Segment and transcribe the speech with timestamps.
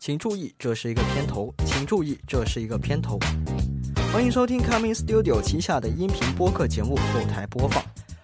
[0.00, 1.52] 请注意，这是一个片头。
[1.66, 3.18] 请注意，这是一个片头。
[4.10, 7.82] 欢迎收听 Coming Studio 旗下的音频播客节目《后台播放》。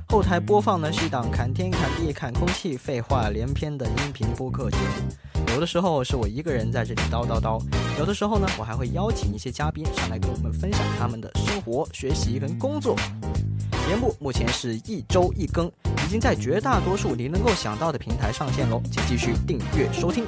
[0.09, 5.45] 后台播放呢是一档侃天侃地侃空气、废话连篇的音频播客节目。
[5.53, 7.63] 有的时候是我一个人在这里叨叨叨，
[7.99, 12.97] 有的时候呢我还会邀请一些嘉宾上来跟我们分享他们的生活、学习跟工作。
[13.87, 15.71] 节目目前是一周一更，
[16.07, 20.25] 已经在绝大多数你能够想到的平台上线喽，请继续订阅收听。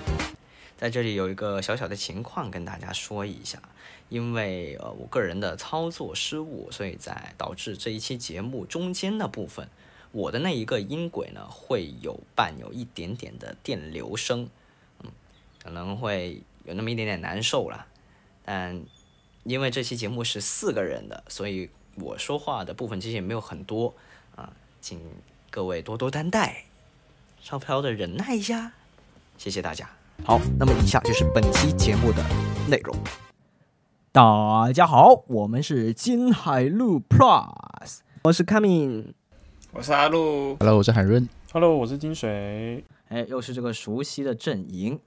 [0.78, 3.60] 在这里有一个小小的情况跟大家说一下，
[4.08, 9.68] 因为呃我个人的操作失误，所以在导致这一期节目中间的部分，
[10.12, 14.48] 我的那一个音轨呢会有伴有一点点的电流声，
[15.02, 15.10] 嗯，
[15.60, 17.84] 可能会有那么一点点难受了。
[18.44, 18.80] 但
[19.42, 23.92] 因为这期节目是四个人的，所以我说话的部分其实也没有很多
[24.36, 25.00] 啊，请
[25.50, 26.66] 各位多多担待，
[27.42, 28.74] 稍稍的忍耐一下，
[29.36, 29.97] 谢谢大家。
[30.24, 32.22] 好，那么以下就是本期节目的
[32.68, 32.94] 内容。
[34.12, 39.12] 大家好，我们是金海路 Plus，我是 Coming，
[39.72, 45.00] 我是阿路，Hello，我是海润，Hello，我是金水，哎，又是这个熟悉的阵营，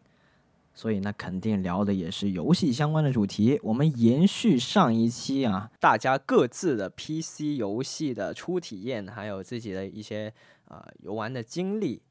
[0.74, 3.60] 所以那，肯定聊的也是游戏相关的主题。
[3.64, 10.34] 我们延续上一期啊，大家各自的 PC 游戏的初体验，还有自己的一些
[10.68, 12.02] 呃游玩的经历。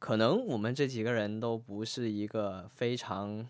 [0.00, 3.46] 可能我们这几个人都不是一个非常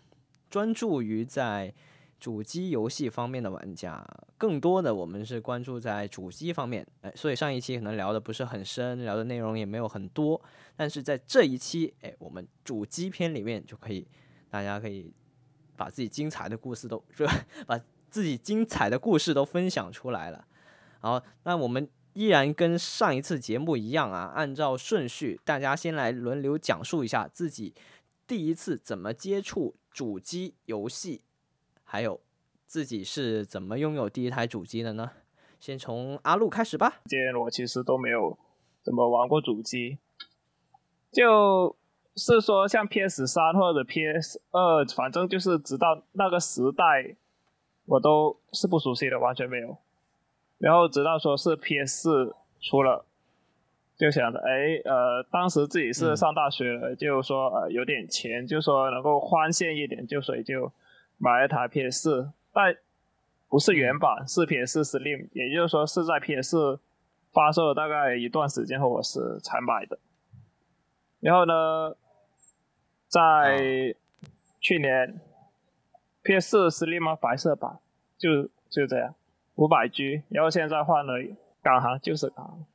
[0.49, 1.73] 专注于在
[2.19, 4.05] 主机游戏方面的玩家，
[4.37, 6.85] 更多的我们是关注在主机方面。
[7.01, 10.39] 哎，所以上一期可能聊的不是很深，聊的内容也没有很多。
[10.75, 14.05] 但是在这一期，哎，我们主机篇里面就可以，
[14.49, 15.11] 大家可以
[15.77, 17.33] 把自己精彩的故事都， 是吧？
[17.65, 17.79] 把
[18.09, 20.45] 自己精彩的故事都分享出来了。
[20.99, 21.89] 好，那我们。
[22.13, 27.73] 依然跟上一次节目一样啊，按照顺序，大家先来轮流讲述一下自己
[28.27, 31.21] 第一次怎么接触主机游戏，
[31.83, 32.19] 还有
[32.65, 35.11] 自己是怎么拥有第一台主机的呢？
[35.59, 37.01] 先从阿路开始吧。
[37.05, 38.37] 今天我其实都没有
[38.81, 39.97] 怎么玩过主机，
[41.11, 41.75] 就
[42.15, 47.15] 是说像 PS 三或者 PS 二，反正就是直到那个时代，
[47.85, 49.77] 我都是不熟悉的，完全没有。
[50.61, 53.03] 然后直到说是 PS 四出了，
[53.97, 60.71] 就想着哎呃，当时自己是上大学了，就说呃有点钱，就说能够宽限一点，就所以就
[61.17, 62.77] 买了台 PS 四，但
[63.49, 66.79] 不是原版，是 PS 四 Slim，也就是说是在 PS 四
[67.33, 69.97] 发售了大概一段时间后我是才买的。
[71.19, 71.95] 然后呢，
[73.07, 73.95] 在
[74.59, 75.19] 去年
[76.21, 77.15] PS 四 Slim 吗？
[77.15, 77.79] 白色版
[78.19, 79.15] 就就这样。
[79.61, 81.13] 五百 G，然后现在换了
[81.61, 82.65] 港行，就是港行。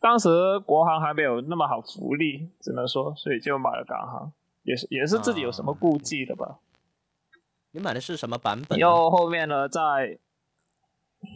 [0.00, 6.58] 当时国行还没有那么好福利，只能说，所以就买了港行，也是也是自己有什么顾忌的吧。
[7.72, 8.78] 你买的是什么版本？
[8.78, 10.18] 然后后面呢，在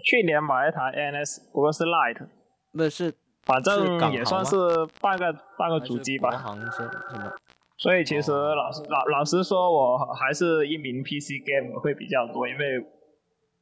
[0.02, 2.26] 去年买一台 NS，不过是 Lite，
[2.70, 3.12] 那是
[3.42, 4.56] 反正也算是
[5.02, 6.30] 半个半个主机吧。
[6.30, 7.30] 国行是什么？
[7.76, 12.82] 所以其实老实老老实说，我还是一名 PC game 会比较多，因为。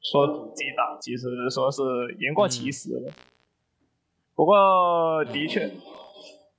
[0.03, 1.83] 说主机党，其实说是
[2.19, 3.13] 言过其实了。
[4.35, 5.71] 不过的确，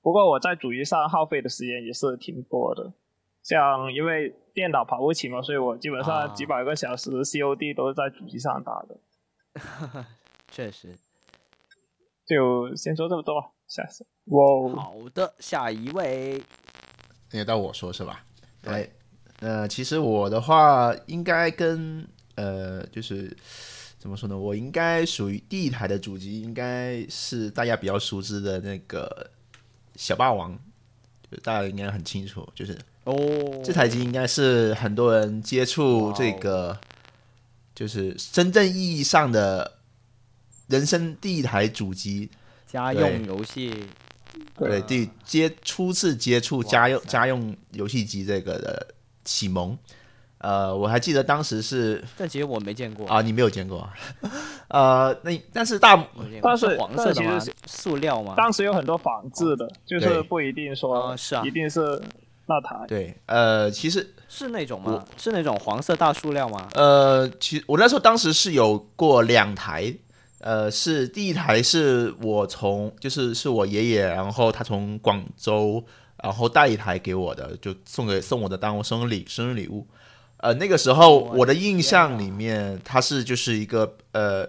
[0.02, 2.94] 不过我在主机上耗费的时间也是挺多的。
[3.41, 9.00] 像因为电脑跑不起嘛，所以我基本上几百个小时 COD 都是在主机上打的。
[10.52, 10.96] 确实。
[12.28, 14.06] 就先说这么多，下次。
[14.25, 16.40] 哇，好的，下一位。
[17.31, 18.23] 那到我说是吧？
[18.62, 18.91] 对。
[19.40, 22.08] 呃，其实我的话应该跟。
[22.35, 23.35] 呃，就是
[23.99, 24.37] 怎么说呢？
[24.37, 29.29] 我应该属于第一台的主机，应该是大家比较熟知的那个
[29.95, 30.57] 小霸王，
[31.43, 32.47] 大家应该很清楚。
[32.55, 33.15] 就是哦，
[33.63, 36.79] 这台机应该是很多人接触这个，
[37.75, 39.79] 就是真正意义上的
[40.67, 42.29] 人生第一台主机，
[42.65, 43.71] 家用游戏，
[44.57, 49.77] 对，第接初次接触家用家用游戏机这个的启蒙。
[50.41, 53.88] 呃，我还记得当时是，但其实我没见过啊，你没有见过，
[54.70, 56.03] 呃，那但是大，
[56.41, 58.34] 但是黄色的是塑料吗？
[58.35, 62.02] 当时有很多仿制的，就是不一定说是啊，一定是
[62.47, 62.76] 那台。
[62.88, 65.05] 对，呃，其实是那种吗？
[65.16, 66.67] 是那种黄色大塑料吗？
[66.73, 69.94] 呃，其我那时候当时是有过两台，
[70.40, 75.84] 呃，是第一台是我从就是是我爷爷，然后他从广州
[76.23, 79.85] 然后带一台给我的，就送给送我的当我生日礼生日礼物。
[80.41, 84.47] 呃，那个时候我的印象里面，它是就是一个呃，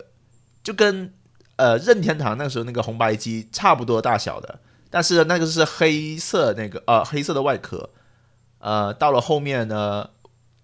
[0.62, 1.12] 就跟
[1.56, 4.59] 呃任天堂那个时候那个红白机差不多大小的，
[4.89, 7.91] 但是那个是黑色那个呃黑色的外壳，
[8.59, 10.09] 呃，到了后面呢，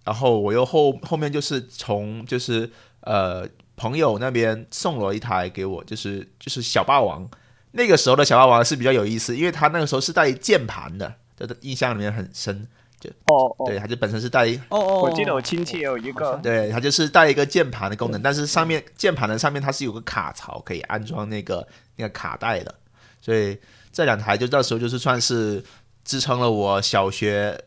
[0.03, 2.67] 然后我又后后面就是从就是
[3.01, 3.47] 呃
[3.77, 7.29] 朋友那边送了一台给我，就是就是小霸王。
[7.73, 12.67] 那个时候的小霸王是比较有意思，因为它那个时候是带键盘的，这个印象里面很深。
[13.07, 21.65] 哦哦，对，它就本身是带哦哦，我记得我亲戚也有一个，对，它就是带一个键盘的功能，但是上面键盘的上面它是有个卡槽可以安装那个
[21.95, 22.75] 那个卡带的，
[23.21, 23.57] 所以
[23.91, 25.63] 这两台就到时候就是算是
[26.03, 27.59] 支撑了我小学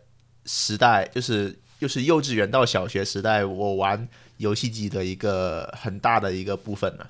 [0.45, 4.09] 时代，就是就是幼稚园到小学时代我玩
[4.39, 7.09] 游戏机的一个很大的一个部分了。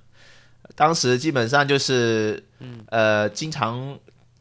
[0.74, 2.42] 当时基本上就是，
[2.86, 3.98] 呃，经常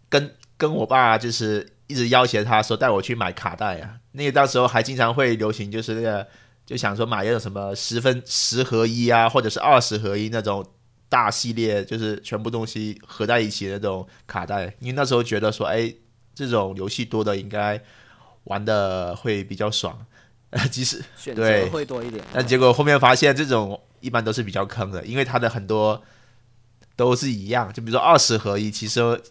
[0.07, 3.97] 跟跟我爸就是一直要挟他说带我去买卡带啊。
[4.13, 6.25] 那个到时候还经常会流行，就是那个
[6.65, 10.65] 就想说买那种什么十分十合一啊，或者是二十合一那种
[11.09, 14.73] 大系列，就是全部东西合在一起的那种卡带。
[14.79, 15.93] 因为那时候觉得说，哎，
[16.33, 17.81] 这种游戏多的应该
[18.45, 20.05] 玩的会比较爽。
[20.51, 22.21] 呃，即使选对择会多一点。
[22.33, 26.03] 但结果后面发现这种一般都是比较坑的，因为它的很多
[26.97, 29.21] 都是一样，就比如说二十合一，其实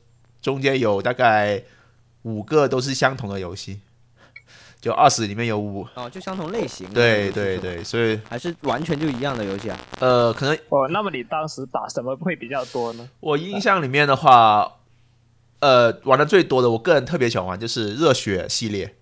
[0.40, 1.62] 中间有大概
[2.22, 3.80] 五个都是相同的游戏，
[4.80, 9.78] 就二十里面有五，哦，就相同类型的对对对，所以还是完全就一样的游戏啊？
[10.00, 13.08] 呃，可能哦，那么你当时打什么会比较多呢？
[13.20, 14.76] 我印象里面的话，
[15.60, 18.94] 呃，玩的最多的，我个人特别喜欢玩就是热血系列，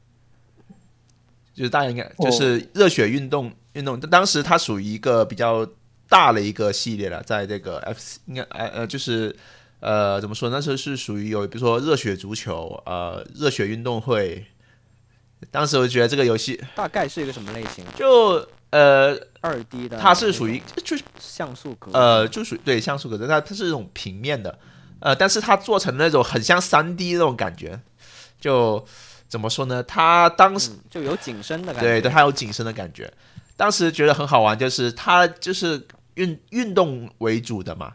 [1.55, 5.67] 就是大家应该就是热血运动运动，当时它属于一个比较
[6.09, 9.35] 大的一个系列了，在这个 F 应该呃呃就是
[9.81, 10.51] 呃怎么说？
[10.51, 14.47] 那时候是属于有比如说热血足球，呃热血运动会。
[15.53, 17.85] 当时我就觉得这个游戏大概是一个什么类型？
[17.95, 24.59] 就呃，二 D 的，它是属于就是像素格，呃，就属于对像素格子，它它是一种平面的，
[24.99, 27.81] 呃，但是它做成那种很像三 D 那种感觉，
[28.41, 28.85] 就
[29.29, 29.81] 怎么说呢？
[29.85, 31.89] 它当时、嗯就有景深的感觉。
[31.89, 33.11] 对对，它有景深的感觉。
[33.57, 37.93] 当时觉得很好玩，就是它就是运运动为主的嘛。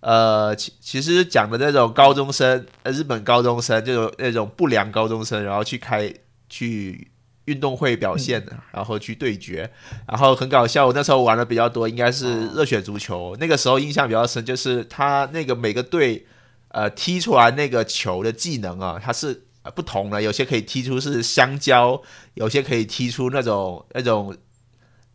[0.00, 6.10] 呃，其其实讲的那种高中生，呃，日本高中生，这种那种不良高中生，然后去开
[6.48, 7.10] 去
[7.44, 8.42] 运动会表现，
[8.72, 9.70] 然后去对决，
[10.08, 10.86] 然后很搞笑。
[10.86, 13.36] 我那时候玩的比较多，应该是热血足球。
[13.38, 16.26] 那个时候印象比较深，就是他那个每个队
[16.68, 22.00] 呃踢出来那个球的技能啊，它是呃不同的，有些可以踢出是香蕉，
[22.32, 24.34] 有些可以踢出那种那种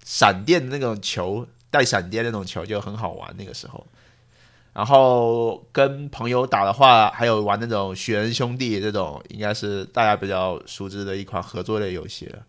[0.04, 3.34] 闪电的那种球，带闪电那种球就很好玩。
[3.36, 3.88] 那个时候。
[4.75, 12.39] 然后跟朋友打的话，还有玩那种雪人兄弟这种，应该是大家比较熟知的一款合作类游戏了，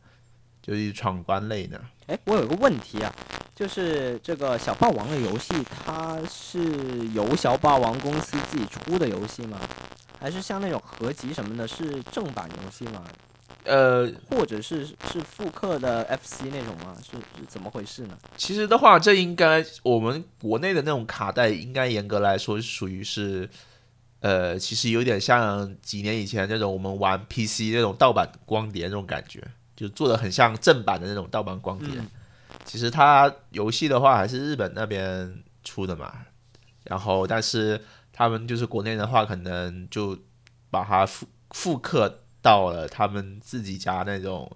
[0.60, 1.80] 就是闯关类的。
[2.08, 3.14] 哎，我有个问题啊，
[3.54, 9.60] 就是这个小霸王的游戏，它是由小霸王公司自己出的游戏吗？
[10.18, 13.04] 还是像那种合集什么的，是正版游戏吗？
[13.66, 16.96] 呃，或者是是复刻的 FC 那种吗？
[17.02, 18.16] 是是怎么回事呢？
[18.36, 23.48] 其实的话，这应该我们国内的那种卡带，应该严格来说是属于是，
[24.20, 29.42] 呃，其实有点像几年以前那种我们玩 PC 那种盗版光碟那种感觉，
[29.74, 31.88] 就做的很像正版的那种盗版光碟。
[31.98, 32.08] 嗯
[32.64, 36.12] 其实它游戏的话还是日本那边出的嘛，
[36.84, 37.80] 然后但是
[38.12, 40.18] 他们就是国内的话，可能就
[40.70, 44.48] 把它复复刻到了他们自己家那种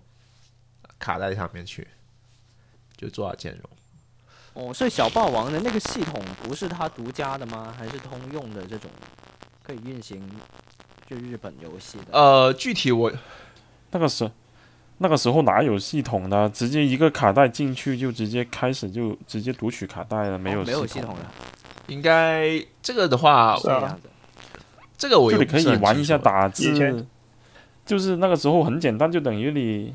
[0.96, 1.88] 卡带上面去，
[2.96, 3.68] 就做到兼容。
[4.52, 7.74] 哦，所以小霸王的那个系统不是它独家的吗？
[7.76, 8.88] 还是通用的这种
[9.64, 10.22] 可以运行
[11.04, 12.04] 就日本游戏的？
[12.12, 13.12] 呃，具体我
[13.90, 14.30] 那个时
[14.98, 16.48] 那个时候哪有系统呢？
[16.54, 21.22] 直接一个卡带进去就直接开始就直接读取卡带了，没有哦没有系统的，
[21.88, 23.98] 应该这个的话，是啊
[24.96, 27.06] 这个我就你可以玩一下打以前字，
[27.90, 29.92] 就是那个时候很简单，就等于你，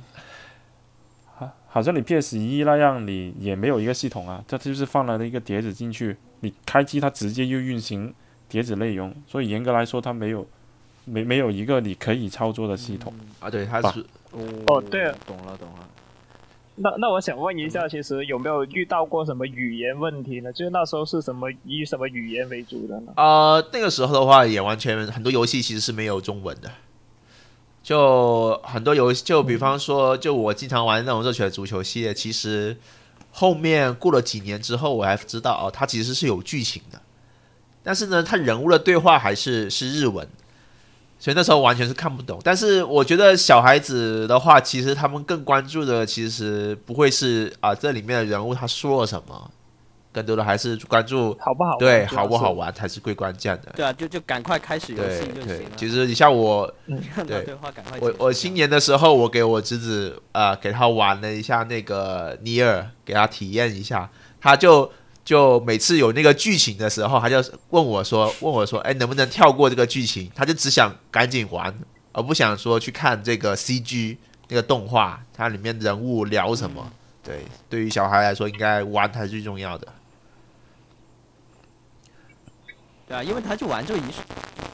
[1.34, 8.14] 好，好像你 PS 一那样，你也没有一个系统啊，它就是放了一个碟子进去，你开机它直接就运行
[8.50, 10.46] 碟子内容，所以严格来说它没有
[11.06, 13.14] 没没有一个你可以操作的系统。
[13.40, 15.88] 啊，对，它是哦哦对了懂了懂了。
[16.76, 20.52] 那那我想问一下，其实有没有遇到过什么语言问题呢？
[20.52, 23.14] 就是那时候是什么以什么语言为主的呢？
[23.16, 26.70] 啊、那个时候的话也完全很多游戏其实是没有中文的，
[27.86, 32.76] 就很多游戏，就比方说，就我经常玩那种热血足球系列，其实
[33.32, 37.00] 后面过了几年之后，我才知道哦，它其实是有剧情的，
[37.84, 40.28] 但是呢，它人物的对话还是是日文。
[41.18, 49.52] 所以那时候完全是看不懂，但是我觉得小孩子的话，其实他们更关注的其实不会是啊这里面的人物他说了什么，
[50.16, 51.80] 更多的还是关注好不好玩？
[51.80, 52.52] 对好不好？
[52.52, 53.74] 玩才是最关键的。
[53.76, 55.70] 对啊，就就赶快开始游戏就行，了。
[55.76, 56.74] 其实你像我，
[57.14, 64.90] 看对 对话赶快我我新年的时候，我给我侄子啊、呃给他玩了一下那个尼尔，给他体验一下，他就
[65.26, 70.32] 就每次有那个剧情的时候，他就问我说，问我说，哎，能不能跳过这个剧情？
[70.34, 71.76] 他就只想赶紧玩，
[72.14, 74.16] 而不想说去看这个 CG
[74.48, 76.90] 那个动画，它里面人物聊什么。
[77.24, 79.88] 对，对于小孩来说，应该玩才是最重要的。
[83.08, 84.02] 对啊，因为他就玩这一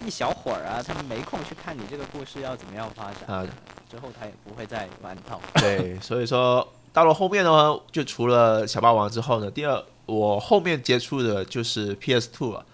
[0.06, 3.46] 一小会儿啊，他没空去看你这个故事要怎么样发展，啊
[3.90, 5.40] 之后他也不会再玩到。
[5.56, 12.66] 对，所以说到了后面的话，就除了小霸王之后呢，第二我后面接触的就是 PS Two 了。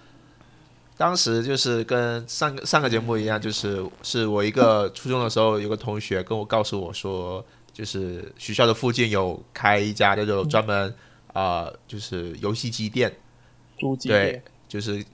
[0.95, 10.89] 当时就是跟上个上个节目一样，就是是我一个初中的时候，有个同学跟我告诉我说，就是学校的附近有开一家叫做专门
[11.33, 13.15] 啊、呃就是游戏机店，
[13.79, 15.05] 租机对店，就是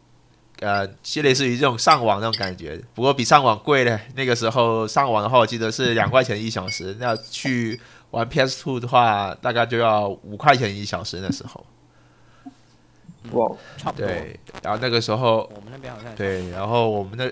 [0.63, 3.99] 呃，就类似于这种上网那种感觉，不过比上网贵嘞。
[4.15, 7.77] 那个时候上网的话，我记得是两块钱一小时，那去
[8.11, 11.19] 玩 PS Two 的话，大概就要五块钱一小时。
[11.21, 11.65] 那时候，
[13.31, 14.07] 哇，差不多。
[14.07, 17.29] 对，然后那个时候，我们那边好像对，然后我们那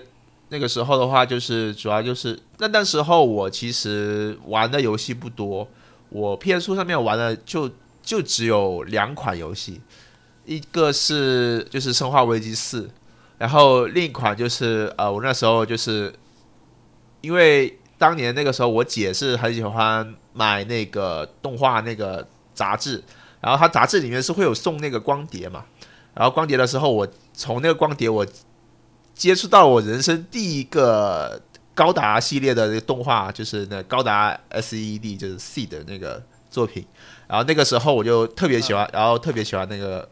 [0.50, 5.66] 那个时候的话，就是主要就是那那时候我其实玩的游戏不多，
[6.10, 7.70] 我 PS Two 上面玩的就
[8.02, 9.80] 就只有两款游戏，
[10.44, 12.82] 一个是就是《生化危机四》，
[13.42, 16.14] 然后另一款就是呃，我那时候就是
[17.22, 23.02] 因为当年那个时候我姐是很喜欢买那个动画那个杂志，
[23.40, 25.64] 然后它杂志里面是会有送那个光碟嘛，
[26.14, 28.24] 然后光碟的时候我从那个光碟我
[29.12, 31.42] 接触到我人生第一个
[31.74, 36.86] 高达系列的那个动画，就是那高达 SED，就是 C 的那个作品。
[37.26, 40.08] 然后那个时候我就特别喜欢，然后特别喜欢那个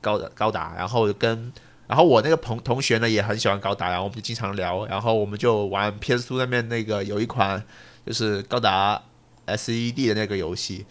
[0.00, 1.52] 高达高达，然后跟
[1.92, 7.62] 然后我那个朋同学呢也很喜欢高达，然后我们就经常聊，然后我们就玩 PS2 那边那个有一款
[8.06, 9.02] 就是高达
[9.46, 10.86] SED 的那个游戏，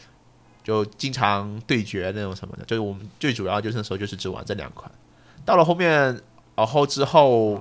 [0.64, 4.92] 就经常对决那种什么的，就是我们最主要就是那时候就是只玩这两款。
[5.44, 6.22] 到了后面，
[6.56, 7.60] 然后之后，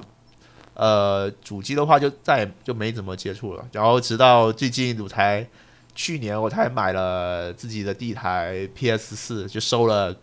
[0.75, 3.67] 呃，主机的话就再就没怎么接触了。
[3.73, 5.49] 然后直到最近，我才
[5.95, 10.15] 去年我才买了自己的第一台 PS 四，就收了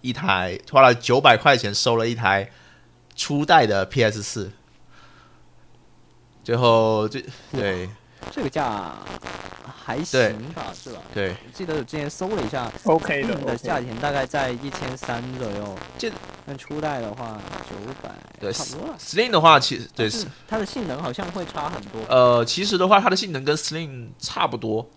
[0.00, 2.50] 一台，花了九百块钱收了一台
[3.14, 4.50] 初代的 PS 四。
[6.42, 7.88] 最后最对
[8.30, 8.92] 这个价
[9.84, 11.00] 还行吧，是吧？
[11.12, 15.78] 对，我记得我之前搜了一下，OK 的嗯的价钱大概在一千三左右。
[15.98, 16.10] 这
[16.46, 17.38] 但初代的话
[17.68, 18.96] 九百，对差不多了。
[18.98, 22.00] Slim 的话，其实对是它的性能好像会差很多。
[22.08, 24.88] 呃，其实的话，它的性能跟 Slim 差不多，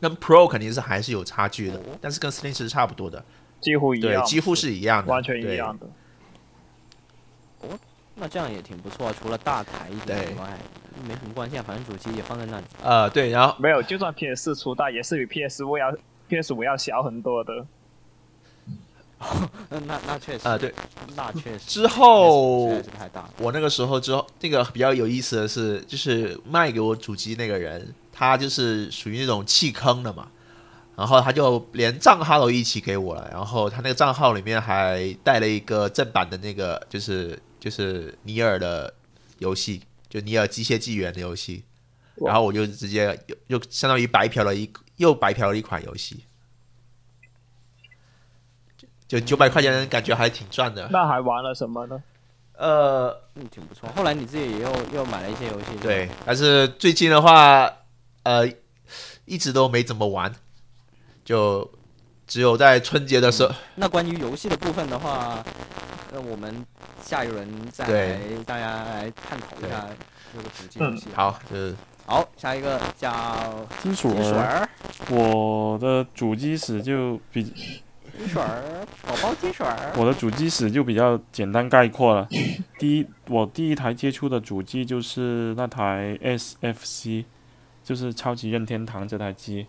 [0.00, 3.24] 跟 Pro 肯定是还是有差距的，但是跟 Slim 是差不多的，
[3.64, 5.86] 几乎一样，，对几乎是一样的，完全一样的。
[7.62, 7.78] 哦
[8.16, 10.56] 那这样也挺不错啊，除了大台一点以外，
[11.04, 12.64] 没什么关系啊，反正主机也放在那里。
[12.80, 15.92] 呃，对，然后没有，就算 PS 四出大也是比 PS 五要
[16.28, 17.66] PS 五要小很多的。
[19.70, 20.72] 嗯，那那确实，呃，对，
[21.16, 21.64] 那确实。
[21.66, 22.68] 之后。
[23.38, 30.28] 我那个时候之后，那个比较有意思的是，就是卖给我主机那个人，他就是属于那种弃坑的嘛，
[30.96, 38.92] 然后他就连账号都一起给我了，然后他那个账号里面还带了一个正版的那个，就是就是尼尔的
[39.38, 41.64] 游戏，就尼尔机械纪元的游戏，
[42.16, 46.24] 然后我就直接又又相当于白嫖了一又白嫖了一款游戏。
[49.06, 50.88] 就九百块钱，感觉还挺赚的。
[50.90, 52.02] 那还玩了什么呢？
[52.56, 53.88] 呃，嗯，挺不错。
[53.94, 57.70] 后来你自己又又买了一些游戏，对，但是最近的话，
[58.22, 58.48] 呃，
[59.24, 60.34] 一直都没怎么玩，
[61.24, 61.68] 就
[62.26, 65.42] 只有在春节的时候，那关于游戏的部分的话，
[66.12, 66.64] 那我们
[67.02, 69.86] 下一轮再来大家来探讨一下
[70.32, 71.06] 这个主机游戏。
[71.14, 71.74] 好，就是
[72.06, 74.68] 好，下一个叫金属水儿，儿，
[75.10, 77.44] 我的主机史就比
[78.16, 79.92] 金水儿，宝宝金水儿。
[79.96, 82.28] 我的主机史就比较简单概括了。
[82.78, 87.24] 第一，我第一台接触的主机就是那台 SFC，
[87.82, 89.66] 就是超级任天堂这台机。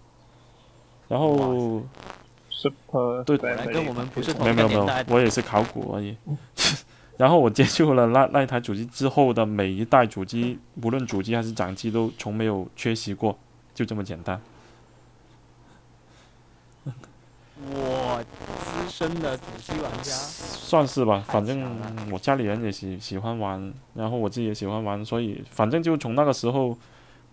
[1.07, 1.81] 然后
[2.49, 5.05] Super 对本来跟我们不是同没有没有没有。
[5.09, 6.17] 我也是考古而已。
[7.17, 13.37] 然后我接触了那那一台主机之后的每一代主机，无论主机还是掌机，都从没有缺席过，
[13.73, 14.41] 就这么简单。
[17.71, 21.65] 我资深的主机玩家，算是吧，反正
[22.11, 26.77] 我家里人也喜喜欢玩，然后我自己也喜欢玩，所以反正就从那个时候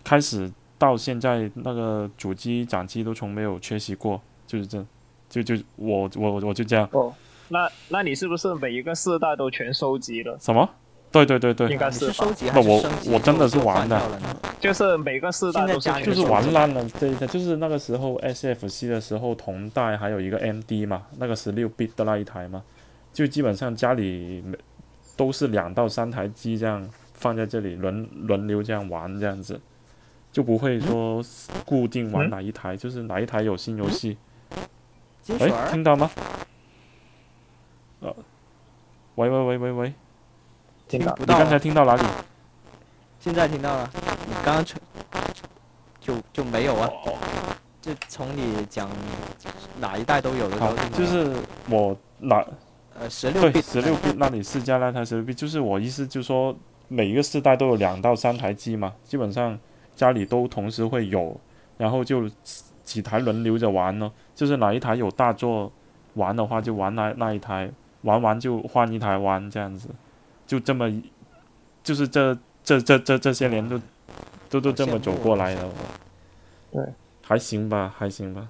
[0.04, 0.48] 开始
[0.82, 4.84] 到现在，那个主机、掌机都从没有缺席过，就是这
[5.30, 7.14] 就就我我我就这样哦，
[7.50, 10.36] 那那你是不是每一个世代都全收集了？
[10.40, 10.68] 什么？
[11.12, 14.00] 对对对对应，该是收集还是那我我真的是玩的
[14.58, 22.60] 就是每个世代都是就是玩烂了这一台，就是那个时候 SFC 的时候同代还有一个 MD 嘛，那个十六 bit 的那一台嘛，
[23.12, 24.58] 就基本上家里每
[25.16, 26.84] 都是两到三台机这样
[27.14, 29.60] 放在这里轮轮流这样玩这样子，
[30.32, 31.22] 就不会说
[31.64, 34.16] 固定玩嗯哪一台，就是哪一台有新游戏。
[35.38, 36.10] 哎、听到吗？
[38.00, 38.12] 呃，
[39.14, 39.94] 喂喂喂喂喂，
[40.88, 41.14] 听到。
[41.18, 42.02] 你刚才听到哪里？
[43.20, 43.88] 现在听到了，
[44.26, 44.74] 你刚刚就
[46.00, 47.14] 就就没有啊，哦
[47.80, 48.88] 就从你讲
[49.78, 51.36] 哪一代都有的时候，就是
[51.68, 52.44] 我哪
[52.98, 56.56] 呃十六对 bit 十六 bit 那里试驾那台十六 bit，就是我意思就是说
[56.88, 59.56] 每一个世代都有两到三台机嘛，基本上
[59.94, 61.38] 家里都同时会有，
[61.78, 65.70] 然后就几几台轮流着玩呢，就是哪一台有大作
[66.14, 67.70] 玩的话就玩那那一台，
[68.02, 69.88] 玩完就换一台玩这样子，
[70.46, 70.90] 就这么
[71.82, 73.80] 就是这这这这这些年都
[74.50, 75.68] 都都这么走过来的，
[76.72, 76.84] 对，
[77.22, 78.48] 还行吧，还行吧。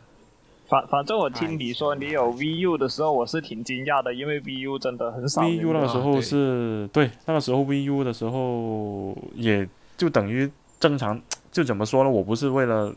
[0.69, 9.69] 反反正我听你说你有 VU 的时候，我是挺惊讶的，因为 VU 真的很少 VU 那个时候是对那个时候 VU 的时候，也
[9.99, 10.51] 就等于
[10.83, 11.23] 正常，
[11.53, 12.11] 就怎么说呢？
[12.11, 12.93] 我不是为了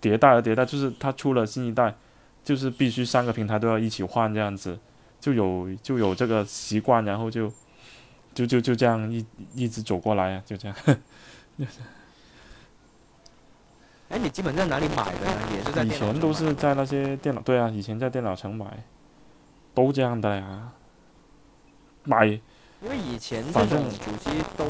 [0.00, 1.94] 迭代而迭代，就是它出了新一代，
[2.42, 4.78] 就是必须三个平台都要一起换这样子，
[5.20, 7.52] 就有就有这个习惯，然后就
[8.32, 9.22] 就就就这样一
[9.54, 10.76] 一直走过来啊，就这样。
[14.08, 15.40] 哎，你基本在哪里买的呢？
[15.54, 18.66] 也是在以前都是在那些电脑，对啊，以前在电脑城买，
[19.74, 20.72] 都这样的呀。
[22.04, 22.40] 买
[22.84, 24.64] 因为以前这种主机都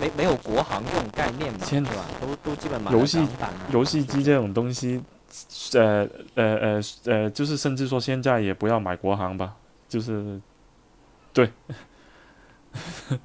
[0.00, 2.04] 没没有国行这种概念嘛，是吧？
[2.20, 3.24] 都都基本买游戏
[3.70, 5.00] 游戏机这种东西，
[5.74, 9.54] 呃呃呃呃，就是甚至说现在也不要买国行吧，
[9.88, 10.40] 就是
[11.32, 11.50] 对。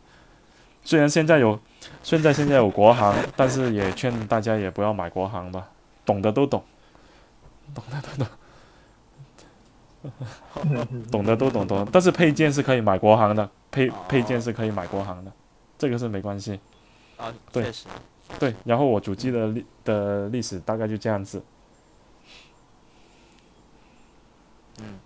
[0.85, 1.59] 虽然现在有，
[2.03, 5.69] 现在现在有国行， 但是也劝大家也不要买国行吧，
[6.05, 6.63] 懂的都懂，
[7.73, 8.27] 懂的 都懂。
[11.09, 15.31] 懂的都懂懂，但是配件是可以买国行的，配配件是可以买国行的，
[15.77, 16.59] 这个是没关系。
[17.17, 17.87] 啊，对确实。
[18.39, 21.43] 对，然后我主机的历的历史大概就这样子。
[24.79, 24.99] 嗯，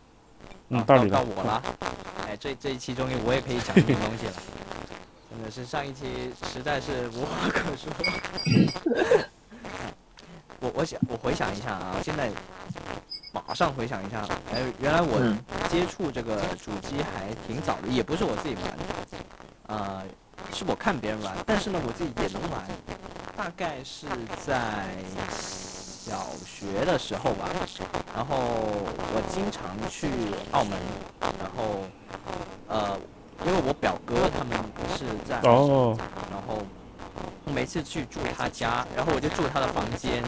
[0.69, 1.21] 嗯，啊到到。
[1.23, 1.63] 我了。
[2.27, 4.33] 哎，这这一期终于我也可以讲一点东西了，
[5.31, 7.91] 真的是上一期实在是无话可说。
[10.59, 12.31] 我我想我回想一下啊，现在
[13.45, 15.37] 马上回想一下，哎，原来我嗯。
[15.69, 18.83] 接触这个主机还挺早的，也不是我自己玩的，
[19.67, 20.01] 呃，
[20.53, 22.63] 是我看别人玩，但是呢，我自己也能玩，
[23.35, 24.07] 大概是
[24.45, 27.49] 在小学的时候吧，
[28.15, 30.07] 然后我经常去
[30.53, 30.79] 澳门，
[31.19, 31.83] 然后
[32.69, 32.97] 呃，
[33.45, 34.57] 因为我表哥他们
[34.97, 35.97] 是在哦，
[36.31, 36.63] 然后
[37.45, 40.23] 我每次去住他家，然后我就住他的房间，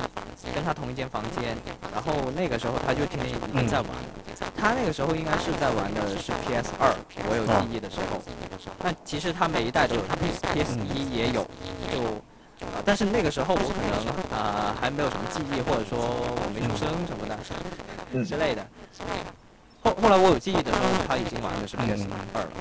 [0.54, 1.56] 跟他同一间房间。
[1.94, 3.90] 然后那个时候他就天天一嗯直在玩，
[4.56, 6.94] 他那个时候应该是在玩的是 PS 二，
[7.30, 8.22] 我有记忆的时候。
[8.82, 11.46] 那其实他每一代都有，他 PS PS 一也有，
[11.92, 12.22] 就。
[12.60, 17.38] 啊，但是那个时候我可能啊、还没有什么记忆，或者说我没出生什么的、
[18.12, 18.68] 嗯之类的。
[19.82, 22.52] 后后来我有记忆的时候，他已经玩的是 PS 嗯二了。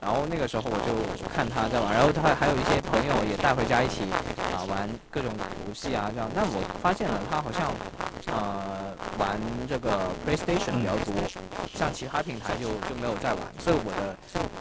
[0.00, 4.02] 然后那个时候我就看他在玩，然后他还有一些朋友也带回家一起
[4.52, 5.32] 啊玩各种
[5.66, 6.28] 游戏啊这样。
[6.34, 7.72] 但我发现了他好像
[8.26, 11.14] 呃玩这个 PlayStation 比较多，
[11.74, 14.16] 像其他平台就就没有在玩，所以我的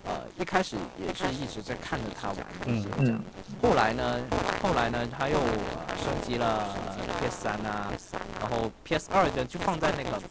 [0.05, 3.19] 呃一开始也是一直在看着他玩这些这样。
[3.61, 4.19] 后来呢，
[4.61, 6.75] 后来呢他又、呃、升级了
[7.19, 7.91] PS 三啊，
[8.39, 10.21] 然后 PS 二的就放在那个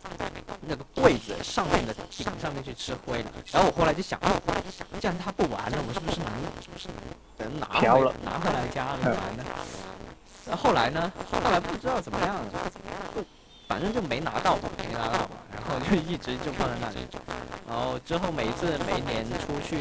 [0.61, 3.31] 那个柜子上面的顶上面去吃灰了。
[3.53, 4.41] 然后我后来就想，哦，
[5.01, 6.29] 既然他不玩了，我是不是能
[6.61, 6.89] 是不是
[7.39, 9.45] 能拿回拿回来家里玩呢？
[10.47, 12.45] 那后后来呢，后来不知道怎么样了，
[13.15, 13.23] 就
[13.73, 16.99] 反正就没拿到嘛，没拿到嘛，然后就一直就放在那里。
[17.67, 19.81] 然后之后每一次每一年出去，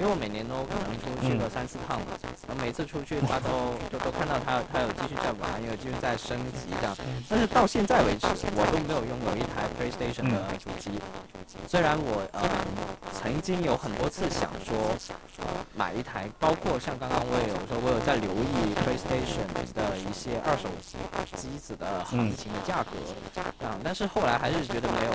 [0.00, 2.06] 因为我每年都可能出去个三四趟嘛，
[2.48, 6.96] 然后每次出去他都都都看到他他有继续在玩，有继续在升级这样。
[7.28, 10.96] 但是到现在为止，我都没有拥有一台 PlayStation 的主机。
[11.68, 12.40] 虽然我呃
[13.12, 14.96] 曾经有很多次想说
[15.44, 15.44] 呃
[15.76, 20.70] 买一台，包括像刚刚我也有说，我有在留意 PlayStation 的一些二手
[21.36, 22.96] 机子的行情的价格，
[23.62, 25.12] 啊，但是后来还是觉得没有。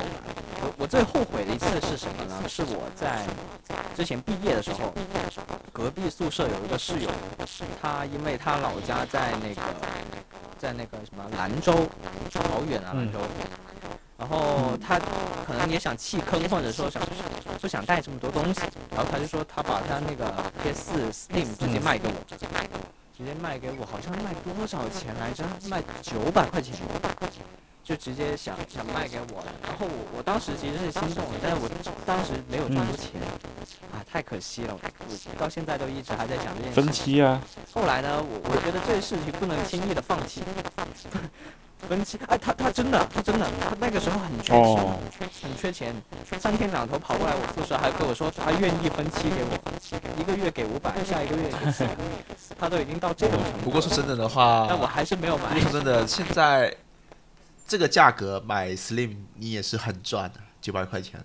[0.62, 2.44] 我我最后悔的一次是什么呢？
[2.48, 3.26] 是我在
[3.96, 4.94] 之前毕业的时候，
[5.72, 7.10] 隔壁宿舍有一个室友，
[7.82, 9.62] 他因为他老家在那个
[10.58, 11.74] 在那个什么兰州，
[12.50, 13.20] 好远啊兰州。
[14.18, 14.98] 然后他
[15.46, 17.04] 可能也想弃坑，或者说想
[17.60, 18.62] 不想带这么多东西，
[18.96, 22.80] 然后他就说他把他那个 PS4 Slim 直接卖给我，直接卖给我，
[23.18, 25.44] 直接卖给我，好像卖多少钱来着？
[25.70, 26.74] 卖九百块钱。
[27.86, 31.70] 就直接想想卖给我了，然后我我当时其实是心动了，但是我
[32.04, 33.22] 当时没有这么多钱，
[33.94, 36.82] 啊，太可惜了，我到现在都一直还在想这件事。
[36.82, 37.40] 分期啊。
[37.72, 40.42] 后来呢，我我觉得这个事情不能轻易的放弃。
[41.88, 44.52] 分期，哎，他他真的，他真的，他那个时候很缺
[45.30, 45.94] 钱，很缺钱，
[46.40, 49.54] 三天两头跑过来我宿舍，还跟我说他愿意分期给我，
[50.20, 51.92] 一个月给五百，下一个月给四百，
[52.58, 53.66] 他都已经到这种程度。
[53.66, 55.60] 不过说真的的话，但我还是没有买。
[55.60, 56.76] 说真的，现在。
[57.68, 61.24] 这个价格买 Slim 你也是很赚的，九百块钱。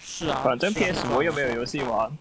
[0.00, 2.16] 是啊，反正 PS 我又没有游戏玩。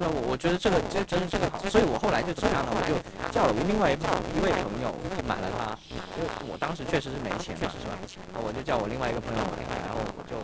[0.00, 2.70] 那我我觉得这个这真的这个好，所以我后来就怎么样呢？
[2.70, 2.94] 我就
[3.34, 4.94] 叫了我另外一一位朋友
[5.26, 5.74] 买了它，
[6.14, 7.98] 因为我当时确实是没钱嘛，是吧？
[8.30, 10.38] 那我就叫我另外一个朋友买，然后我就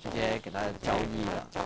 [0.00, 1.60] 直接给他交易了，就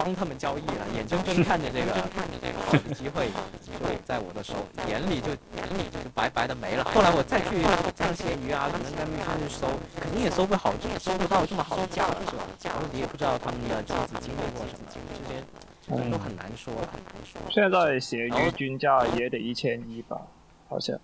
[0.00, 1.92] 帮他们交易了，眼睁睁看着这个
[2.64, 3.28] 好的机会
[3.60, 3.76] 就
[4.08, 4.56] 在我的手
[4.88, 5.28] 眼里就
[5.60, 6.88] 眼里就白白的没了。
[6.88, 7.60] 后来我再去
[7.92, 9.68] 上闲鱼啊，可能在面上去搜，
[10.00, 12.48] 肯定也搜不好，搜不到这么好的价了，是吧？
[12.64, 15.44] 然后你也不知道他们的妻子经历过什么，这些。
[15.90, 17.40] 嗯，都很难说，很难说。
[17.50, 20.20] 现在闲鱼均价也得一千一吧，
[20.68, 20.98] 好像。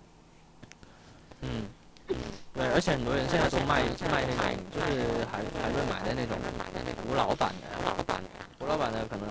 [1.41, 1.67] 嗯，
[2.07, 6.37] 对，而且很多人现在都卖卖那种，就是还还会买的那种
[7.07, 7.67] 古老版的，
[8.59, 9.27] 古老版的可能，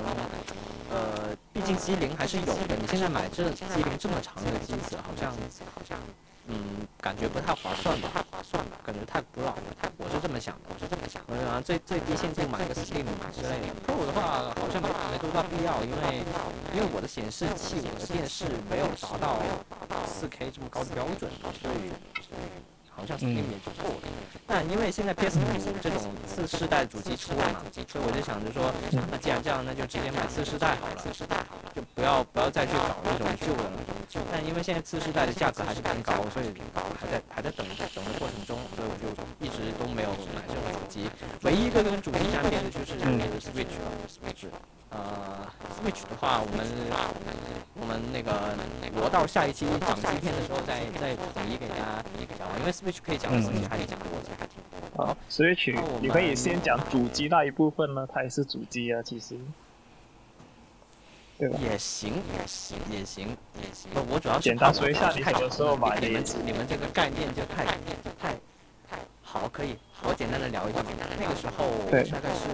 [0.91, 2.75] 呃，毕竟机龄还是有的。
[2.79, 5.97] 你现在买这机龄这么长的机子，好像好像。
[6.47, 8.10] 嗯，感觉不太划算吧？
[8.13, 8.77] 太划算吧？
[8.86, 9.89] 感觉太古老了，太……
[9.97, 11.21] 我是这么想的，我是这么想。
[11.27, 13.71] 我想最最低限度买个 Steam 之类的。
[13.88, 16.23] Pro 的话好像没没多大必要，因为
[16.75, 19.39] 因为我的显示器、我的电视没有达到
[20.06, 21.91] 4K 这么高的标准，所以。
[22.95, 24.08] 好像 Steam 也就够了，
[24.45, 25.43] 但因为现在 PS 五
[25.82, 28.71] 这种次世代主机出了嘛，所以我就想着说，
[29.10, 30.95] 那既然这样，那就直接买次世代好了，
[31.73, 33.77] 就不要不要再去搞那种旧的了。
[34.32, 36.53] 但因为现在次世代的价格还是偏高，所以
[37.01, 39.10] 还在还在等等的过程中，所以我就
[39.41, 40.53] 一直都没有买这
[40.93, 41.10] 机。
[41.41, 44.47] 唯一一个跟主机沾边的就是 Switch 了，Switch，。
[44.89, 44.99] 呃
[45.73, 46.63] ，Switch 的话，我们
[47.73, 48.53] 我们那个
[48.95, 52.03] 罗到下一期讲机片的时候再再统一给大家
[52.38, 54.29] 讲，因为 Switch 可以讲 Switch 还得讲多的。
[54.95, 59.36] 好，Switch 你可以先讲主机那一部分呢，它也是主机啊，其实，
[61.39, 61.58] 对吧？
[61.60, 63.89] 也行，也行，也行，也行。
[64.12, 68.36] 我主要是简单说一下你什么时候买的，你们你们这个概念就太太。
[69.34, 70.80] 好，可以，我简单的聊一下。
[71.19, 72.46] 那个时候大概是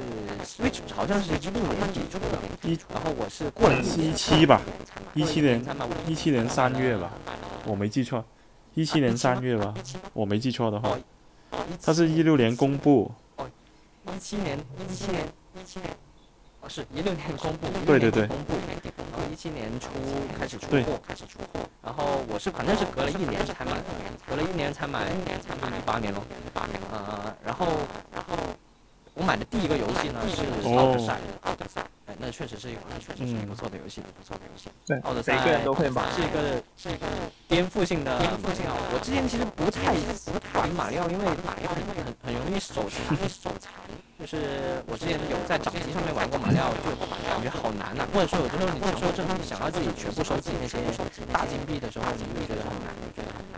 [0.45, 4.61] Switch，好像是一六年底出的，一，然后我是过了一七吧，
[5.13, 5.61] 一七年，
[6.07, 7.11] 一七年三月吧，
[7.65, 8.23] 我没记错，
[8.75, 9.73] 一七年三月吧，
[10.13, 10.97] 我没记错的话，
[11.83, 13.11] 它是一六年公布。
[13.35, 13.45] 哦，
[14.15, 15.93] 一七年，一七年，一七年。
[16.67, 18.53] 是一六年公布，对对对，公布，
[19.11, 19.89] 然后一七年初
[20.37, 23.71] 开始出货，开始出货，然后我是反正是隔了一年才买，
[24.27, 26.21] 隔了一年才买，一八年咯，
[26.91, 27.65] 呃，然后
[28.13, 28.35] 然后
[29.15, 37.07] 我买的第一个游戏呢是奥德赛，奥德赛，哎，那确实是一款确实是不错的游戏，不错的游戏，对，奥德赛每个人都会买，是一个是一个
[37.47, 38.77] 颠覆性的，颠覆性啊。
[38.93, 39.91] 我之前其实不太
[40.31, 43.58] 不太玩马里奥，因为马里奥很很很容易手残，手残。
[44.29, 44.45] 就是
[44.85, 46.93] 我之前有在掌机上面玩过马里奥，就
[47.25, 48.05] 感觉好难呐。
[48.13, 50.77] 或者说有的时候你说正你想要自己全部收集那些
[51.33, 52.93] 大金币的时候，你会觉得很难。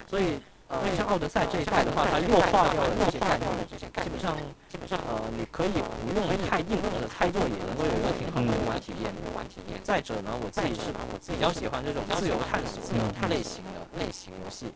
[0.08, 0.40] 所以
[0.72, 4.32] 呃，像奥德赛这一代的话，它弱化掉了这些概念，基本上
[4.72, 5.76] 基本上呃，你可以
[6.08, 9.12] 不用太硬核的操作，也能够有一个挺好的游玩体验。
[9.12, 9.76] 游玩体验。
[9.84, 12.80] 再者呢，我自己是我自己比较喜欢这种自由探索
[13.28, 14.72] 类型的类型游戏，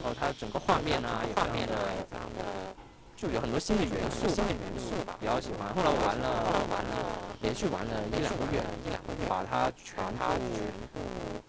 [0.00, 2.72] 然后它整个画面啊也非常的。
[3.16, 5.72] 就有很多新的元素，新的元素吧比较喜欢。
[5.72, 6.28] 后来我玩了，
[6.68, 6.92] 玩了，
[7.40, 10.28] 连续玩了一两个月，一两个月，把它全部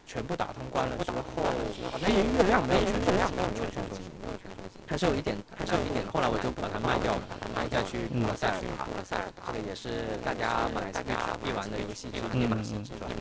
[0.07, 1.19] 全部打通关了之后，
[1.91, 3.99] 好像月亮没有全部亮，没有全部，
[4.87, 6.07] 还是有一点，还是有一点。
[6.07, 7.21] 后来我就把它卖掉了，
[7.53, 8.63] 卖掉去马赛尔，
[8.95, 11.11] 马赛尔，这个也是大家买这个
[11.43, 13.11] 必玩的游戏之一嘛，是吧？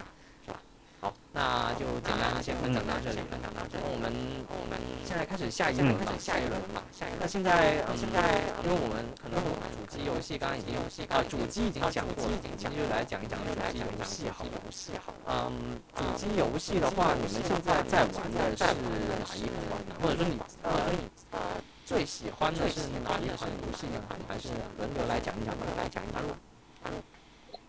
[1.07, 3.21] 好，那就简单先分享到这里。
[3.31, 3.38] 那
[3.87, 4.11] 我们
[4.51, 6.83] 我们现在开始下一轮吧，下一轮吧。
[7.21, 12.27] 那现在现在，因为我们可能主机游戏刚刚已经游戏啊，主机已经讲过，
[12.59, 14.45] 今天就来讲一讲主机游戏好。
[14.45, 15.14] 游戏好。
[15.31, 19.95] 嗯，主机游戏的话，你们现在在玩的是哪一款呢？
[20.03, 20.90] 或者说你呃
[21.31, 21.38] 呃
[21.87, 24.03] 最喜欢的是哪一款游戏呢？
[24.27, 26.19] 还是轮流来讲一讲吧，来讲一讲。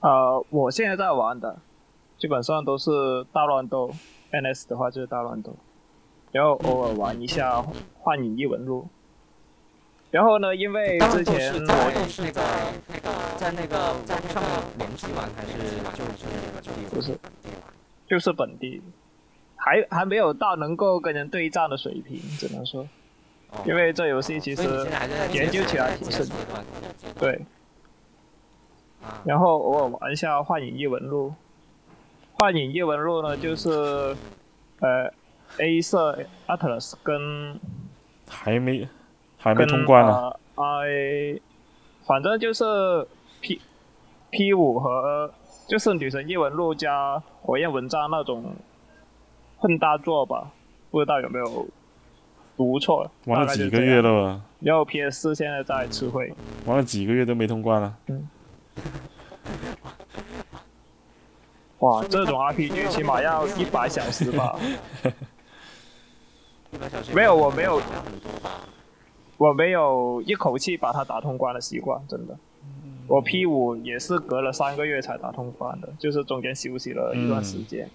[0.01, 1.55] 呃，我现在在玩的。
[2.17, 2.91] 基本上都是
[3.31, 3.91] 大乱斗
[4.31, 5.55] ，NS 的话就是大乱斗，
[6.31, 7.63] 然后偶尔玩一下
[7.99, 8.87] 幻影异闻录，
[10.11, 15.57] 然后呢，因为之前我也是在那个在那个在上面联机玩还是
[15.93, 16.27] 就是
[16.61, 17.17] 就是不是。
[18.09, 18.81] 就是本地，
[19.57, 22.87] 还还没有到能够跟人对战的水平，只能说，
[23.49, 23.59] 哦。
[23.65, 24.63] 因为这游戏其实
[25.33, 26.29] 研究起来挺是顺
[27.19, 27.41] 对。
[29.03, 31.27] 啊，然后偶尔玩一下《幻影异闻录》，
[32.37, 33.69] 《幻影叶文录》呢就是
[34.79, 35.11] 呃
[35.57, 37.59] A 色 Atlas 跟
[38.29, 38.87] 还没
[39.37, 40.13] 还没通关呢。
[40.13, 41.39] 呃 I
[42.05, 42.63] 反正就是
[43.41, 43.59] P
[44.29, 45.31] P 五和
[45.67, 48.55] 就是《女神异闻录》加《火焰文章》那种
[49.57, 50.51] 混搭作吧，
[50.91, 51.67] 不知道有没有
[52.55, 53.09] 读错？
[53.25, 54.41] 玩了几个月了吧？
[54.59, 56.31] 然后 PS 四现在在吃灰，
[56.65, 57.97] 玩了几个月都没通关了。
[61.79, 64.57] 哇，这种 RPG 起码要一百小时吧？
[66.71, 68.61] 一百小时没有我 没有很多吧？
[69.37, 72.35] 我没有一口气把它打通关的习惯，真的。
[73.07, 77.89] 我 P 五也是隔了三个月才打通关的，就是中间休息了一段时间。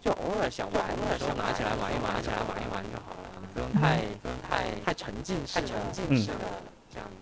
[0.00, 6.44] 就偶尔想玩的时候拿起来玩一玩，拿起来玩一玩就好了，不用太不用太太沉浸式的，沉浸式的
[6.92, 7.14] 这样子。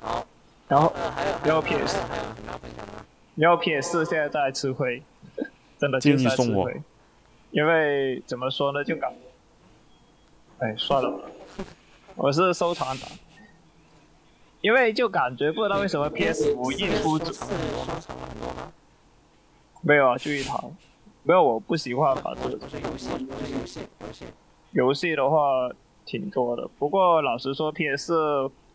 [0.00, 0.26] 好，
[0.66, 3.04] 然后，呃，还有还然后有还有 PS 还有分享吗？
[3.34, 5.02] 然后 PS 四现在在吃灰，
[5.78, 6.82] 真的就是在吃建议送我灰。
[7.50, 9.12] 因为怎么说呢，就感，
[10.58, 11.20] 哎，算了，
[12.16, 13.08] 我是收藏党。
[14.60, 17.18] 因为就感觉不知道为什么 PS 五一出？
[19.80, 20.56] 没有啊，就一台，
[21.24, 24.24] 没有，我不喜欢把这个不是游戏，游戏，游戏。
[24.70, 25.68] 游戏的话
[26.06, 28.14] 挺多的，不过老实说，PS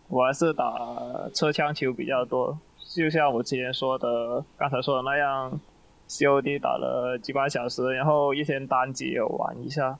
[0.09, 2.59] 我还是打车枪球比较多。
[2.95, 5.59] 就像我之前说的，刚才说的那样
[6.07, 9.99] ，COD 打了几把小时，然后一天单机有玩一下。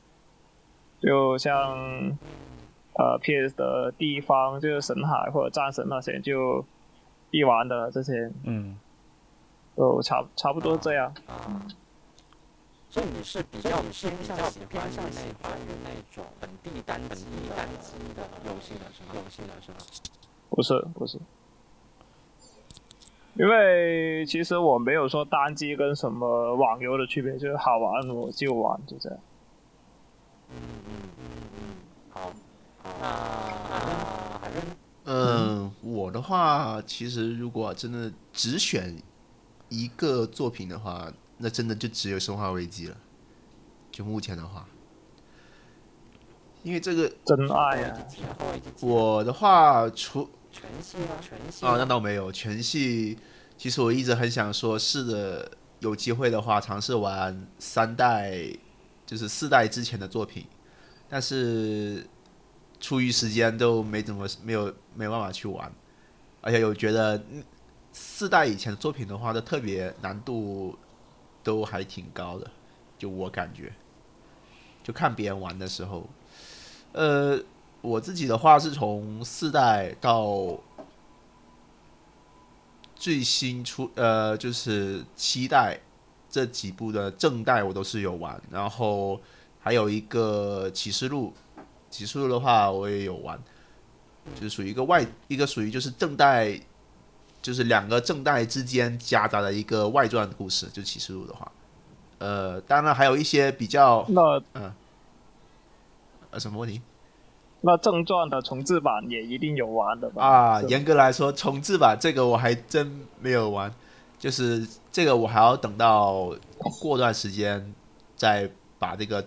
[0.99, 1.77] 就像
[2.97, 6.65] 呃 PS 的地方，就是神海或者战神那些就
[7.29, 8.75] 必玩的这些，嗯，
[9.75, 11.13] 就差差不多这样。
[11.27, 11.61] 啊，
[12.89, 19.09] 所以你是比较偏向喜欢那欢于那种本地单机单机的游戏的是吗？
[19.13, 19.77] 游戏的是吗？
[20.49, 21.19] 不是不是，
[23.39, 29.19] 因为其实我没有说单机跟什么网游的区别，就是好玩我就玩，就这样。
[30.49, 31.23] 嗯嗯嗯
[31.53, 31.59] 嗯，
[32.09, 32.33] 好，
[32.83, 33.07] 那
[33.79, 34.63] 那海润
[35.05, 38.97] 嗯，我的话，其实如果真的只选
[39.69, 42.97] 一个作品的话，那真的就只有《生化危机》了。
[43.91, 44.65] 就目前的话，
[46.63, 47.97] 因为这个真爱啊！
[48.81, 51.17] 我的话，除全系吗？
[51.21, 53.17] 全系啊，那倒没有全系。
[53.57, 57.47] 其实我一直很想说，试着，有机会的话尝试玩。
[57.57, 58.39] 三代，
[59.05, 60.45] 就是四代之前的作品，
[61.09, 62.05] 但是
[62.79, 65.71] 出于时间都没怎么没有没办法去玩，
[66.41, 67.43] 而且有觉得嗯
[67.91, 70.77] 四代以前的作品的话，都特别难度
[71.43, 72.49] 都还挺高的，
[72.99, 73.73] 就我感觉，
[74.83, 76.07] 就看别人玩的时候，
[76.91, 77.39] 呃，
[77.81, 80.57] 我自己的话是从四代到
[82.95, 85.79] 最新出呃就是七代
[86.29, 89.19] 这几部的正代我都是有玩，然后
[89.59, 91.33] 还有一个启示录，
[91.89, 93.39] 启示录的话我也有玩，
[94.35, 96.59] 就是属于一个外一个属于就是正代，
[97.41, 101.49] 就是两个正代之间夹杂的一个外传故事，就启示录的话，
[102.17, 104.73] 呃，当然还有一些比较那嗯
[106.31, 106.81] 呃什么问题？
[107.61, 110.23] 那正传的重置版也一定有玩的吧？
[110.23, 113.73] 啊，严格来说，重置版这个我还真没有玩，
[114.19, 116.31] 就是这个我还要等到
[116.79, 117.73] 过段时间
[118.15, 119.25] 再把这个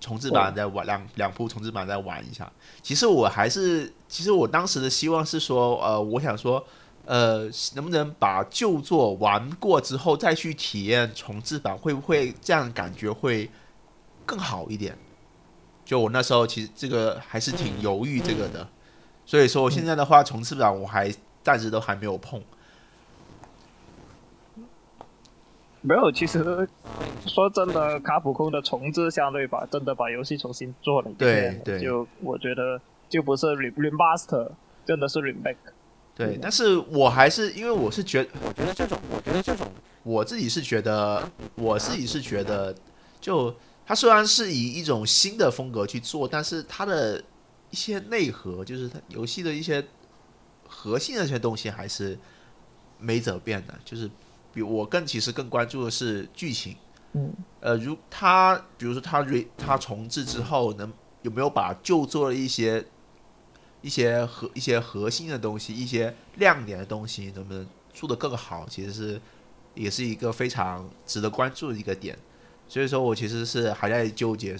[0.00, 2.50] 重置版再玩两两部重置版再玩一下。
[2.82, 6.64] 其实我还是，其实我当时的希望是说，呃，我想说，
[7.04, 13.50] 呃，能不能把旧作玩过之后再去体验重置版，会不会这样感觉会
[14.24, 14.96] 更好一点？
[15.86, 18.68] 就我那时候其实这个还是挺犹豫这个的。
[19.24, 21.10] 所以说，我现在的话，重置版我还
[21.42, 22.42] 暂时都还没有碰。
[25.80, 26.68] 没有，其实
[27.26, 34.50] 说真的，卡普空的重置相对把真的把游戏重新做了一遍，对对就我觉得就不是 re remaster，
[34.84, 35.56] 真的是 remake。
[36.14, 39.66] 对，但是我还是因为我是觉得我觉得这种，我觉得这种
[40.02, 41.22] 我自己是觉得，
[41.56, 42.74] 我自己是觉得，
[43.20, 43.54] 就
[43.86, 47.22] 它虽然是以一种新的风格去做，但是它的
[47.70, 49.86] 一些内核，就是它游戏的一些
[50.66, 52.18] 核心的一些东西还是
[52.98, 53.74] 没怎么变的。
[53.84, 54.10] 就是
[54.52, 56.74] 比我更其实更关注的是剧情。
[57.12, 62.84] 嗯，呃，如它比如说它 re 它重置之后，能有没有把旧做的一些
[63.82, 69.20] 一些核一些核心的东西，一些亮点的东西能不能做得更好，其实是
[69.74, 72.18] 也是一个非常值得关注的一个点。
[72.68, 74.56] 所以说我其实是还在纠结，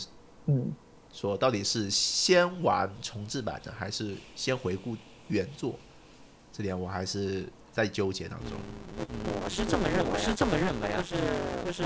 [0.47, 0.73] 嗯，
[1.13, 4.97] 说到底是先玩重置版的，还是先回顾
[5.29, 5.75] 原作，
[6.53, 8.53] 这点我还是在纠结当中。
[8.99, 11.17] 我是这么认为，我是这么认为啊，就是
[11.67, 11.83] 就是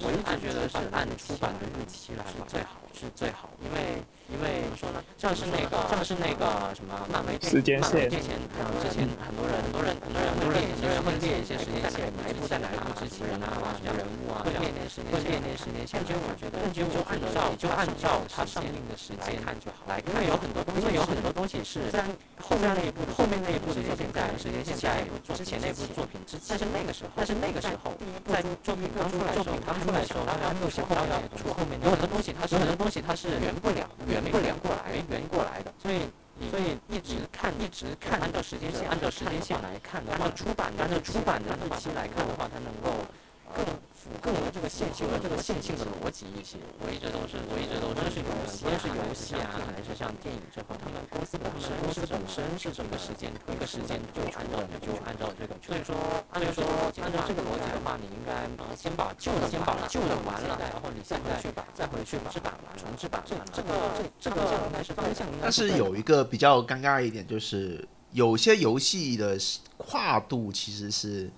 [0.00, 8.34] 我一直觉得是按出版的日期来是最好，是最好，因为因为怎么说呢，像是那个像是那个什么漫威时间线之前
[8.82, 16.02] 之前很多人很多人很多人会列很多人会列一些时间线，哪一部在哪一部之前啊，什么人物啊，会列那时间会列那时间线。
[16.02, 22.02] 但我觉得，但就就按照就按照它上映的时间看就好，来，因为有很多东西，有很多东西是虽然
[22.42, 27.94] 后面那一部后面那一部的作品在时间线在之前那部作品之但是那个时候，但是那个时候，
[28.26, 31.06] 在作品刚出来的时候，刚出来的时候，然后有些后面
[31.36, 36.08] 出后面有很多东西，它是有很多而且它是圆不了，圆不了过来，圆过来的，所以
[36.50, 43.04] 所以一直看一直看，按照时间线按照时间线来看的，按照出版按照出版的日期来看的话，它能够
[43.54, 46.56] 更符更有这个线性的这个线性的逻辑一些。
[46.80, 55.96] 我一直都是我一直都是游戏，无论是游戏啊，还是像电影这块，他们公司本身公司本身是这个时间一个时间就按照就按照这个，所以说
[56.30, 56.64] 按照说
[57.02, 65.26] 按照这个逻辑的话，你应该先把旧的先把旧的完了，然后你再回去把再回去把版完重制版这这个这这个应该是方向。
[65.42, 69.36] 但是有一个比较尴尬一点，就是有些游戏的
[69.76, 71.30] 跨度其实是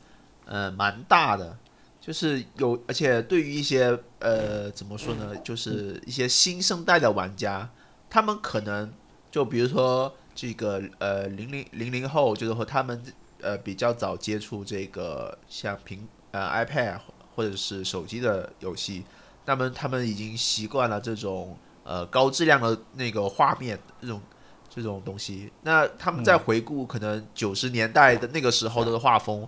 [0.44, 1.56] 呃蛮大的。
[2.00, 7.68] 就是有，而且对于一些呃，怎么说呢，就是一些新生代的玩家，
[8.08, 8.90] 他们可能
[9.30, 13.02] 就比如说这个呃零零零零后，就是和他们
[13.42, 16.98] 呃比较早接触这个像平呃 iPad
[17.36, 19.04] 或者是手机的游戏，
[19.44, 24.22] 那么他们已经习惯了这种呃高质量的那个画面这种
[24.70, 29.46] 这种东西，那他们在回顾可能九十年代的那个时候的画风。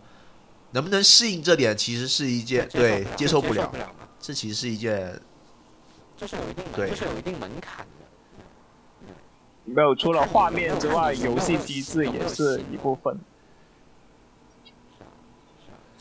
[0.72, 3.72] 能不能适应这点，其实是一件对接受不了，
[4.20, 5.20] 这其实是一件，
[6.16, 9.14] 这是有一定对，这是有一定门槛的。
[9.64, 13.16] 没有，除了画面之外，游戏机制也是一部分。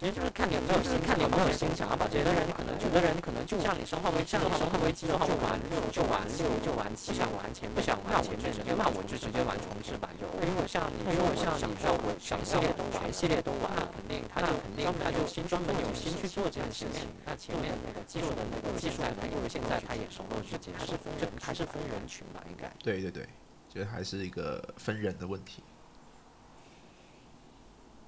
[0.02, 10.26] 其实就是看你有没有心，看你有没有心想要把这些人，可能有的人可能就像你生化危像你生化危机的话，就玩就就玩就就玩，不想玩前不想玩前面的，那我就直接玩重置版就。
[10.42, 17.06] 如果像你如果像你说我全系列都全系列都玩，肯定他就肯定他就心专门有心去做这件事情。
[17.24, 22.66] 那前面那个技术的那个技术因为现在他也熟络去接受，这还是分人群吧，应该。
[22.82, 23.30] 对对对，
[23.70, 25.62] 这还是一个分人的问题。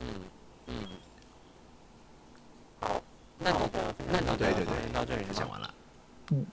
[0.02, 0.26] 嗯
[0.66, 0.88] 嗯。
[2.84, 3.02] 好，
[3.40, 3.80] 那你的
[4.12, 5.70] 那你对对对，到这里就讲完了。
[6.32, 6.46] 嗯。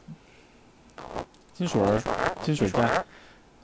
[1.52, 2.00] 金水儿，
[2.40, 3.04] 金水在。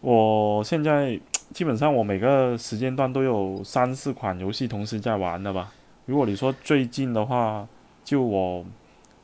[0.01, 1.19] 我现在
[1.53, 5.73] 基本上我每个时间段都有三四款游戏同时在玩的吧。
[6.07, 7.67] 如果你说最近的话，
[8.05, 8.65] 就我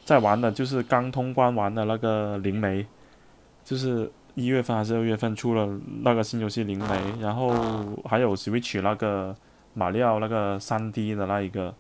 [0.05, 2.87] 在玩的就是刚通关完的那个灵媒，
[3.65, 7.53] 就是一月份还是二月份出了那个新游戏灵媒，然后
[8.05, 9.37] 还有 Switch 那个
[9.75, 11.75] 马里奥那个三 D 的那一个。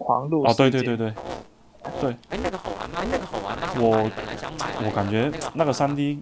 [0.00, 1.12] 狂怒哦，对对对对，
[2.00, 2.16] 对。
[2.30, 3.00] 哎，那个好玩吗？
[3.12, 3.68] 那个好玩吗？
[3.76, 4.10] 我
[4.84, 6.20] 我感觉那个三 D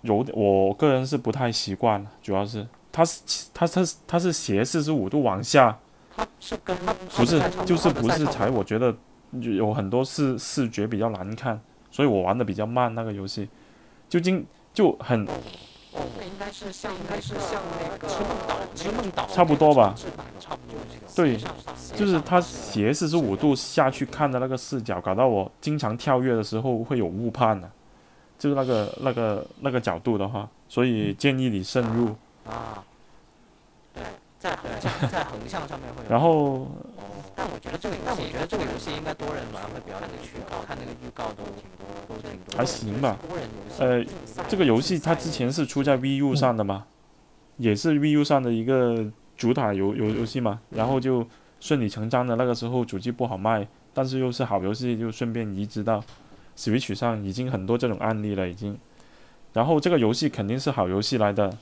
[0.00, 3.20] 有点，我个人是不太习惯，主要是它是
[3.54, 5.78] 它它它是斜四十五度往下，
[6.16, 6.76] 它是跟
[7.16, 8.92] 不是就是不是才我觉得
[9.40, 11.60] 有很多视视觉比较难看，
[11.92, 13.48] 所以我玩的比较慢那个游戏，
[14.08, 15.26] 就今就很。
[15.94, 18.56] 应该是像应该是像那个梦岛
[19.02, 19.94] 梦岛差不多吧，
[20.40, 20.80] 差不多
[21.14, 21.36] 对，
[21.94, 27.70] 就是它斜四十五度下去看的那个视角，搞到我经常跳跃的时候会有误判的，
[28.38, 32.14] 就是那个那个那个角度的话，所以建议你慎入。
[34.42, 36.10] 在横在横向上面会有。
[36.10, 36.66] 然后。
[37.34, 40.36] 但我觉得这个，但我觉得这个游戏应该多人玩会比较有趣。
[40.66, 42.58] 看那个预告都挺多，都挺多。
[42.58, 43.18] 还行吧。
[43.78, 44.04] 呃，
[44.46, 46.84] 这个游戏它之前是出在 VU 上的嘛，
[47.56, 50.60] 也是 VU 上的一个主打游游游戏嘛。
[50.68, 51.26] 然后就
[51.58, 56.04] 顺理成章的，那个时候主机不好卖，但是又是好游戏，就顺便移植到
[56.54, 58.78] Switch 上，已经很多这种案例了，已经。
[59.52, 61.52] 然后这个游戏肯定是好游戏来的。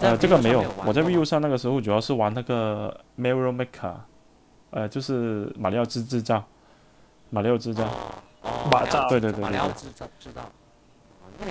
[0.00, 3.94] 呃，这个没有，我在 VU 上那个时候主要是玩那个 Mario Maker。
[4.70, 6.44] 呃，就是马里奥制制造，
[7.30, 7.88] 马里奥制造，
[8.70, 10.42] 马造，对对对对对，制造制造，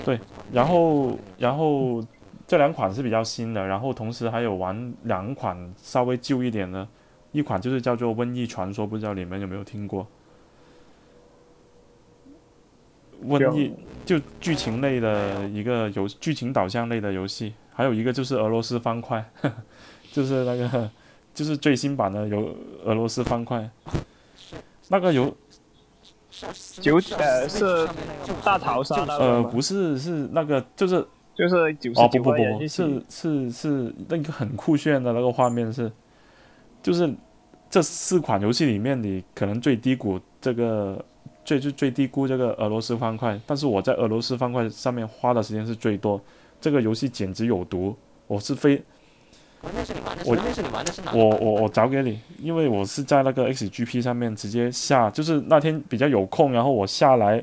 [0.06, 0.20] 对，
[0.54, 2.00] 然后然后
[2.46, 6.88] 这两款是比较新的，然后同时还有玩两款稍微旧一点的，
[7.32, 10.06] 一款就是叫做《瘟疫传说》，不知道你们有没有听过？
[13.26, 13.74] 瘟疫，
[14.06, 19.24] 就剧情类的一个游剧情导向类的游戏，还有一个就是俄罗斯方块，
[20.12, 20.90] 就是那个
[21.34, 23.70] 就是最新版的游俄罗斯方块，
[24.90, 25.36] 那个游
[26.82, 27.88] 九呃是
[28.44, 35.92] 大逃杀那个呃不是是那个就是就是九十九哦不不不是是是那个很酷炫的那个画面是，
[36.84, 37.12] 就是
[37.70, 41.04] 这四款游戏里面你可能最低谷这个
[41.48, 46.20] 最最最低估这个俄罗斯方块，但是我在俄罗斯方块上面花的时间是最多，
[46.60, 47.96] 这个游戏简直有毒，
[48.28, 48.84] 我是非
[50.26, 50.36] 我
[51.14, 57.42] 我我我找给你，因为我是在那个 XGP 上面直接下，就是那天比较有空，然后我下来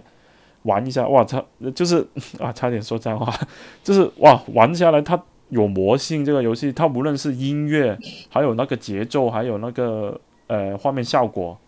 [0.64, 1.42] 玩一下，哇，操，
[1.74, 2.06] 就是
[2.38, 3.34] 啊，差点说脏话，
[3.82, 7.98] 就是哇，玩下来它有魔性，这个游戏它无论是音乐，
[8.28, 11.58] 还有那个节奏，还有那个呃画面效果，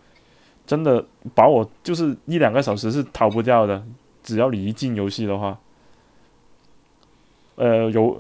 [0.67, 1.05] 真的
[1.35, 3.83] 把我就是一两个小时是逃不掉的，
[4.23, 5.59] 只要你一进游戏的话，
[7.55, 8.19] 呃有。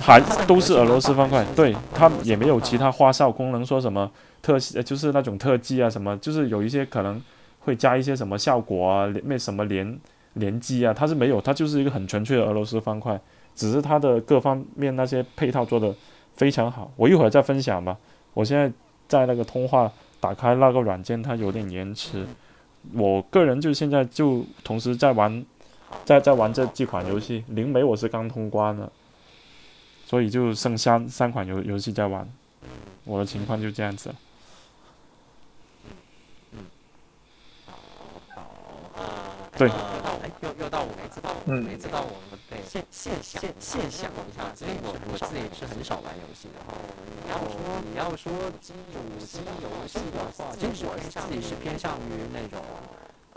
[0.00, 4.10] 还都是俄罗斯方块，对，它也没有其他花哨功能，说什么
[4.42, 7.22] 特就是那种特技啊什么，就是有一些可能
[7.60, 9.96] 会加一些什么效果啊，那什么连
[10.32, 13.20] 连击啊，它是没有，它就是一个很纯粹的俄罗斯方块，
[13.54, 15.94] 只是它的各方面那些配套做的
[16.34, 16.90] 非常好。
[16.96, 17.96] 我一会儿再分享吧，
[18.34, 18.72] 我现在
[19.06, 19.88] 在那个通话
[20.20, 22.26] 打开那个软件，它有点延迟。
[22.92, 25.44] 我个人就现在就同时在玩，
[26.04, 28.90] 在在玩这几款游戏，灵媒我是刚通关了。
[30.06, 32.26] 所以就剩三三款游游戏在玩，
[33.04, 34.14] 我的情况就这样子了。
[39.58, 39.68] 对
[40.40, 46.64] 又又到我每次到嗯每次到我们对现现现现想一下，因为我我自己是很少玩游戏的。
[47.28, 47.44] 然后
[47.84, 48.72] 你要说主
[49.20, 52.64] 机游戏的话，其实我自己是偏向于那种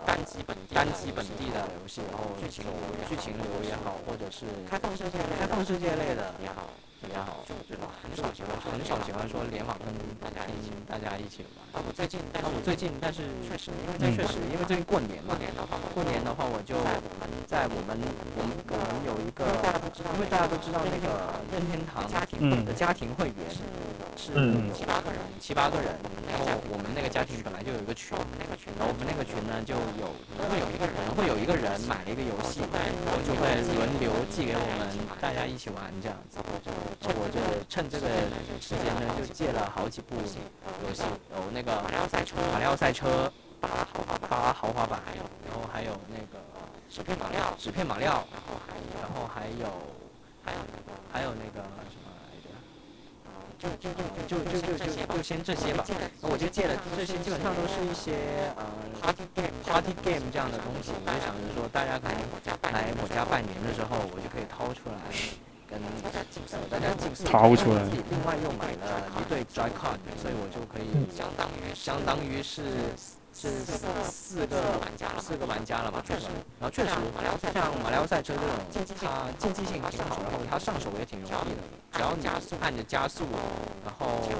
[0.05, 2.63] 单机本单机本地的游戏，然后剧情
[3.09, 6.71] 剧情流也好，或者是开放世界开放世界类的也好。
[7.09, 9.89] 也好，就这种很少喜欢很少喜欢说联网跟
[10.21, 11.81] 大家一起大家一起玩。
[11.81, 15.33] 我最近，但是我最近，但是确实，因为确实，因为最近过年嘛，
[15.95, 16.77] 过年的话，我就
[17.47, 17.97] 在我们
[18.37, 19.41] 我们我们有一个，
[20.13, 22.05] 因为大家都知道那个任天堂
[22.37, 23.39] 嗯的家庭会员
[24.15, 25.89] 是嗯七八个人，七八个人，
[26.29, 28.13] 然后我们那个家庭本来就有一个群，
[28.77, 30.05] 然后我们那个群呢就有
[30.45, 34.85] 会有一个人会有一个人买了一个游戏，然后就会轮流寄给我们
[35.19, 36.37] 大家一起玩这样子。
[36.99, 37.39] 我就
[37.69, 38.07] 趁这个
[38.59, 41.03] 时间呢，就借了好几部游戏，
[41.35, 43.67] 有那个马里奥赛车、马里奥赛车、巴
[44.53, 44.99] 豪华版，
[45.45, 46.39] 然后还有那个
[46.89, 48.23] 纸片马里奥、纸片马里奥，
[49.01, 49.67] 然后还有
[51.11, 52.49] 还有那个什么来着？
[53.57, 55.85] 就就就就就就就就先这些吧。
[56.21, 58.13] 我就借了这些，基本上都是一些
[58.57, 58.65] 呃
[59.01, 60.91] party game party game 这样的东西。
[60.93, 64.95] 我就想着说，大家可能来我家拜年的时候，我就可以掏出来。
[65.71, 66.91] 跟大家竞速，大家
[67.23, 72.91] 掏出来自己另外又买了一对 Joy-Con，所以我就可以相当于相当于是
[73.31, 76.03] 是四四个玩家了，四个玩家了嘛。
[76.05, 76.27] 确实，
[76.59, 76.91] 然后确实，
[77.53, 81.63] 像马里奥赛车这种，它竞技性挺好，然后它上手也挺容易的，
[81.93, 82.27] 只要你
[82.59, 83.23] 按着加速，
[83.85, 84.35] 然后前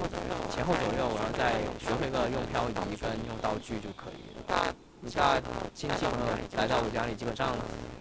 [0.67, 4.75] 后左右，然后再学会个用漂移跟用道具就可以了。
[5.03, 5.41] 你家
[5.73, 6.25] 亲戚朋友
[6.55, 7.49] 来到我家里，基本上，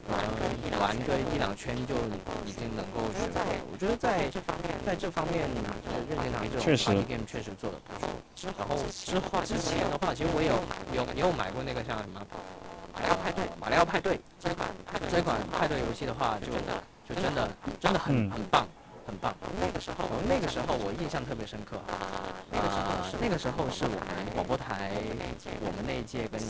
[0.07, 1.95] 嗯，玩个一两圈就
[2.45, 3.41] 已经能够学会。
[3.73, 5.49] 我觉得在这方面，在这方面，
[6.11, 8.53] 任天堂这种确实 party game 确实做的不错。
[8.59, 10.61] 然后之后之前的话，其实我也有
[10.93, 12.21] 有也有买过那个像什么
[12.93, 14.69] 马里奥派对，马里奥派对这款
[15.11, 16.53] 这款派对游戏的话，就
[17.09, 17.49] 就真的
[17.81, 18.69] 真的很嗯很棒。
[19.07, 21.77] 很棒，那个时候，那个时候我印象特别深刻。
[21.89, 24.93] 啊，那个时候是我们广播台，
[25.61, 26.41] 我们那一届跟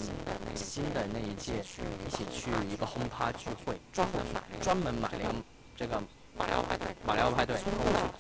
[0.55, 1.63] 新的那一届
[2.07, 5.35] 一起去一个轰趴聚会，专门买专门买了
[5.77, 6.03] 这个
[6.37, 7.57] 马里奥派对，马里奥派对，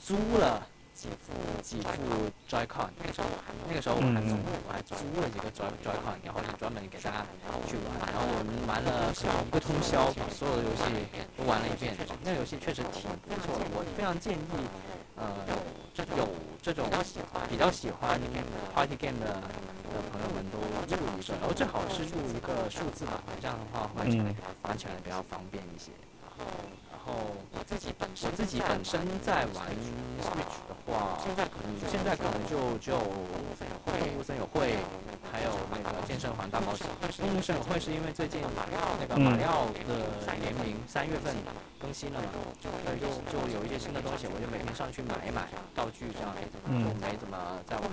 [0.03, 0.67] 租了
[1.01, 1.33] 几副
[1.63, 3.27] 几副 Joy-Con，那个时候
[3.67, 4.37] 那个时候我还租
[4.69, 7.25] 我还租了几个 Joy Joy-Con，然后就专门给大家
[7.65, 10.85] 去玩，然后我们玩了一个通宵，把所有的游戏
[11.39, 11.97] 都玩了一遍。
[12.23, 14.53] 那个游戏确实挺不错的，我非常建议，
[15.17, 15.25] 呃
[15.97, 16.29] 这，有
[16.61, 16.85] 这种
[17.49, 18.21] 比较喜欢
[18.75, 19.41] party game 的
[19.89, 24.37] 的朋友们都入一个，然后最好是入一个数字版，这样的话玩起来
[24.69, 25.97] 玩起来比较方便一些。
[26.21, 26.45] 然后
[27.53, 29.67] 我自己本身自己本身在玩
[30.23, 34.79] Switch 的话，现在可能现在可能就就动物森友会，
[35.31, 36.87] 还有那个健身环大冒险。
[37.19, 39.95] 动物森友会是因为最近那个马里奥的
[40.41, 41.35] 联名三月份
[41.79, 42.29] 更新了嘛，
[42.63, 46.35] 所以就就有一些新的东西，我就每天上去买一买道具，这样
[46.67, 47.37] 就没怎么
[47.67, 47.85] 在玩。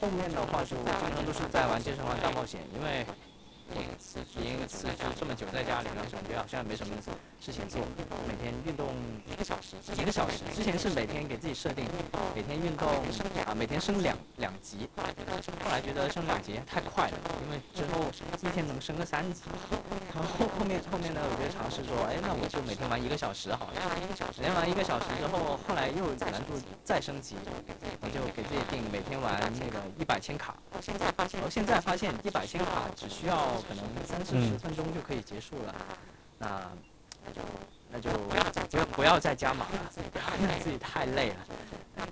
[0.00, 3.06] 后面的话就经常都是在玩健身环大冒险，因为。
[4.36, 6.94] 因为辞职这么久在家里，然后感觉好像没什么
[7.40, 7.80] 事情做，
[8.26, 8.88] 每天运动
[9.30, 10.44] 一个小时，一个小时。
[10.54, 11.86] 之前是每天给自己设定，
[12.34, 12.88] 每天运动
[13.46, 14.88] 啊，每天升两两级。
[14.96, 18.10] 后来觉得升两级太快了，因为之后
[18.42, 19.42] 一天能升个三级。
[20.14, 23.80] 然后后面后面呢，我就尝试说，哎，那我就每天玩一个小时好了。
[24.36, 27.36] 每天玩一个小时之后，后来又难度再升级，
[28.00, 30.54] 我就给自己定每天玩那个一百千卡。
[30.80, 33.36] 现在发现，我现在发现一百千卡只需要
[33.68, 35.74] 可能三四十分钟就可以结束了。
[36.38, 36.70] 那
[37.24, 37.40] 那就
[37.92, 38.36] 那就不
[38.76, 41.36] 要不要再加码了，不要让自己太累了，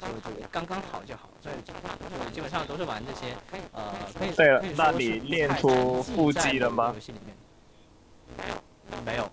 [0.01, 1.29] 就就刚刚好就好。
[1.43, 1.73] 所以就
[2.31, 3.35] 基本上都是玩这些，
[3.73, 7.01] 呃，可以对了，那说是你练出腹肌了吗游？
[7.01, 7.35] 戏里面
[8.37, 9.25] 没有，没有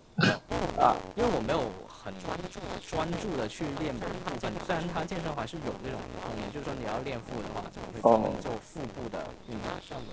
[0.81, 1.59] 啊，因为我没有
[2.07, 4.49] 很专注专注的去练某一部分。
[4.65, 9.67] 虽然它健身房是有这种功能，就是说你要练腹的话，就会专门做腹部的运动，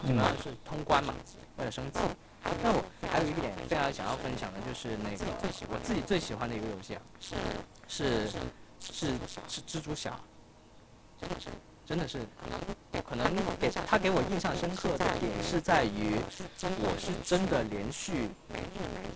[0.05, 1.14] 基本上是通关嘛，
[1.59, 2.01] 为了升级。
[2.62, 5.24] 那我还有一点非常想要分享的就是那个
[5.70, 7.36] 我自己最喜欢的一个游戏啊，是。
[7.86, 8.28] 是
[8.80, 9.12] 是
[9.47, 10.18] 是蜘蛛侠，
[11.87, 12.18] 真的是，
[13.07, 13.30] 可能
[13.61, 16.16] 给他给我印象深刻的点是在于，
[16.80, 18.30] 我是真的连续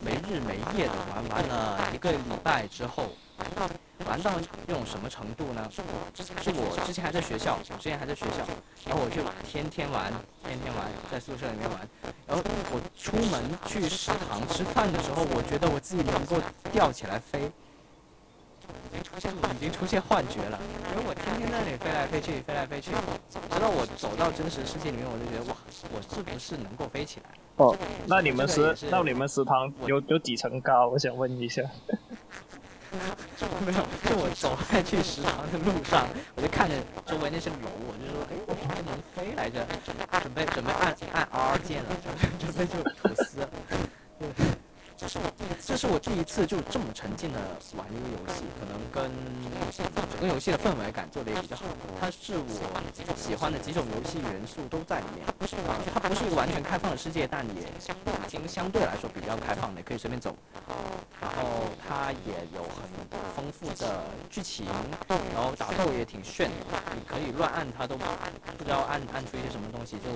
[0.05, 3.09] 没日没夜的玩完了一个礼拜之后，
[4.07, 5.67] 玩到一种什么程度呢？
[5.73, 5.81] 是
[6.53, 8.45] 我之前还在学校，我之前还在学校，
[8.85, 10.13] 然后我就天天玩，
[10.45, 11.81] 天天玩，在宿舍里面玩。
[12.27, 16.37] 然后我出门去食堂吃饭的时候，我觉得我自己能够
[16.71, 17.51] 吊起来飞。
[18.91, 20.59] 已经出现已经出现幻觉了，
[20.93, 22.91] 因为我天天在那里飞来飞去，飞来飞去，
[23.31, 25.57] 直到我走到真实世界里面，我就觉得哇，
[25.93, 27.31] 我是不是能够飞起来？
[27.57, 30.89] 哦，那你们食那你们食堂有有几层高？
[30.89, 31.63] 我想问一下。
[33.67, 39.67] 没有，就我走在去食堂的路上，我就看着周围那些楼，我就说，哎，我怎么能飞来着？
[40.23, 43.51] 准备准备按按 R 键了，准备准备就吐丝了。
[43.69, 43.77] 对
[44.99, 45.31] 这是我
[45.65, 47.39] 这是我第一次就这么沉浸的
[47.77, 49.09] 玩一个游戏，可能跟
[50.11, 51.63] 整个游戏的氛围感做的也比较好。
[52.01, 52.51] 它是我
[53.15, 55.31] 喜欢的几种游戏元素都在里面，啊，
[55.95, 60.35] 它不是一个完全开放的世界，但也已经相对来说比较开放的，可以随便走。
[61.21, 62.91] 然后它也有很
[63.37, 64.67] 丰富的剧情，
[65.07, 70.11] 然后打斗也挺炫的，你可以乱按它都不知道按按出一些什么东西，就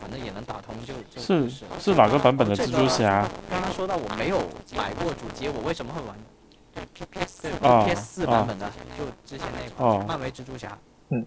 [0.00, 3.28] 反正也能打通就就就是是哪个版本的蜘蛛侠？
[3.50, 4.38] 刚刚说到我没有
[4.76, 6.16] 买过主机，我为什么会玩？
[6.74, 7.22] 对
[7.68, 10.78] 啊 PS 四版本的，就之前那款漫威蜘蛛侠。
[11.10, 11.26] 嗯。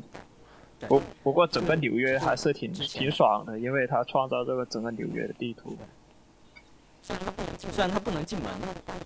[0.88, 5.78] 不不过整个纽约还是挺挺爽的，因为它创造这个整个纽约的地图。
[7.04, 7.16] 虽
[7.78, 8.52] 然它不能进门，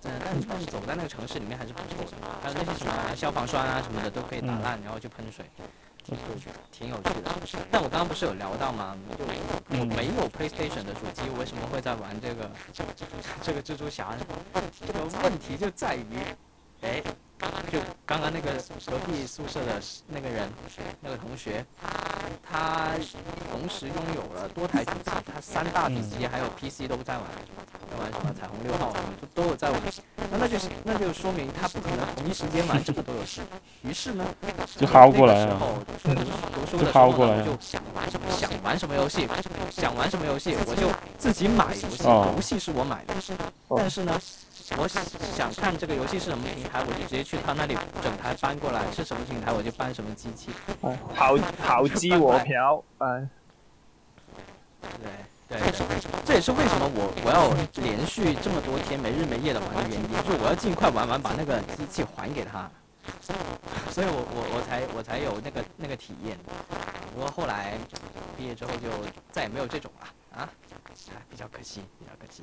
[0.04, 2.18] 嗯，但是走在那个城市里面还是不错的。
[2.41, 5.43] 还有那些什么消防栓啊什么的都可以打烂，然后就喷水，
[6.06, 6.16] 就
[6.72, 7.32] 挺有趣的。
[7.72, 8.95] 但我刚刚不是有聊到吗？
[9.18, 9.26] 就
[9.78, 12.49] 我没有 PlayStation 的主机，我为什么会在玩这个
[13.41, 14.26] 这个蜘蛛侠呢？
[14.86, 16.20] 这个问题就在于，
[16.82, 17.01] 哎，
[17.71, 18.53] 就刚刚那个
[18.86, 20.47] 隔壁宿舍的那个人，
[21.01, 21.65] 那个同学，
[22.41, 22.91] 他
[23.51, 27.23] 同时拥有了多台主机，他三大主机还有 PC 都在玩，
[27.91, 29.81] 在玩什么彩虹六号什么都都有在玩。
[30.31, 33.41] 那那就是那就说明他不可能同一时间玩这么多游戏。
[33.81, 34.25] 于是呢，
[34.77, 35.59] 就薅过来了。
[36.01, 39.27] 读书的时就薅过了候就想玩什么想玩什么游戏，
[39.71, 43.13] 想玩什么游戏，我就自己买游戏，哦游戏是我买的，
[43.75, 44.19] 但是呢。
[44.78, 50.49] 我想看这个游戏是什么平台，我就直接去他那里整台搬过来，是什么平台我就搬什么机器。
[50.82, 53.28] 哎，好好机我嫖，哎，
[54.82, 55.72] 对对对，
[56.26, 57.53] 这也是为什么我我要
[57.84, 62.70] 连续这么多天没日没夜的玩的原因，就是我要尽快玩完，把那个机器还给他。
[63.93, 66.36] 所以我我我才我才有那个那个体验。
[67.13, 67.78] 不过后来
[68.36, 68.89] 毕业之后就
[69.32, 70.07] 再也没有这种了
[70.41, 70.49] 啊，
[71.13, 72.41] 哎，比较可惜，比较可惜。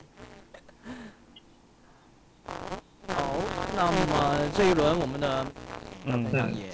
[2.44, 3.34] 好，
[3.76, 5.46] 那么这一轮我们的
[6.04, 6.68] 分享也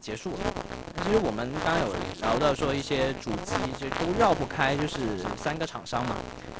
[0.00, 0.38] 结束了。
[1.02, 6.16] 其实我们刚刚有聊到说一些主机，就都绕不开就是三个厂商嘛。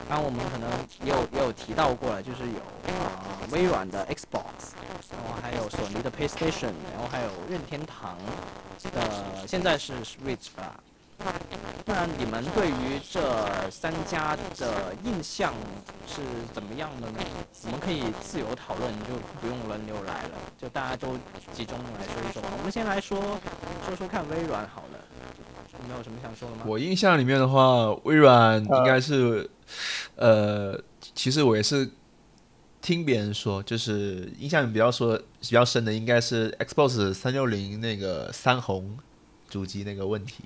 [0.08, 0.70] 刚刚我们可能
[1.02, 2.60] 也有也有提到过了，就是有
[3.04, 4.74] 啊、呃、微软的 Xbox，
[5.10, 8.16] 然后还有索尼的 PlayStation，然后还有任天堂
[8.92, 10.74] 的，现在是 Switch 吧。
[11.88, 15.54] 那你们对于这三家的印象
[16.06, 16.20] 是
[16.52, 17.18] 怎么样的呢？
[17.64, 21.16] 我们可以自由讨论，就不用轮流来了，就大家都
[21.52, 22.42] 集中来说一说。
[22.58, 23.18] 我们先来说
[23.86, 24.98] 说说看微软好了，
[25.80, 26.64] 你们有什么想说的吗？
[26.66, 29.48] 我印象里面的话，微软应该是，
[30.16, 30.78] 呃，
[31.14, 31.88] 其实我也是
[32.82, 38.98] 听别人说，就是印象比较说比较深的，应该是 Xbox 三六零那个三红
[39.48, 40.44] 主机那个问题。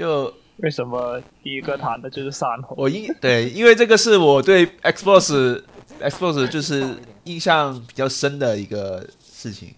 [0.00, 2.74] 就为什么第一个谈的就是三红？
[2.78, 5.62] 我印对，因为这个是我对 Xbox
[6.00, 9.74] Xbox 就是印象比较深的一个事情，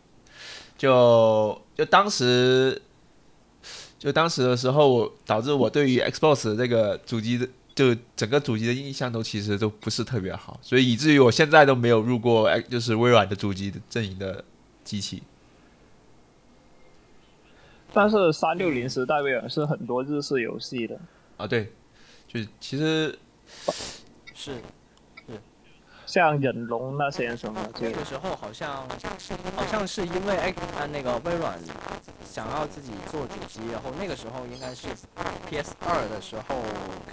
[0.79, 2.81] 就就当时
[3.99, 14.45] 就当时的时候，我导致我对于 Xbox 这个主机的就整个主机的印象都其实都不是特别好，所以以至于我现在都没有入过哎就是微软的主机的阵营的
[14.85, 15.21] 机器。
[17.93, 20.99] 但是三六零时代威尔是很多日式游戏的，
[21.37, 21.71] 啊，对，
[22.27, 23.17] 就是其实
[24.35, 24.53] 是
[26.13, 28.87] 像忍龙那些什么就那个时候好像
[29.57, 31.59] 好像是因为哎啊那个微软
[32.31, 34.89] 想要自己做主机，然后那个时候应该是
[35.49, 36.57] PS 二的时候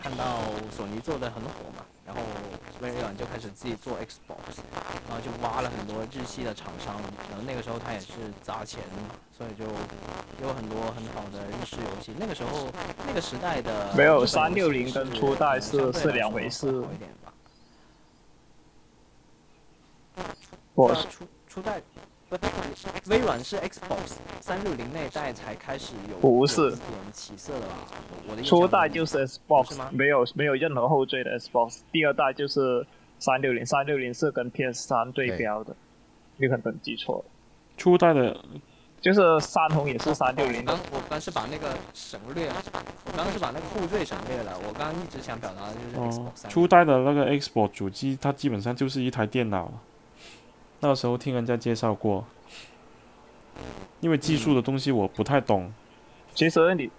[0.04, 0.42] 看到
[0.76, 2.22] 索尼做的很火嘛，然后
[2.82, 4.60] 微软就开始自己做 Xbox，
[5.08, 6.96] 然后就挖了很多日系的厂商，
[7.30, 8.08] 然后那个时候他也是
[8.44, 8.82] 砸钱，
[9.32, 9.64] 所以就
[10.46, 12.12] 有很多很好的日式游戏。
[12.20, 12.68] 那个时候
[13.08, 17.29] 那个时代的没有日本游戏360跟初代是是两回事会好一点吧。
[20.76, 21.82] 我对啊初初代
[22.30, 22.38] 不，
[23.10, 26.80] 微软是 Xbox 三六零那一代才开始有不是点
[27.12, 27.76] 起色的吧？
[28.30, 32.86] 我的初代就是 Xbox，吗没有没有任何后缀的 Xbox，第二代就是
[33.18, 35.76] 三六零，三六零是跟 PS 三对标的，
[36.38, 37.26] 你可能记错了，
[37.78, 38.38] 初代的
[39.02, 42.56] 就是三红也是三六零刚，我刚是把那个省略了，
[43.06, 44.56] 我刚是把那个后缀省略了。
[44.68, 46.52] 我刚刚一直想表达的就是哦 Xbox 三。
[46.52, 49.72] 初代的那个 Xbox 主机，它基本上就是一台电脑。
[50.82, 52.26] 那个时候听人家介绍过，
[54.00, 55.74] 因为技术的东西我不太懂。
[56.34, 56.90] 其实你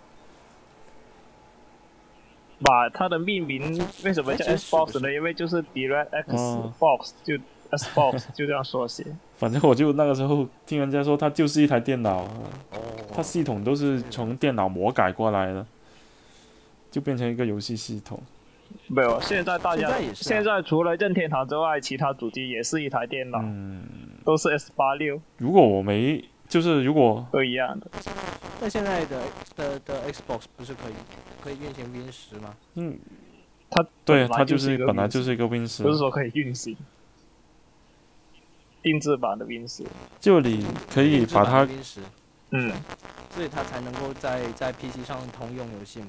[2.61, 5.11] 把它的命名为什么叫 Xbox 呢？
[5.11, 7.35] 因为就是 Direct X 哦 Box 就
[7.71, 9.07] Xbox 就这样缩写。
[9.37, 12.29] 反正我就那个时候听人家说，它就是一台电脑，哦，
[13.15, 15.65] 它系统都是从电脑魔改过来的，
[16.91, 18.21] 就变成一个游戏系统。
[18.89, 23.83] 没有，现在大家现在啊现在除了任天堂之外，其他主机也是一台电脑，嗯，
[24.25, 27.87] 都是 S 八六，如果我没，就是如果都一样的。
[28.61, 29.23] 那现在的
[29.57, 30.93] 的的 Xbox 不是可以
[31.43, 32.55] 可以运行 Win 十吗？
[32.75, 32.99] 嗯，
[33.71, 36.77] 它对，它就是一个本来就是一个 Win 十不，是说可以运行，
[38.83, 39.85] 定制版的 Win 十。
[40.19, 42.01] 就你可以把它 Win 十，
[42.51, 42.73] 嗯，
[43.31, 46.09] 所以它才能够在在 PC 上通用游戏嘛。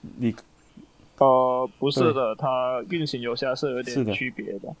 [0.00, 0.34] 你
[1.18, 4.74] 呃，不是的，它运行游戏还是有点区别的。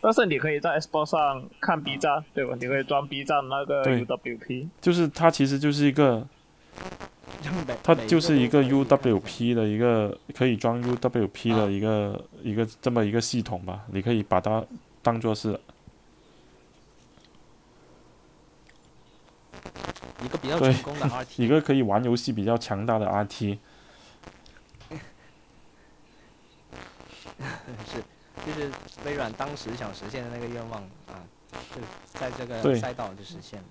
[0.00, 2.54] 但是你可以在 Xbox 上看 B 站，对吧？
[2.60, 4.68] 你可以装 B 站那个 UWP。
[4.80, 6.26] 就是它其实就是一个，
[7.82, 14.62] 它就是一个 UWP 的一个可以装 UWP 啊的一个、一个这么一个系统吧，你可以把它
[15.02, 15.58] 当做是
[20.22, 23.58] 一个比较对成功的 RT，一个可以玩游戏比较强大的 RT。
[27.86, 28.02] 是
[28.46, 28.70] 就是
[29.04, 31.22] 微软当时想实现的那个愿望啊，
[31.74, 31.80] 就
[32.18, 33.66] 在这个赛道就实现了。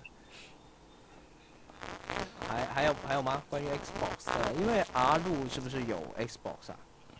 [2.48, 3.42] 还还有还有吗？
[3.50, 6.76] 关于 Xbox 的，因为 R 路是不是有 Xbox 啊？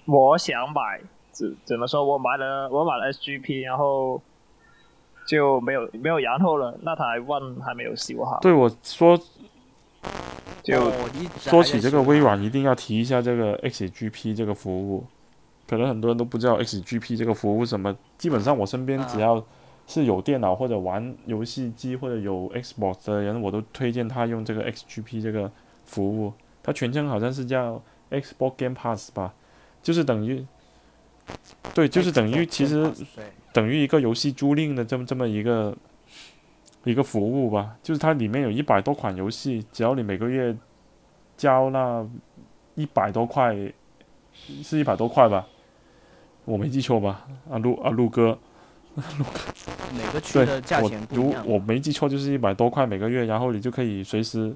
[0.06, 1.00] 我想买，
[1.32, 4.20] 只只能说我买了，我买了 SGP，然后
[5.26, 6.78] 就没有没有然后了。
[6.82, 9.18] 那台 One 还没有修好，对我说
[10.62, 10.92] 就
[11.38, 15.04] 说起这个微软，一定要提一下这个 XGP 这个服务，
[15.68, 17.96] 可能很多人都不知道 XGP 这个服务什么。
[18.18, 19.44] 基本上我身边啊只要
[19.86, 25.50] 是有电脑或者玩游戏机或者有 Xbox 的人，我都推荐他用这个 XGP 这个
[25.84, 26.32] 服务。
[26.62, 29.34] 它全称好像是叫 Xbox Game Pass 吧，
[29.82, 30.46] 就是等于，
[31.74, 32.90] 对，就是等于其实
[33.52, 35.76] 等于一个游戏租赁的这么这么一个
[36.84, 40.56] 一个服务吧，就是它里面有一百多款游戏，只要你每个月
[41.36, 42.08] 交那
[42.76, 43.54] 一百多块，
[44.32, 45.46] 是一百多块吧？
[46.44, 47.26] 我没记错吧？
[47.50, 48.38] 啊陆啊 陆哥，
[48.94, 54.54] 每个区对的价钱不一样，我没记错就是一百多块每个月，然后你就可以随时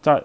[0.00, 0.22] 在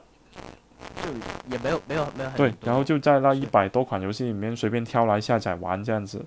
[1.01, 1.09] 就
[1.49, 6.23] 也没有没有没有很对，多然后就在那一百多款游戏里面随便挑来下载玩这样子。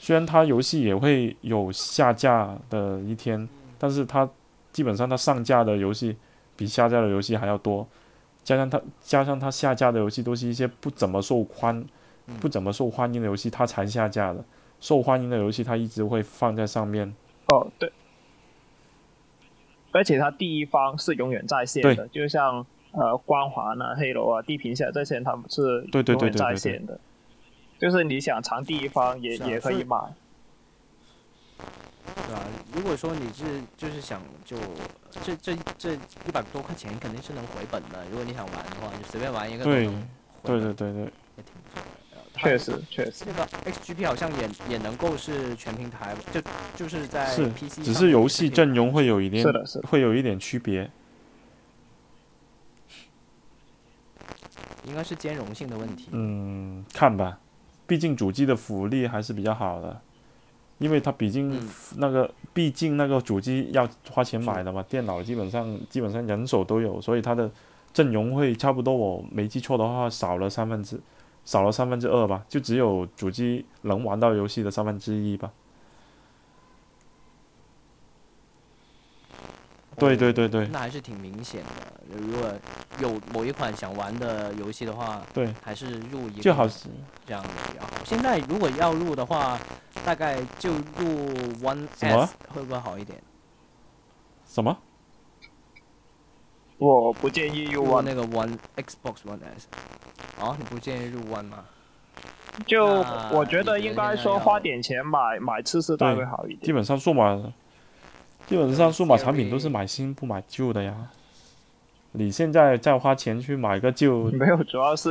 [0.00, 3.48] 虽然它游戏也会有下架的一天，
[3.78, 4.28] 但是它
[4.72, 6.16] 基本上它上架的游戏
[6.56, 7.86] 比下架的游戏还要多，
[8.42, 11.88] 加上它加上它下架的游戏都是一些不怎么受欢嗯
[12.40, 14.44] 不怎么受欢迎的游戏，它才下架的。
[14.80, 17.14] 受欢迎的游戏它一直会放在上面。
[17.46, 17.90] 哦对，
[19.92, 27.00] 而且它第一方是永远在线的，就像呃光环啊、黑楼啊、地平线这些，他们是对对永远在对对对对线的。
[27.78, 29.96] 就是你想尝第一方也、啊也可以买，
[31.58, 32.40] 对啊？
[32.74, 33.44] 如果说你是
[33.76, 34.56] 就是想就
[35.10, 40.00] 这这这一百多块钱肯定是能回本的，如果你想玩的话，你随便玩一个都对能回
[40.44, 41.82] 对本对对对，也挺不错
[42.36, 43.24] 确实确实。
[43.26, 46.40] 那个 XGP 好像也也能够是全平台，就
[46.76, 49.88] 就是在 PC 只是游戏阵容会有一点是的是的。
[49.88, 50.90] 会有一点区别。
[54.86, 56.08] 应该是兼容性的问题。
[56.10, 57.38] 嗯，看吧，
[57.86, 59.98] 毕竟主机的福利还是比较好的，
[60.76, 61.68] 因为它毕竟嗯。
[61.96, 67.50] 那个，毕竟那个主机要花钱买的嘛，电脑基本上基本上人手都有，所以它的
[67.94, 71.00] 阵容会差不多，我没记错的话少了三分之
[71.44, 75.52] 少了三分之二吧，就只有主机能玩到游戏的三分之一吧。
[79.96, 82.16] 对对对对那还是挺明显的。
[82.18, 82.52] 如果
[82.98, 86.88] 有某一款想玩的游戏的话，对，还是入一个就好是
[87.24, 87.90] 这样比较好。
[88.04, 89.56] 现在如果要入的话，
[90.04, 91.32] 大概就入
[91.62, 93.22] One S 会不会好一点？
[94.46, 94.76] 什么？
[96.78, 99.68] 我不建议入那个 One Xbox One S。
[100.40, 101.64] 哦，你不建议入 One 吗？
[102.66, 106.72] 就我觉得应该说花点钱买买次世代会好一点基。
[106.72, 107.52] 本上数码，
[108.46, 110.94] 基本上数码产品都是买新不买旧的呀。
[112.12, 115.10] 你现在再花钱去买个旧，没有，主要是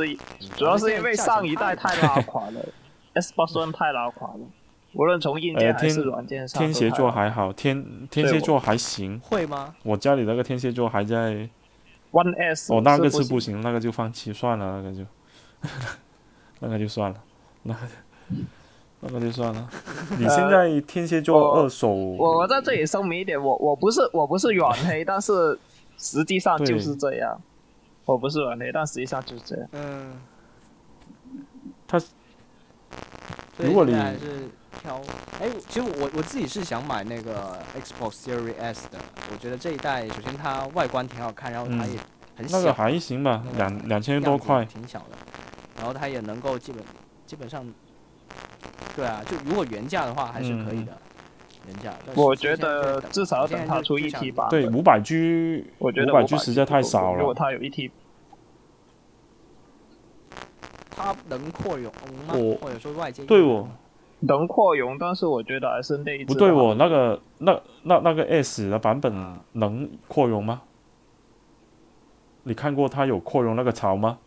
[0.56, 2.66] 主要是因为上一代太拉垮了，
[3.14, 4.40] Xbox One 太拉垮了，
[4.94, 9.18] 无论从硬件呃还是软件上都天蝎座还好，天天蝎座还行。
[9.20, 9.74] 会吗？
[9.82, 11.48] 我家里那个天蝎座还在
[12.12, 15.04] ，One S 哦，那个是是不行，那个就放弃算了，那个就，
[16.60, 17.16] 那个就算了，
[17.62, 17.80] 那个
[19.00, 19.68] 那个就算了。
[20.18, 25.58] 你现在天蝎座二手，我我在这里声明一点，我我不是我不是软 黑，但是
[25.98, 27.40] 实际上就是这样。
[28.06, 29.68] 我不是软黑，但实际上就是这样。
[29.72, 30.12] 嗯。
[31.86, 32.00] 他
[33.58, 34.48] 如果你还是
[34.82, 35.00] 挑，
[35.40, 38.98] 哎，其实我我自己是想买那个 Xbox Series S 的，
[39.32, 41.98] 我觉得这一代首先它外观挺好看，然后它嗯也
[42.36, 45.16] 很小，那个还行吧那，个两两千多块，挺小的，
[45.76, 46.82] 然后它也能够基本
[47.26, 47.66] 基本上，
[48.94, 50.96] 对啊，就如果原价的话还是可以的，
[51.66, 51.94] 原价。
[52.06, 54.74] 但是我觉得至少要等它出一 T 吧对，本。
[54.74, 57.38] 五百 G，我觉得五百500 G 实在太少了如果了。
[57.38, 57.90] 它有一 T，
[60.96, 61.92] 它能扩容
[62.26, 62.34] 吗？
[62.60, 63.24] 或者说外接？
[63.24, 63.68] 对哦，
[64.26, 66.24] 能扩容，但是我觉得还是内置。
[66.26, 69.12] 不对我，，那个那那那个 S 的版本
[69.52, 70.62] 能扩容吗？
[72.42, 74.18] 你看过它有扩容那个槽吗？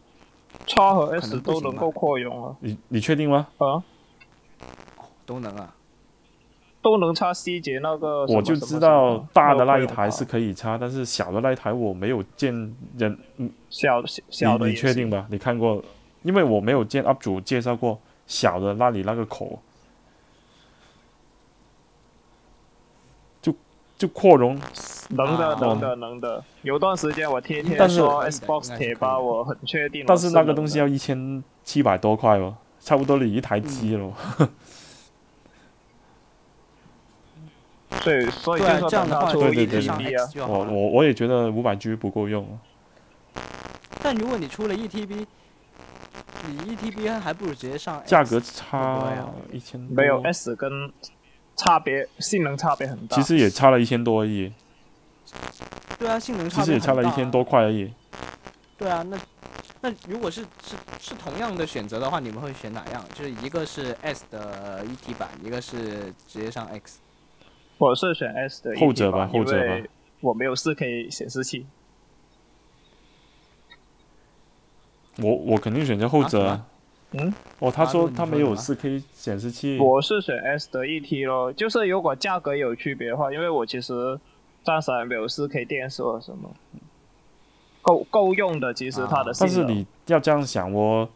[0.66, 3.48] 叉和 S 都能够扩容啊，你你确定吗？
[3.58, 3.84] 啊，
[5.26, 5.74] 都能啊。
[6.80, 8.38] 都能插 C 节那个什么。
[8.38, 12.54] 我就什么什知道大的那一台是可以插，但是小的那一台我没有见
[12.98, 15.28] 人，嗯小小小的你你确定吧？
[15.30, 15.84] 你看过？
[16.24, 19.60] 因为我没有见 UP 主介绍过小的那里那个口，
[23.98, 24.60] 就就扩容，
[25.10, 26.44] 能的，啊能的，能的。
[26.62, 30.06] 有段时间我天天但是说 Xbox 吧，我很确定。
[30.08, 34.14] 但是那个东西要一千七百多块哦，差不多你一台机了。
[38.02, 42.46] 所以所以这样的话等它出对对我就好了我我也觉得五百 G 不够用。
[44.02, 45.26] 但如果你出了 ETB，
[46.48, 49.04] 你 ETB 还不如直接上价格差
[49.52, 50.72] 一千，没有 S 跟
[51.58, 53.18] 差别，性能差别很大。
[53.18, 54.54] 其实也差了一千多而已，
[56.00, 57.92] 对啊，性能差别其实也差了一千多块而已。
[58.78, 59.20] 对啊，那
[59.82, 63.04] 那如果是是是同样的选择的话，你们会选哪样？
[63.14, 67.00] 就是一个是 S 的一体版，一个是直接上 X。
[67.80, 69.88] 我是选 S 的后者吧后者吧
[70.22, 71.66] 我没有 4K 显示器。
[75.18, 76.66] 我我肯定选择后者啊啊。
[77.12, 84.20] 嗯，哦，他说他没有说四 K 显示器，我是选 S 的 ET 咯，就是如果价格有区别的话，因为我其实
[84.64, 86.50] 暂时还没有四 K 电视或什么，
[87.82, 88.74] 够够用的。
[88.74, 91.08] 其实它的但是你要这样想哦，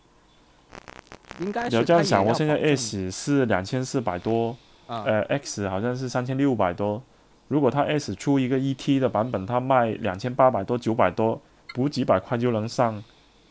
[1.41, 4.55] 应该你要这样想哦，它也要现在 S 是两千四百多，
[4.87, 7.03] 啊，呃，X 好像是三千六百多。
[7.49, 11.41] 如果它 S 出一个 ET 的版本，它卖两千八百多、九百多，
[11.75, 13.03] 补几百块就能上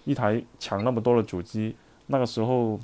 [0.07, 1.77] 一台强那么多的主机，
[2.11, 2.79] 那个时候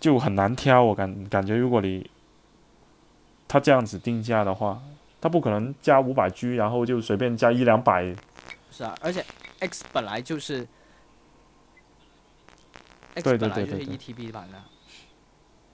[0.00, 0.82] 就很难挑。
[0.82, 2.10] 我感感觉，如果你
[3.46, 4.80] 他这样子定价的话，
[5.20, 8.14] 他不可能加五百 G，然后就随便加一两百。
[8.70, 9.24] 是啊，而且
[9.58, 10.66] X 本来就是
[13.14, 14.58] 对 X 对本来就是对对对 ETB 版的，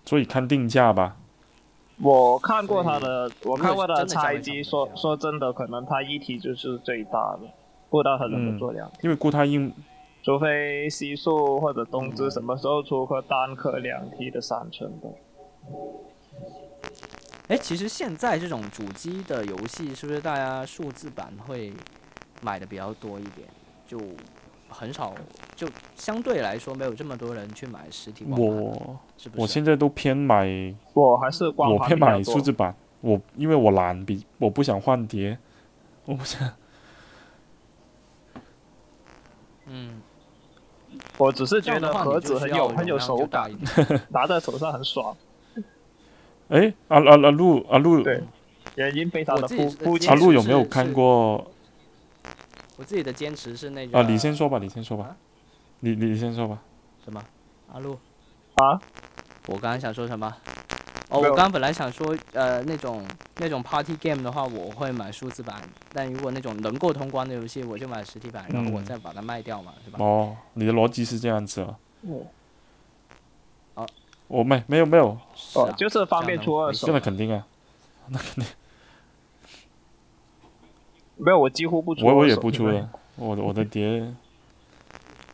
[0.04, 1.16] 所以看定价吧。
[1.98, 7.48] 我看过他的，我看过他的拆机，说说真的，可能他一 t 就是最大的，
[7.88, 9.72] 不知道他能不能做两 T，、因为固态硬
[10.26, 15.08] 除非西数或者东芝什么时候出个单颗两 T 的三寸的。
[17.46, 21.72] 哎，其实现在这种主机的游戏，是不是大家数字版会
[22.42, 23.46] 买的比较多一点？
[23.86, 24.00] 就
[24.68, 25.14] 很少，
[25.54, 29.42] 就相对来说没有这么多人去买实体光盘，我是不是？
[29.42, 32.40] 我现在都偏买，我还是光我盘比较多偏买数。
[32.40, 35.38] 字版，我因为我懒，比我不想换碟，
[36.04, 36.52] 我不想。
[39.68, 40.00] 嗯，
[41.18, 43.50] 我只是觉得盒子很有很有手感
[44.10, 45.16] 拿在手上很爽，
[46.48, 48.22] 哎，阿阿阿路阿路对
[48.74, 50.10] 原因非常的肤肤浅。
[50.12, 51.50] 阿路有没有看过
[52.76, 54.02] 我自己的坚持是那个啊？
[54.06, 55.16] 你先说吧，你先说吧啊，
[55.80, 56.58] 你你你先说吧。
[57.04, 57.22] 什么？
[57.72, 57.98] 阿路
[58.56, 58.78] 啊？
[59.46, 60.36] 我刚刚想说什么？
[61.08, 63.04] 哦，我刚刚本来想说，呃，那种
[63.36, 65.56] 那种 party game 的话，我会买数字版；
[65.92, 69.98] 但如果那种能够通关的游戏，我就买实体版，然后我嗯再把它卖掉嘛，是吧？
[70.04, 71.78] 哦，你的逻辑是这样子啊？
[72.02, 72.22] 哦
[73.74, 73.86] 哦，
[74.26, 75.16] 我没没有没有，
[75.54, 77.46] 哦就是方便出二手这个肯定啊，
[78.08, 78.46] 那肯定
[81.16, 82.04] 没有，我几乎不出。
[82.04, 84.12] 我我也不出 了，我的我的碟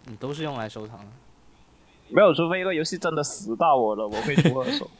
[0.04, 1.06] 你都是用来收藏的。
[2.10, 4.90] 没有，除非一个游戏真的死到我了，我会出二手。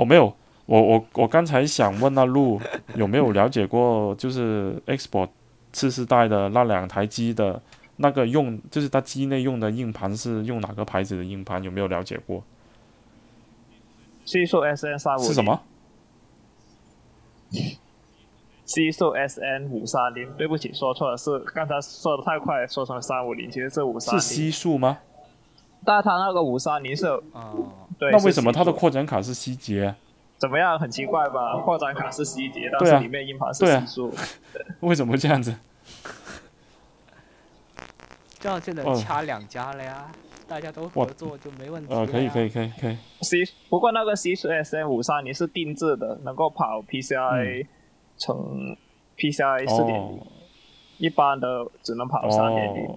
[0.00, 0.34] 我、没有，
[0.64, 2.58] 我我我刚才想问那路
[2.94, 5.28] 有没有了解过，就是 Xbox
[5.74, 7.60] 次世代的那两台机的
[7.96, 11.62] 那个用，就是它机内用的硬盘是用哪个牌子的硬盘？
[11.62, 12.42] 有没有了解过？
[14.24, 15.44] 西数 S N 三五是什？
[15.44, 15.60] 么？
[18.64, 24.44] 西数 S N 五三零，对不起，说错了，是刚才说的太快，说成三五零，其实是五三零是零。
[24.44, 24.98] 西数吗？
[25.84, 27.54] 但他那个五三零是，啊，
[27.98, 29.94] 对，那为什么他的扩展卡是希捷？
[30.38, 30.78] 怎么样？
[30.78, 31.58] 很奇怪吧？
[31.64, 34.14] 扩展卡是希捷，但是里面硬盘是对啊系数。
[34.80, 35.54] 为什么这样子？
[38.38, 40.10] 这样就能哦掐两家了呀，
[40.48, 41.92] 大家都合作就没问题。
[41.92, 42.48] 呃，可以可以。
[42.48, 47.66] 可以可以，C 不过那个 C 数 S N 五三零是定制的，能够跑 PCI
[48.16, 48.76] 乘
[49.18, 50.26] PCI 四点零哦，
[50.96, 52.88] 一般的只能跑三点零，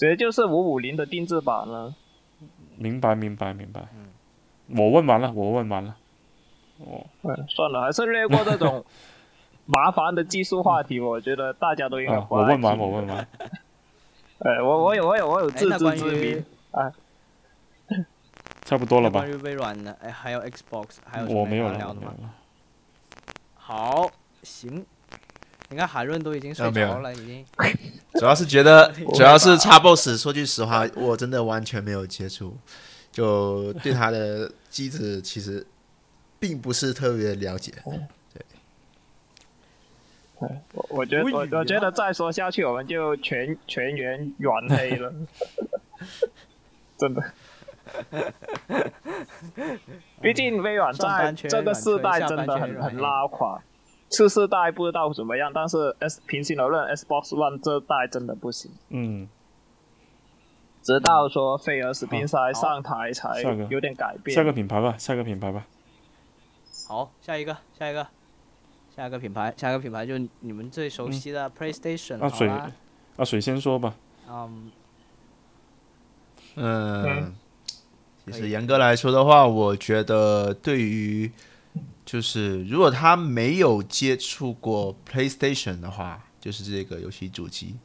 [0.00, 1.94] 哦，直接就是五五零的定制版了。
[2.76, 3.82] 明白明白明白。
[3.94, 4.06] 嗯
[4.72, 5.96] 我问完了，我问完了。
[6.78, 8.84] 哦，嗯，算了，还是略过这种
[9.66, 13.26] 麻烦的技术话题，我觉得大家都应该啊，我问完，我问完。
[14.38, 16.44] 哎，我我有我有我有哎，自知那关于之明。
[18.64, 19.30] 差不多了吧关？
[19.30, 21.68] 于微软的，哎，还有 Xbox，还有什么我没有。
[23.56, 24.08] 好，
[24.44, 24.86] 行。
[25.70, 27.44] 你看海润都已经睡着了，已经。
[28.18, 32.56] 主要是觉得， 主要是叉 boss 说句实话，我真的完全没有接触，
[33.12, 35.64] 就对他的机子其实
[36.40, 37.72] 并不是特别了解。
[40.72, 45.12] 我我觉得我我觉得再说下去，我们就全全员软黑了，
[46.98, 47.22] 真的。
[50.22, 53.62] 毕竟微软在这个世代真的很很拉垮，
[54.10, 58.70] 次世代不知道怎么样，但是 S 平心而论，Xbox One 这代真的不行。
[58.88, 59.28] 嗯，
[60.82, 63.40] 直到说菲尔史宾塞上台才
[63.70, 64.34] 有点改变。
[64.34, 65.64] 下个品牌吧，下个品牌吧。
[66.88, 68.04] 好，下一个，下一个，
[68.96, 72.70] 下一个品牌，下一个品牌就是你们最熟悉的 PlayStation、啊水阿，
[73.16, 73.94] 啊，水先说吧。
[74.28, 74.72] 嗯，
[76.56, 77.34] 嗯嗯，
[78.26, 81.30] 其实严格来说的话，我觉得对于
[82.10, 87.76] 就是如果他没有接触过 PlayStation 的话，就是这个游戏主机，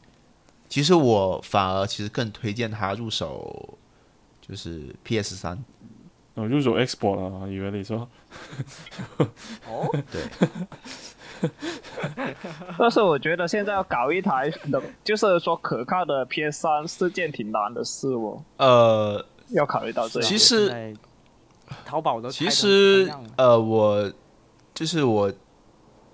[0.67, 3.77] 其实我反而其实更推荐他入手
[4.41, 5.63] 就是 PS 三。
[6.33, 8.09] 哦，入手 Xbox 啊，以为你说
[9.67, 10.23] 哦， 对
[12.79, 20.27] 但是我觉得现在要搞一台能，就是说可靠的 PS 三是件挺难的事哦，呃，要考虑到这样。
[20.27, 20.97] 其实
[21.83, 24.11] 淘宝的其实呃，我
[24.73, 25.31] 就是我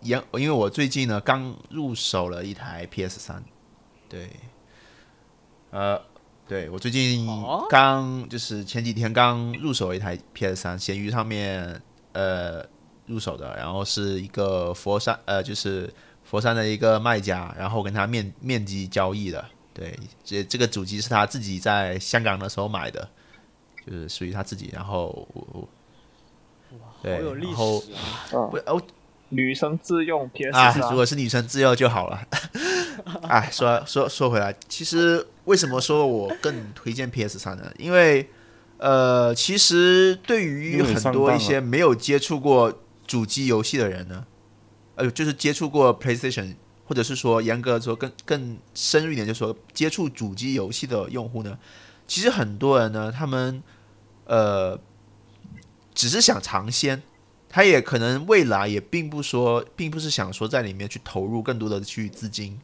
[0.02, 3.44] 因，因为我最近呢刚入手了一台 PS 三，
[4.10, 4.30] 对，
[5.70, 6.02] 呃，
[6.48, 7.66] 对我最近哦。
[7.70, 11.82] 刚就是前几天刚入手了一台 PS 三，闲鱼上面
[12.14, 12.66] 呃
[13.06, 15.94] 入手的，然后是一个佛山呃就是
[16.24, 19.44] 佛山的一个卖家，然后跟他面面基交易的，
[19.74, 23.08] 对，这这个主机是他自己在香港的时候买的，
[23.86, 25.70] 就是属于他自己，然后我我
[27.02, 28.00] 对，好有历然后史啊！
[28.34, 28.82] 嗯不，哦
[29.30, 32.22] 女生自用 PS 如果是女生自用就好了。
[33.24, 37.72] 哎，说说说回来，其实为什么说我更推荐 PS 三呢？
[37.78, 38.30] 因为
[38.78, 44.26] 呃，其实对于很多一些没有接触过主机游戏的人呢，
[44.96, 46.56] 呃，就是接触过 PlayStation，
[46.86, 51.58] 或者是说严格说更更深入一点，就是说接触主机游戏的用户呢，
[52.12, 53.64] 其实很多人呢，他们
[54.26, 54.78] 呃
[55.96, 57.02] 只是想尝鲜，
[57.48, 62.60] 他也可能未来也并不说，并不是想说在里面去投入更多的去资金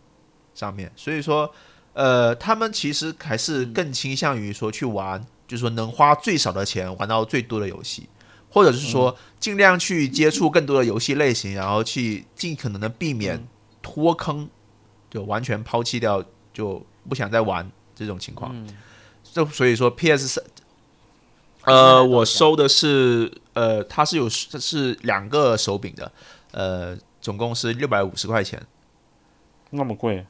[0.54, 1.50] 上面，所以说，
[1.94, 8.10] 呃，他们其实还是更倾向于说去玩，就是说能花最少的钱玩到最多的游戏，
[8.50, 13.48] 或者是说尽量去接触更多的游戏类型，然后去尽可能的避免
[13.82, 14.50] 脱坑，
[15.10, 16.22] 就完全抛弃掉，
[16.54, 18.54] 就不想再玩这种情况。
[19.38, 20.44] 嗯，就所以说 PS 三，
[21.66, 26.12] 呃，我收的是呃，它是有是两个手柄的，
[26.52, 28.62] 呃，总共是六百五十块钱。
[29.72, 30.26] 那么贵，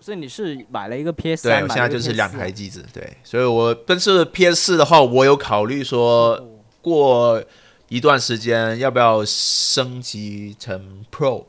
[0.00, 6.48] 所以你是买了一个 PS 对，三，我现在就是两啊台机子，对，所以我但是 PS 四的话，我有考虑说
[6.82, 7.42] 过
[7.88, 11.44] 一段时间要不要升级成 Pro，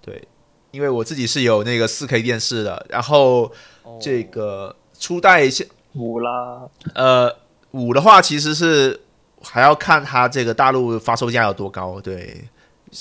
[0.00, 0.28] 对，
[0.70, 3.52] 因为我自己是有那个四 K 电视的，然后
[3.82, 3.98] 哦。
[4.00, 6.62] 这个初代现五啦，
[6.94, 7.34] 呃
[7.72, 9.00] 五的话其实是
[9.42, 12.44] 还要看它这个大陆发售价有多高，对，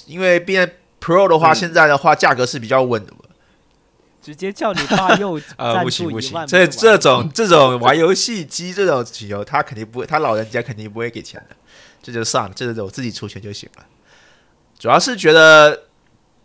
[0.08, 3.14] 因为变 Pro 的话，嗯现在的话价格是比较稳的。
[4.22, 11.56] 直接叫你爸又呃，赞不行不助一万，， 行这不这种这种玩游戏机这种理由，他肯定不会，他老人家肯定不会给钱的，
[12.02, 13.84] 这就算了，这个我自己出钱就行了。
[14.80, 15.78] 主要是觉得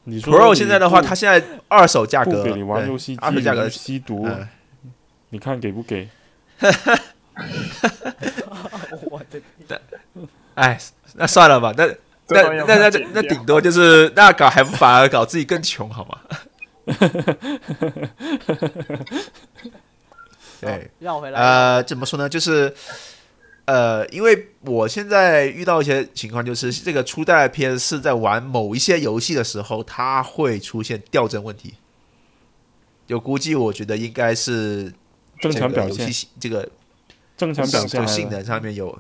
[0.02, 4.48] 你说 Pro 现在的话，不它现在二手价格不给你玩游戏机，二手价格吸毒，嗯，
[5.30, 6.08] 你看给不给？
[9.10, 9.40] 我的
[10.54, 10.78] 哎，
[11.14, 11.86] 那算了吧，那
[12.28, 16.18] 那那那那顶多就是那搞还不反而搞自己更穷好吗？
[20.60, 22.28] 对，绕回来，呃，怎么说呢？
[22.28, 22.74] 就是
[23.66, 31.74] 呃，因为我现在遇到一些情况，就是这个初代 PS 四在玩某一些游戏的时候，它会出现掉帧问题。
[33.06, 34.92] 就估计我觉得应该是
[35.40, 36.68] 正常表现这个游戏，性这个
[37.36, 38.06] 正常表现。
[38.08, 38.98] 性能上面有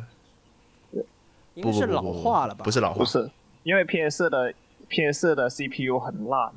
[1.54, 2.64] 应该是老化了吧？
[2.64, 3.30] 不是老化不，是，
[3.64, 4.54] 因为 PS 的
[4.88, 6.52] PS 的 CPU 很烂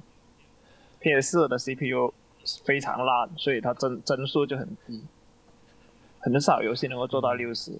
[0.99, 2.13] ，PS 的 CPU
[2.63, 5.03] 非常烂，所以它帧帧数就很低，
[6.19, 7.71] 很少游戏能够做到六十。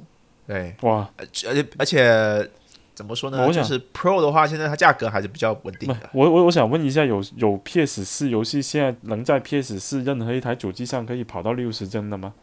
[0.47, 2.49] 对，哇，而且而且
[2.94, 3.46] 怎么说呢？
[3.48, 6.10] 我想就是 Pro 的话，现在它价格还是比较稳定的，。
[6.14, 12.34] 我我我想问一下，有有 PS 四游戏现在能在 PS 四任何一台主机上可以跑到六十帧的吗？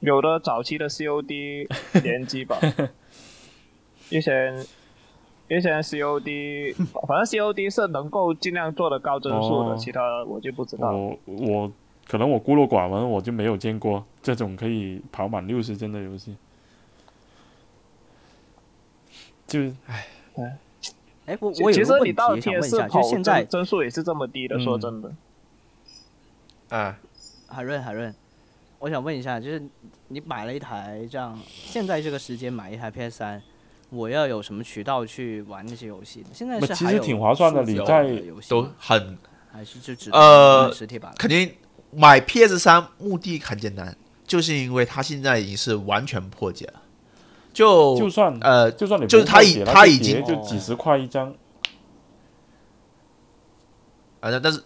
[0.00, 1.66] 有的早期的 COD
[2.02, 2.58] 联机吧，
[4.10, 4.54] 以前
[5.48, 6.74] 以前 COD
[7.08, 10.98] 反正 COD 是能够尽量做的高帧数的，哦其他我就不知道了。
[10.98, 11.72] 我我
[12.06, 16.36] 可能我孤陋寡闻，我就没有见过这种可以跑满六十帧的游戏。
[19.46, 20.06] 就是哎，
[21.26, 25.12] 哎我我有个问其实你到题想问一 PS 下，就跑现在帧帧数也是这么低的，嗯说真的。
[26.70, 26.98] 啊，
[27.46, 28.12] 海润海润，
[28.78, 29.62] 我想问一下，就是
[30.08, 33.42] 你买了一台这样，现在这个时间买一台 PS 三，
[33.90, 36.24] 我要有什么渠道去玩那些游戏？
[36.32, 39.16] 现在那其实挺划算的你在都很
[39.52, 41.14] 还是就只呃实体版？
[41.16, 41.48] 肯定
[41.96, 46.82] 买 PS 三目的很简单，就是因为它现在已经是完全破解了，
[47.52, 51.34] 就就算呃就算你就是它已不破解那个碟它已经就几十块一张，
[54.20, 54.62] 啊，但但是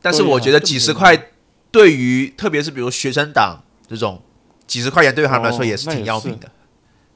[0.00, 1.30] 但是我觉得几十块
[1.70, 4.22] 对于特别是比如学生党这种
[4.66, 6.50] 几十块钱对他们来说哦也是挺要命的，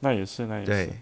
[0.01, 0.71] 那也是那也是。
[0.71, 1.01] 对，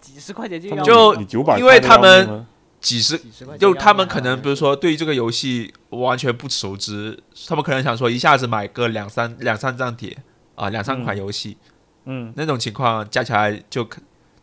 [0.00, 2.46] 几十块钱就要就九百，因为他们们
[2.80, 7.18] 几十几十块就他们可能比如说对于这个游戏完全不熟知，
[7.48, 10.16] 他们可能想说一下子买个两三两三张碟
[10.54, 11.56] 啊，两三款嗯游戏，
[12.04, 14.00] 嗯，那种情况加起来就可，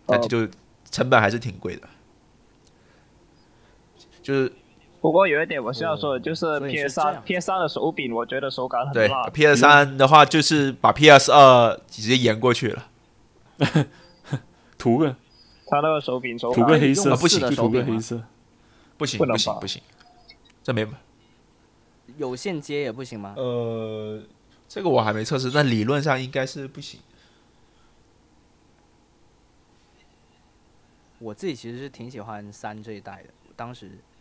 [0.07, 0.47] 那哦就
[0.91, 1.88] 成本还是挺贵的。
[4.21, 4.51] 就是
[5.01, 9.31] 不过有一点我需要说的，就是 PS 三 PS 三的手柄，我觉得手感对很烂。
[9.31, 12.88] PS 三的话，就是把 PS 二直接延过去了。
[14.77, 15.15] 图个
[15.68, 18.24] 它那个手柄手感涂个黑色，用不行四的手柄吗涂个黑色。
[18.97, 19.82] 不行不不行不行，
[20.63, 20.88] 这没
[22.18, 23.34] 有线接也不行吗？
[23.36, 24.24] 呃，
[24.70, 27.01] 这个我还没测试，但理论上应该是不行。
[31.20, 33.30] 我自己其实是挺喜欢三这一代的。
[33.55, 34.14] 当时我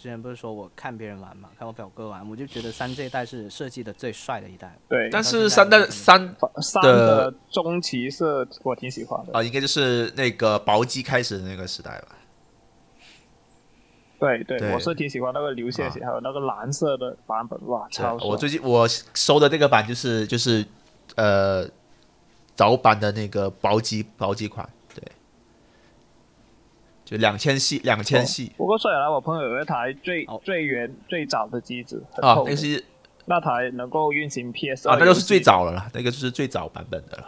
[0.00, 4.74] 之前不是说我看别人玩嘛，看我表哥玩，我就觉得三这一代是设计的最帅的一代。
[4.88, 9.34] 对，但是三代三三的的中期是我挺喜欢的。
[9.34, 12.16] 啊，应该就是那个薄机开始的那个时代吧。
[14.18, 20.64] 对对，对我是挺喜欢那个流线型，还有那个蓝色的版本，哇，超爽我最近我收的这个版就是就是
[21.16, 21.68] 呃
[22.54, 24.79] 早版的那个薄机薄机款，对，
[27.10, 28.52] 就两千系两千系。
[28.56, 32.84] 不过说起来，我朋友有一台最、哦最原最早的机子，很啊，那个是
[33.26, 37.26] 那台能够运行 PS 啊，那就是最早了啦，那个就是最早版本的了，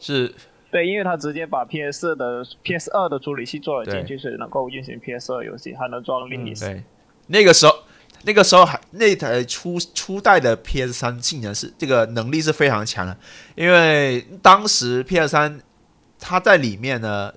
[0.00, 0.34] 是。
[0.72, 6.60] 对，因为它直接把 PS 的 PS 二的处理器做了进去，所以能够运行 PS 二游戏，还能装 Linux。
[6.60, 6.82] 对，
[7.26, 7.74] 那个时候，
[8.22, 13.14] 那个时候还那台初初代的 PS 三性能是这个能力是非常强的，
[13.54, 15.60] 因为当时 PS 三
[16.18, 17.34] 它在里面呢，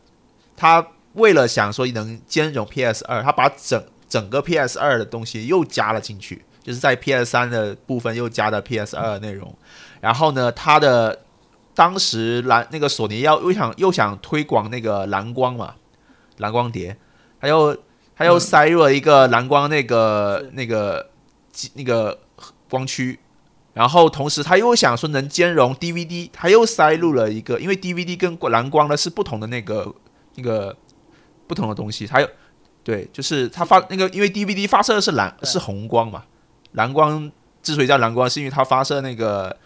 [0.55, 9.53] 它为了想说能兼容 PS 二，他把整整个 PS 二的东西又加了进去，就是在 PS 三的部分又加了 PS 二的内容，
[9.99, 11.23] 然后呢，他的
[11.73, 15.75] 当时蓝那个索尼要又想又想推广那个蓝光嘛，
[16.37, 16.95] 蓝光碟，
[17.41, 17.77] 他又
[18.15, 21.09] 他又塞入了一个蓝光那个、是那个
[21.73, 22.19] 那个
[22.69, 23.19] 光驱，
[23.73, 29.93] 然后同时他又想说能兼容 DVD，他又塞入了一个，因为 DVD 跟蓝光呢是不同的那个
[30.35, 30.75] 那个
[31.47, 32.29] 不同的东西，它有
[32.83, 36.23] 对，就是它发那个，因为 DVD 发射的是蓝是红光嘛，
[36.73, 37.31] 蓝光
[37.63, 39.57] 之所以叫蓝光，是因为它发射那个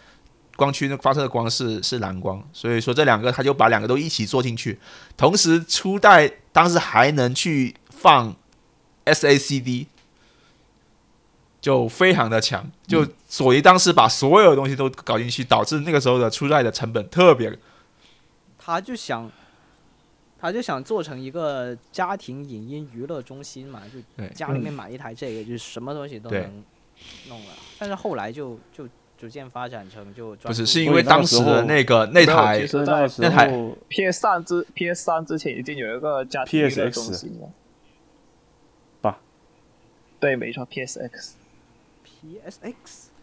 [0.56, 4.80] 光区那发射的光是是蓝光，所以说这两个它就把两个都一起做进去，
[5.18, 8.34] 同时初代当时还能去放
[9.06, 9.88] SACD，
[11.60, 17.58] 就非常的强，就索尼当时把所有的东西都搞进去，导致那个时候的初代的成本特别
[18.58, 19.30] 他就想，
[20.42, 26.64] 他就想做成一个家庭影音娱乐中心嘛，就对家里面买一台这个，就是什么东西都能
[27.28, 27.54] 弄了。
[27.78, 28.88] 但是后来就就
[29.18, 33.52] 逐渐发展成就专不是是因为当时的那个那台那那台
[33.90, 37.50] PS 三之 PS 三之前已经有一个家庭娱乐 PSX 中心了。
[39.02, 39.20] 吧？
[40.22, 41.32] 对，没错，PSX
[42.06, 42.74] PSX，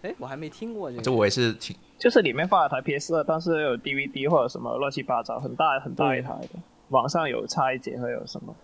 [0.02, 1.02] 哎，我还没听过这个。
[1.02, 6.60] 这我也是挺就是里面放了台 PS 二，但是有 DVD 或者什么乱七八糟，很大很大一台的。
[6.90, 8.54] 网上有拆解会有什么？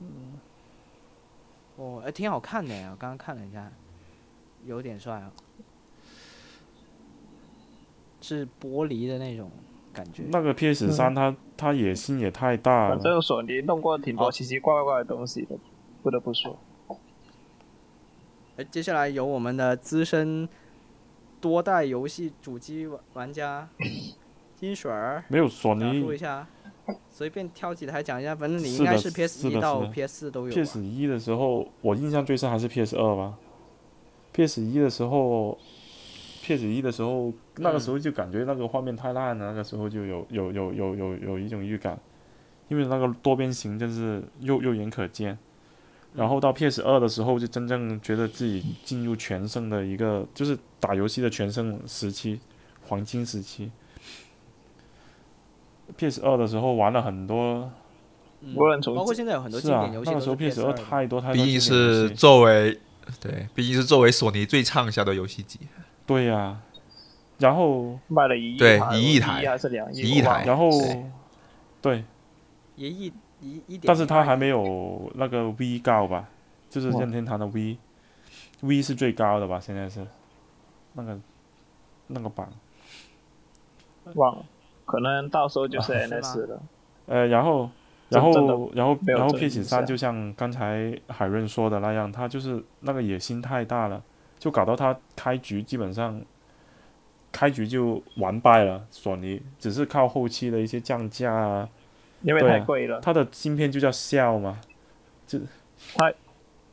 [0.00, 0.06] 嗯
[1.76, 3.70] 哦，哎，挺好看的呀，我刚刚看了一下，
[4.64, 5.30] 有点帅啊，
[8.22, 9.50] 是玻璃的那种
[9.92, 10.24] 感觉。
[10.30, 15.58] 那个 PS 三它它野心也太大了，反正索尼弄过挺多奇奇怪怪的东西的，
[16.02, 16.58] 不得不说。
[18.56, 20.48] 哎，接下来由我们的资深
[21.42, 23.68] 多代游戏主机玩玩家
[24.54, 26.46] 金水儿没有索讲述一尼下，
[27.10, 30.54] 随便挑几台讲一下，反正你应该是 PS 一到 PS 四都有。
[30.54, 33.34] PS 一的时候，我印象最深还是 PS 二吧。
[34.32, 35.58] PS 一的时候
[36.42, 41.98] ，PS 一的时候，那个时候就感觉那个画面太烂了，那个时候就有有有有有有一种预感，
[42.68, 45.38] 因为那个多边形真是肉肉眼可见。
[46.14, 52.38] 然后到 PS 二的时候，就真正觉得自己进入全盛的一个，就是打游戏的全盛时期，
[52.86, 53.70] 黄金时期。
[55.96, 57.70] PS 二的时候玩了很多，
[58.40, 62.78] 嗯无论从包括现在有很多经典游，戏啊那个时候 PS 二太多太多毕竟是作为
[63.20, 65.60] 对，毕竟是作为索尼最畅销的游戏机。
[66.06, 66.60] 对呀、
[67.38, 70.00] 然后卖了一亿对台，一亿台还是两亿？
[70.00, 70.70] 一亿台然后
[71.80, 72.04] 对
[72.76, 76.28] 也，一亿一一点，但是它还没有那个 V 高吧？
[76.68, 79.58] 就是任天堂的 V，V 是最高的吧？
[79.60, 80.06] 现在是
[80.94, 81.18] 那个
[82.08, 82.48] 那个榜。
[84.14, 84.44] 忘了，
[84.86, 86.62] 可能到时候就是 NS 了。
[87.06, 87.68] 呃，然后
[88.08, 88.32] 然后
[88.72, 94.02] 然后然后 PS 三就像刚才海润说的那样，他就是那个野心太大了，
[94.38, 96.20] 就搞到他开局基本上
[97.30, 98.86] 开局就完败了。
[98.90, 101.68] 索尼只是靠后期的一些降价啊，
[102.22, 103.00] 因为太贵了。
[103.00, 104.60] 它的芯片就叫 Cell 嘛，
[105.26, 105.38] 就
[105.94, 106.12] 他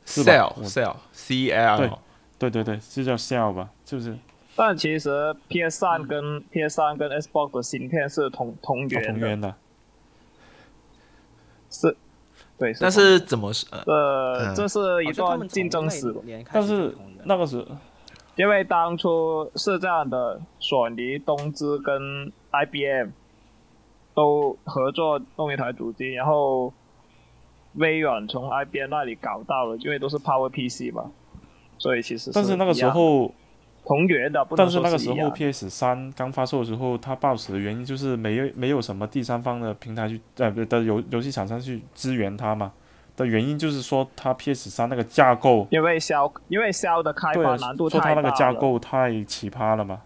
[0.05, 1.89] Cell 我 Cell C L 对
[2.37, 4.17] 对对对，就叫 Cell 吧，就是
[4.55, 9.55] 但其实 PS 三跟 PS 三跟 Xbox 的芯片是同同哦源的，同源的。
[11.69, 11.97] 是，
[12.57, 16.13] 对，但是怎么是呃这是一段竞争史
[16.51, 17.65] 但是那个时
[18.35, 23.09] 因为当初是这样的，索尼、东芝跟 IBM
[24.15, 26.71] 都合作弄一台主机，然后
[27.73, 31.11] 微软从 IBM 那里搞到了，因为都是 Power PC 嘛，
[31.77, 33.33] 所以其实但是那个时候，
[33.85, 42.71] 同源的，不但是那个时候 PS 三刚发售的时候，它爆死的原因就是没有没有什么第三方的平台去呃不的游游戏厂商去支援它嘛。
[43.15, 50.01] 的原因就是说，它 PS 三那个架构，因为销因为销的开发难度说它那个架构太奇葩了嘛。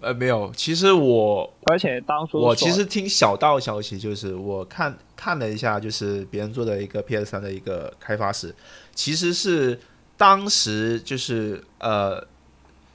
[0.00, 8.52] 呃没有，其实我而且当初我其实听小道消息，就是我看看了一下，就是别人做的一个 PS 三的一个开发史，
[8.92, 9.78] 其实是
[10.16, 12.24] 当时就是呃，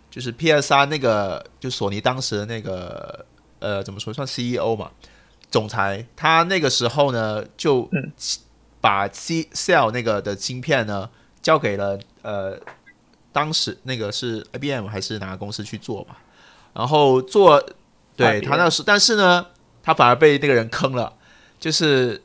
[0.10, 3.26] 就是 PS 三那个就索尼当时的那个
[3.60, 4.92] 呃怎么说算 CEO 嘛，
[5.52, 8.12] 总裁，他那个时候呢就嗯
[8.82, 11.10] 把 C Cell 那个的芯片呢
[11.42, 12.58] 交给了呃
[13.32, 16.18] 当时那个是 IBM 还是哪个公司去做嘛，
[16.74, 17.64] 然后做
[18.16, 19.46] 对他那时，但是呢。
[19.82, 21.12] 他反而被那个人坑了，
[21.58, 22.22] 就是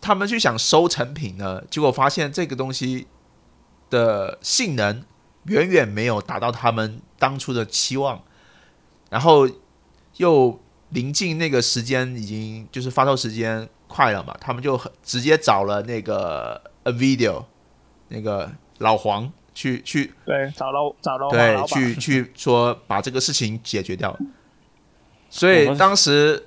[0.00, 3.06] 他们去想收成品呢，结果发现这个东西
[3.92, 5.04] 的性能
[5.44, 8.22] 远远没有达到他们当初的期望，
[9.10, 9.46] 然后
[10.16, 10.58] 又
[10.88, 17.44] 临近那个时间已经就是发售时间快了嘛，他们就很直接找了那个 NVIDIA
[18.08, 24.18] 那个老黄去去对，找了找了对，去去说把这个事情解决掉，
[25.28, 26.46] 所以当时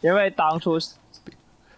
[0.00, 0.76] 因为当初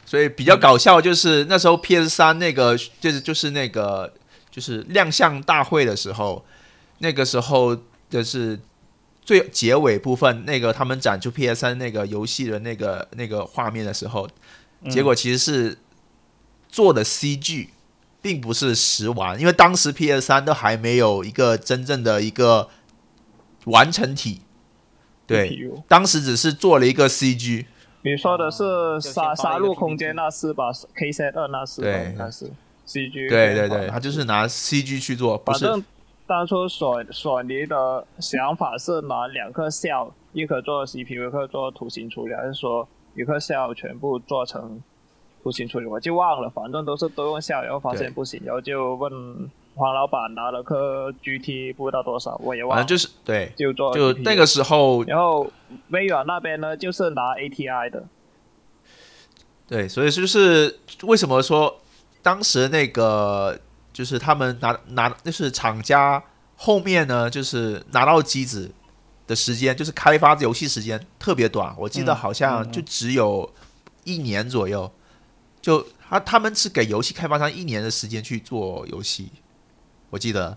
[0.06, 4.12] 所以比较搞笑就是那时候 PS 三那个就是就是那个
[4.54, 6.44] 就是亮相大会的时候，
[6.98, 7.76] 那个时候
[8.08, 8.60] 就是
[9.24, 14.28] 最结尾部分那个他们展出 PS 三那个游戏的那个那个画面的时候，
[14.88, 15.78] 结果其实是
[16.68, 17.70] 做的 CG，
[18.22, 22.68] 并不是实玩，因为当时 PS 三都还没有一个真正的一个
[23.64, 24.42] 完成体，
[25.26, 25.58] 对，
[25.88, 27.66] 当时只是做了一个 CG，
[28.02, 31.88] 你说的是杀杀戮空间那是吧？K 三二那是吧？
[31.88, 32.10] 对。
[32.12, 32.48] 应该是
[32.86, 35.84] CG 对对对，他就是拿 CG 去做，不是反正
[36.26, 44.80] 当初索索尼的想法是拿两颗 cell，一颗做 CPU，一颗做图形处理，还是说一颗 cell 全部做成
[45.42, 45.86] 图形处理？
[45.86, 49.12] 我就忘了，反正都是都用 cell，然后发现不行，然后就问
[49.74, 55.50] 黄老板拿了颗 GT 不知道多少，我也忘了，反正就是对，就做就那个时候，然后
[55.88, 58.04] 微软那边呢，就是拿 ATI 的，
[59.66, 61.80] 对，所以就是为什么说
[62.24, 63.56] 当时那个
[63.92, 66.20] 就是他们拿拿就是厂家
[66.56, 68.72] 后面呢，就是拿到机子
[69.26, 72.72] 的时间，就是开发游戏时间特别短，我记得嗯好像嗯。
[72.72, 73.52] 就只有
[74.04, 74.90] 一年左右，
[75.60, 79.30] 就他他们是给游戏开发商一年的时间去做游戏，
[80.08, 80.56] 我记得，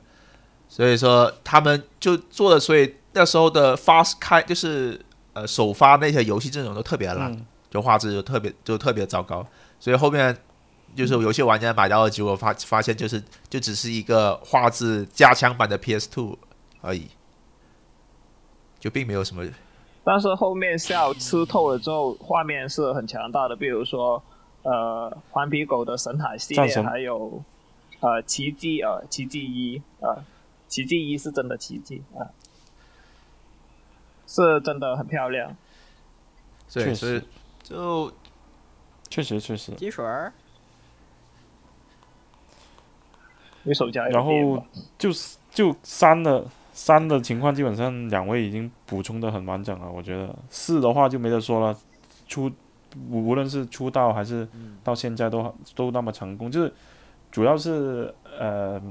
[0.69, 4.99] 所以说他们就做的，所以那时候的发开就是
[5.33, 7.29] 呃首发那些游戏阵容都特别烂。
[7.33, 9.45] 嗯，就画质就特别就特别糟糕，
[9.77, 10.35] 所以后面
[10.97, 16.37] 就是有些玩家买到了，结果发发现就是就只是一个画质加强版的 PS Two
[16.81, 17.07] 而已，
[18.79, 19.45] 就并没有什么
[20.03, 24.23] 但是后面 cell 吃透了之后，画面是很强大的，比如说
[24.63, 27.43] 呃黄皮狗的神海系列，还有
[27.99, 30.23] 呃奇迹呃奇迹一呃
[30.67, 32.25] 奇迹一是真的奇迹啊、
[34.25, 35.55] 是真的很漂亮。
[36.73, 37.23] 对，确所以实
[37.63, 38.11] 就
[39.09, 39.71] 确实确实。
[39.73, 40.33] 积水儿，
[43.67, 44.31] 你手加然后
[44.97, 49.91] 就是就三的三的情况，基本上两位已经补充的很完整了。
[49.91, 51.77] 我觉得四的话就没得说了，
[52.27, 52.49] 出
[53.09, 54.47] 无无论是出道还是
[54.83, 56.73] 到现在都都那么成功，就是
[57.31, 58.81] 主要是呃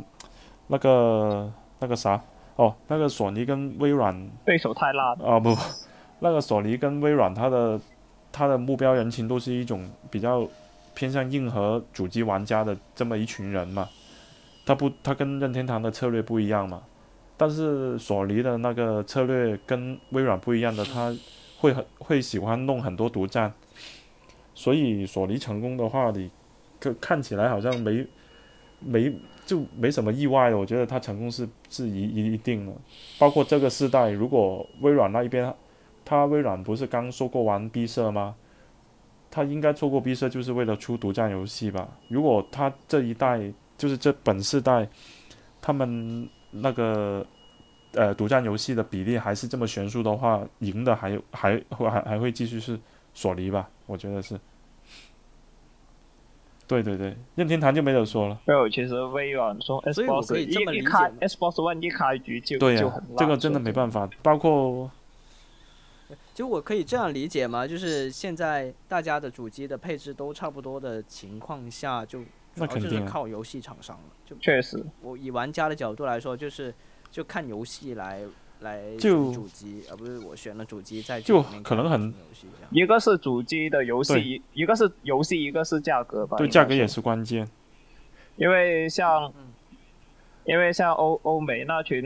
[0.66, 2.20] 那个那个啥
[2.56, 5.56] 哦，那个索尼跟微软对手太辣了，啊不，
[6.20, 7.80] 那个索尼跟微软，它的
[8.32, 10.46] 它的目标人群都是一种比较
[10.94, 13.88] 偏向硬核主机玩家的这么一群人嘛。
[14.66, 16.82] 它不，它跟任天堂的策略不一样嘛。
[17.38, 21.14] 但是索尼的那个策略跟微软不一样的，它
[21.58, 23.52] 会很会喜欢弄很多独占。
[24.54, 26.30] 所以索尼成功的话，你
[26.80, 28.06] 看看起来好像没
[28.80, 29.12] 没
[29.44, 30.58] 就没什么意外的。
[30.58, 32.72] 我觉得它成功是是一一定的。
[33.18, 35.54] 包括这个世代，如果微软那一边，
[36.04, 38.34] 它微软不是刚收购完毕设吗？
[39.30, 41.86] 它应该做过毕设，就是为了出独占游戏吧？
[42.08, 44.88] 如果它这一代就是这本世代，
[45.60, 47.26] 他们那个
[47.92, 52.78] 呃独占游戏的比例还是这么悬殊的话，赢的还还会还还会继续是
[53.14, 53.68] 索尼吧？
[53.86, 54.38] 我觉得是。
[56.68, 58.40] 对对对，任天堂就没得说了。
[58.44, 64.10] 没有，其实微软说所以我 Xbox 可以这么一一开理解 Xbox One 一开局就对呀、就很烂，这个真的没办法。
[64.20, 64.90] 包括
[66.34, 67.64] 就我可以这样理解吗？
[67.68, 72.18] 就是现在大家的主机的配置都差不多的情况下，就
[72.56, 74.02] 那肯定啊靠游戏厂商了。
[74.26, 76.74] 就确实，我以玩家的角度来说，就是
[77.10, 78.22] 就看游戏来
[78.60, 82.12] 来就选主机，而不是我选了主机再就可能很。
[82.70, 86.36] 一个是主机的游戏，一一个是游戏，一个是价格吧。
[86.38, 87.48] 对价格也是关键。
[88.36, 89.52] 因为像，嗯
[90.44, 92.04] 因为像欧欧美那群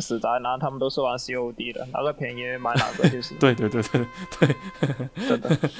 [0.00, 3.34] 死宅男，他们都是玩 COD 的，哪个便宜买哪个就是。
[3.36, 4.06] 对对对对
[4.40, 4.56] 对，
[5.28, 5.70] 真的。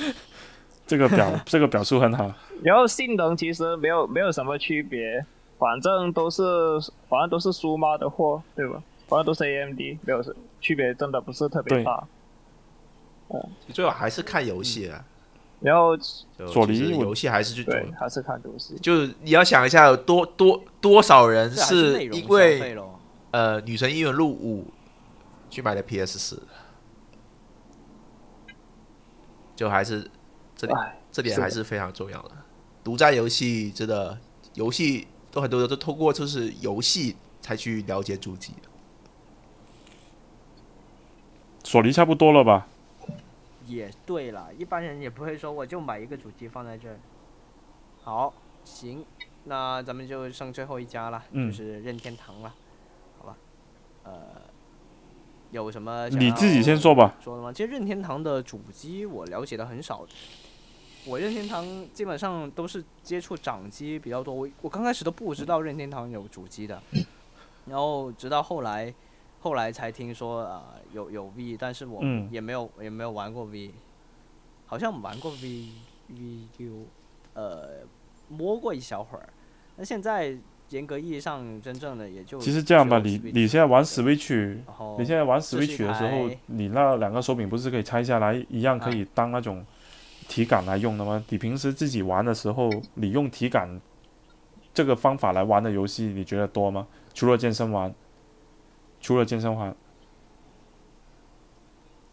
[0.86, 2.32] 这个表 这个表述很好。
[2.62, 5.24] 然后性能其实没有没有什么区别，
[5.58, 6.42] 反正都是
[7.08, 8.82] 反正都是苏妈的货，对吧？
[9.08, 12.06] 反正都是 AMD，没有是区别，真的不是特别大。
[13.28, 13.40] 嗯。
[13.72, 15.04] 最好还是看游戏啊。
[15.60, 18.76] 然后就索尼游戏还是去，对，还是看游戏。
[18.78, 22.76] 就是你要想一下，有多多多少人是因为。
[23.32, 24.62] 呃《女神异闻录五》
[25.54, 26.42] 去买的 PS 四，
[29.54, 30.08] 就还是
[30.56, 32.32] 这点哎，这点还是非常重要的。
[32.82, 34.18] 独占游戏真的，
[34.54, 38.54] 游戏都很多人都通过就是游戏才去了解主机。
[41.62, 42.66] 索尼差不多了吧？
[43.66, 46.96] 也对了，一般人也不会说我就买一个主机放在这儿。
[48.02, 48.32] 好，
[48.64, 49.04] 行，
[49.44, 52.54] 那咱们就剩最后一家了，嗯就是任天堂了，
[53.18, 53.36] 好吧？
[54.04, 54.12] 呃，
[55.50, 57.16] 有什么你自己先说吧。
[57.20, 57.52] 说的吗？
[57.52, 60.06] 其实任天堂的主机我了解的很少，
[61.06, 64.34] 我任天堂基本上都是接触掌机比较多。
[64.34, 66.82] 我我刚开始都不知道任天堂有主机的，
[67.66, 68.92] 然后直到后来，
[69.40, 73.70] 后来才听说啊、呃有有 V，但是我嗯也没有、也没有玩过 V，
[74.66, 75.68] 好像玩过 V
[76.08, 76.86] V U，，
[77.34, 77.84] 呃，
[78.28, 79.28] 摸过一小会儿。
[79.76, 80.36] 那现在
[80.70, 84.58] 严格意义上真正的也就其实这样吧，你你现在玩 Switch，
[84.98, 89.64] 你现在玩 Switch 的时候，你那两个手柄不是可以拆下来，一样可啊以当那种
[90.28, 91.24] 体感来用的吗？
[91.28, 93.80] 你平时自己玩的时候，你用体感
[94.74, 96.86] 这个方法来玩的游戏，你觉得多吗？
[97.14, 97.94] 除了健身环，
[99.00, 99.74] 除了健身环，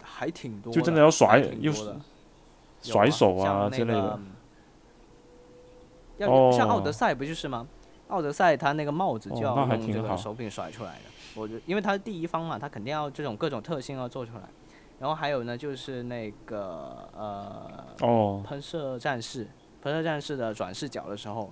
[0.01, 1.73] 还挺多，就真的要甩又
[2.81, 4.19] 甩手啊之类的。
[6.53, 7.67] 像奥德赛不就是吗？
[8.09, 14.43] 奥德赛它那个帽子就要用这个手柄甩出来的，我觉得因为它是第一方嘛，它肯定要这种各种特性要做出来。
[14.99, 19.47] 然后还有呢，就是那个呃，哦，喷射战士，
[19.81, 21.51] 喷射战士的转视角的时候，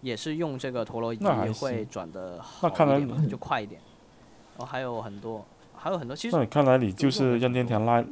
[0.00, 1.18] 也是用这个陀螺仪
[1.58, 3.80] 会转的好那看来一点嘛就快一点。
[4.58, 5.42] 然后还有很多，
[5.74, 8.04] 还有很多，其实那你看来你就是任天堂拉，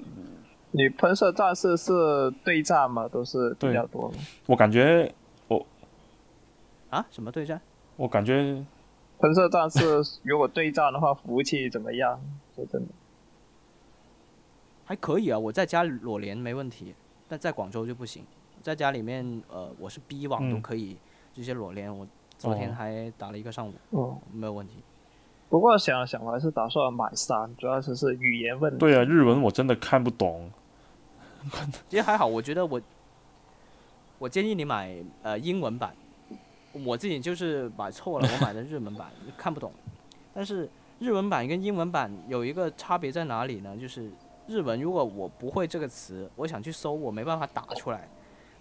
[0.71, 4.15] 你喷射战士是对战嘛，都是比较多嘛。
[4.47, 5.13] 我感觉
[5.49, 5.67] 我
[6.89, 7.61] 啊，什么对战？
[7.97, 8.65] 我感觉
[9.19, 12.19] 喷射战士如果对战的话，服务器怎么样？
[12.57, 12.89] 说真的，
[14.91, 16.93] 还可以啊，我在家裸连没问题，
[17.29, 18.25] 但在广州就不行。
[18.61, 20.97] 在家里面，呃，我是 B 网都嗯可以
[21.33, 22.05] 直接裸连，我
[22.37, 24.19] 昨天哦还打了一个上午，嗯。
[24.33, 24.83] 没有问题。
[25.49, 28.79] 不过想了想，我还是打算买三，主要是是语言问题。
[28.81, 30.51] 对啊，日文我真的看不懂。
[31.89, 32.83] 其实还好，我觉得我，
[34.19, 34.93] 我建议你买
[35.23, 35.95] 呃英文版，
[36.85, 39.07] 我自己就是买错了，我买的日文版
[39.39, 39.73] 看不懂。
[40.35, 40.69] 但是
[40.99, 43.77] 日文版跟英文版有一个差别在哪里呢？
[43.77, 44.11] 就是
[44.51, 48.09] 日文如果我不会这个词，我想去搜，我没办法打出来。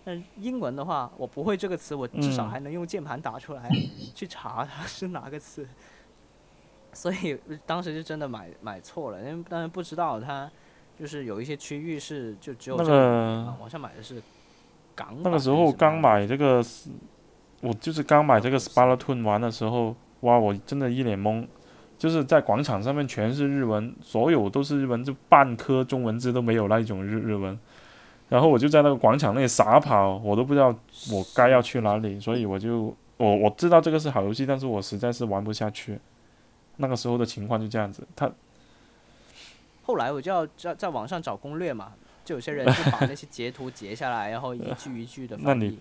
[0.05, 3.69] 但英文的话，我不会这个词，我至少还能用键盘打出来，
[4.13, 5.67] 去查它是哪个词。
[6.93, 7.37] 所以
[7.67, 10.49] 当时就真的买买错了，因为当然不知道它
[10.99, 14.21] 就是有一些区域是就只有那这个网上买的是
[14.95, 16.63] 港版那个时候刚买这个，
[17.61, 21.45] 我就是刚买这个 Splatoon 玩的时候，哇，我真的一脸懵，
[21.99, 27.59] 就是在广场上面全是日文，所有都是日文，就半颗中文字都没有那一种日日文。
[28.29, 30.67] 然后我就在那个广场内傻跑，我都不知道
[31.11, 35.99] 我该要去哪里，所以我就我我知道这个是好游戏，但是我实在是玩不下去。
[36.77, 38.31] 那个时候的情况就这样子，他
[39.83, 41.91] 后来我就要在在网上找攻略嘛，
[42.23, 45.77] 就有些人就把那些截图截下来，然后一句一句的那你。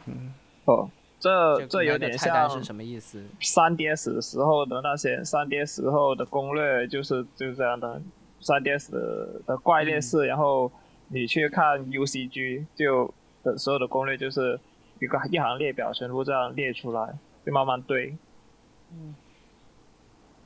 [0.65, 0.90] 哦，
[1.20, 3.23] 这这有点像是什么意思？
[3.40, 8.01] 三 DS 时候的那些三 DS 时候的攻略，就是就是这样的。
[8.40, 10.70] 三 DS 的的怪猎式，然后
[11.09, 13.12] 你去看 UCG 就
[13.43, 14.57] 的所有的攻略，就是
[15.01, 18.16] 一个一行列表全部这样列出来，就慢慢对。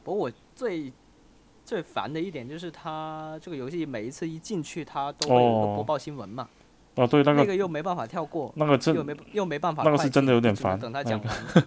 [0.03, 0.91] 不过我最
[1.67, 6.49] 最烦的一点就是它这个游戏每一次一进去，它都会有一个哦播报新闻嘛，哦
[6.95, 11.65] 对那个那个又没办法跳过，那个真又没又没办法快那个是真的有点烦等他那个讲完。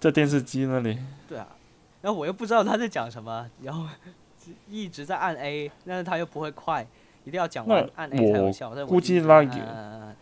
[0.00, 1.48] 在电视机那里， 对啊，
[2.02, 3.86] 然后我又不知道他在讲什么，然后
[4.68, 6.86] 一直在按 A，但是他又不会快，
[7.24, 8.38] 一定要讲完按 A 才
[8.86, 10.14] 估计就那个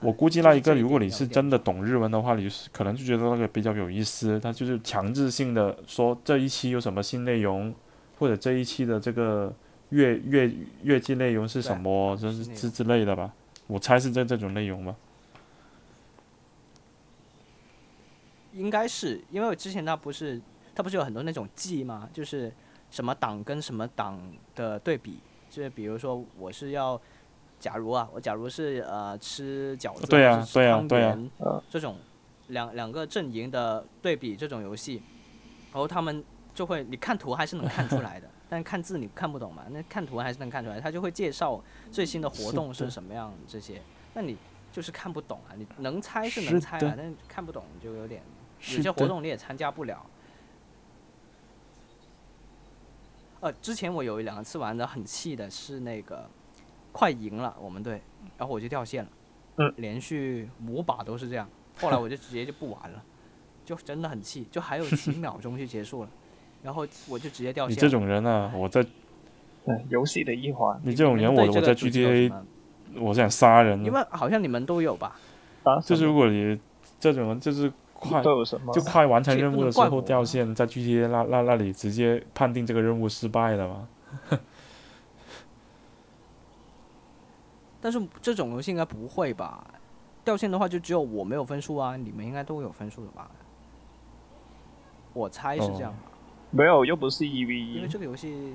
[0.00, 4.38] 我估计那一个，如果你是真的懂日文的话，你是可能就觉得那个比较有意思。
[4.40, 7.74] 他就是强制性的说这一期有什么新内容，
[8.18, 9.52] 或者这一期的这个
[9.90, 10.52] 月月
[10.82, 13.32] 月季内容是什么，啊就是之之类的吧。
[13.66, 14.94] 我猜是这这种内容吧。
[18.52, 20.40] 应该是因为我之前他不是
[20.74, 22.08] 他不是有很多那种季吗？
[22.12, 22.50] 就是
[22.90, 24.18] 什么党跟什么党
[24.54, 25.18] 的对比，
[25.50, 26.98] 就是比如说我是要，
[27.60, 31.98] 假如啊，我假如是呃吃饺子，对啊或者是吃对啊汤对啊圆呃这种
[32.48, 35.02] 两两个阵营的对比这种游戏，
[35.72, 41.60] 然后他们就会你看图还是能看出来的，但看字你看不懂嘛，那看图还是能看出来，他就会介绍
[41.90, 43.80] 最新的活动是什么样这些，
[44.14, 44.36] 那你
[44.72, 48.22] 就是看不懂啊，你能猜是是能猜啊的，但是看不懂就有点。
[48.74, 50.04] 有些活，动你也参加不了。
[53.40, 56.22] 呃，之前我有两次玩的很气的是那个
[56.90, 58.00] 《快赢了我们队，
[58.38, 59.10] 然后我就掉线了，
[59.56, 61.46] 嗯，连续五把都是这样，
[61.78, 63.04] 后来我就直接就不玩了，
[63.64, 66.10] 就真的很气，就还有几秒钟就结束了，
[66.62, 67.76] 然后我就直接掉线。
[67.76, 68.90] 你这种人啊，我在对，
[69.88, 72.32] 游戏的一环你这种人，我我在 GTA
[72.96, 74.00] 我想杀人因了。
[74.00, 75.16] 为好像你们都有吧？
[75.64, 76.58] 啊，就是如果你
[77.00, 78.72] 这种人就是快都有什么？
[78.72, 83.88] 就快完成任务的时候掉线，在 GTA 那那那里直接判定这个任务失败了嘛？
[87.80, 89.64] 但是这种游戏应该不会吧？
[90.24, 93.30] 掉线的话就只有我没有分数啊，你们应该都有分数的吧？
[95.12, 95.98] 我猜是这样吧，
[96.56, 97.88] 没有，又不是一 v 一因为。
[97.88, 98.54] 这个游戏，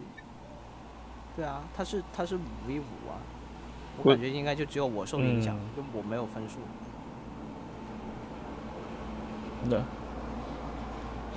[1.35, 3.21] 对啊，它是它是五 v 五啊，
[3.97, 6.57] 我感觉应该就只有我受影响，嗯就我没有分数。
[9.69, 9.77] 那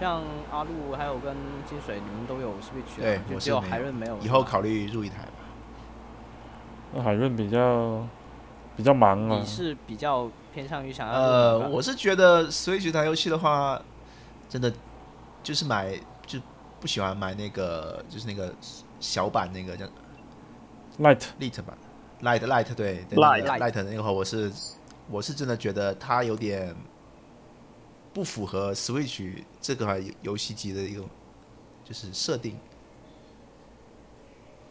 [0.00, 1.36] 像阿路还有跟
[1.66, 4.16] 金水，你们都有 Switch，、啊、对就只有海润没有。
[4.18, 5.30] 以后考虑入一台吧。
[6.94, 8.06] 那海润比较
[8.76, 13.80] 比较忙啊你，是比较偏向于想要呃，我是觉得 Switch 台游戏的话，
[14.48, 14.72] 真的
[15.42, 16.02] 就是买就
[16.84, 18.54] 不喜欢买那个就是那个
[19.00, 19.86] 小版那个叫
[20.98, 21.78] Light Lite 版
[22.20, 24.52] ，Lite Lite 对对 Lite Lite Lite 那个话，我是
[25.08, 26.76] 我是真的觉得它有点
[28.12, 31.08] 不符合 Switch 这个游游戏机的一种
[31.86, 32.54] 就是设定，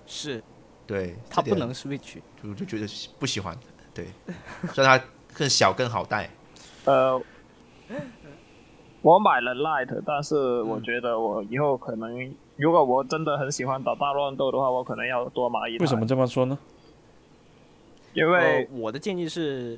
[0.05, 0.43] 是。
[0.85, 2.87] 对，它不能 Switch，就就觉得
[3.17, 3.57] 不喜欢，
[3.91, 4.05] 对，
[4.71, 5.03] 所以它
[5.33, 6.29] 更小更好带，
[6.85, 7.19] 呃，
[9.03, 15.81] 我买了 Light，但是我嗯觉得我以后可能，如果我真的很喜欢打大乱斗的话，我可能要多买一台。
[15.81, 16.07] 为什么？
[16.07, 16.57] 这么说呢？
[18.13, 19.77] 因为呃、我的建议是，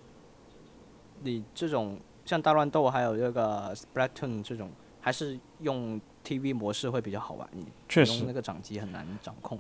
[1.24, 4.70] 你这种像大乱斗还有这个 Splatoon 这种，
[5.02, 7.50] 还是用 TV 模式会比较好玩。
[7.54, 9.58] 一点确实用那，个掌机很难掌控，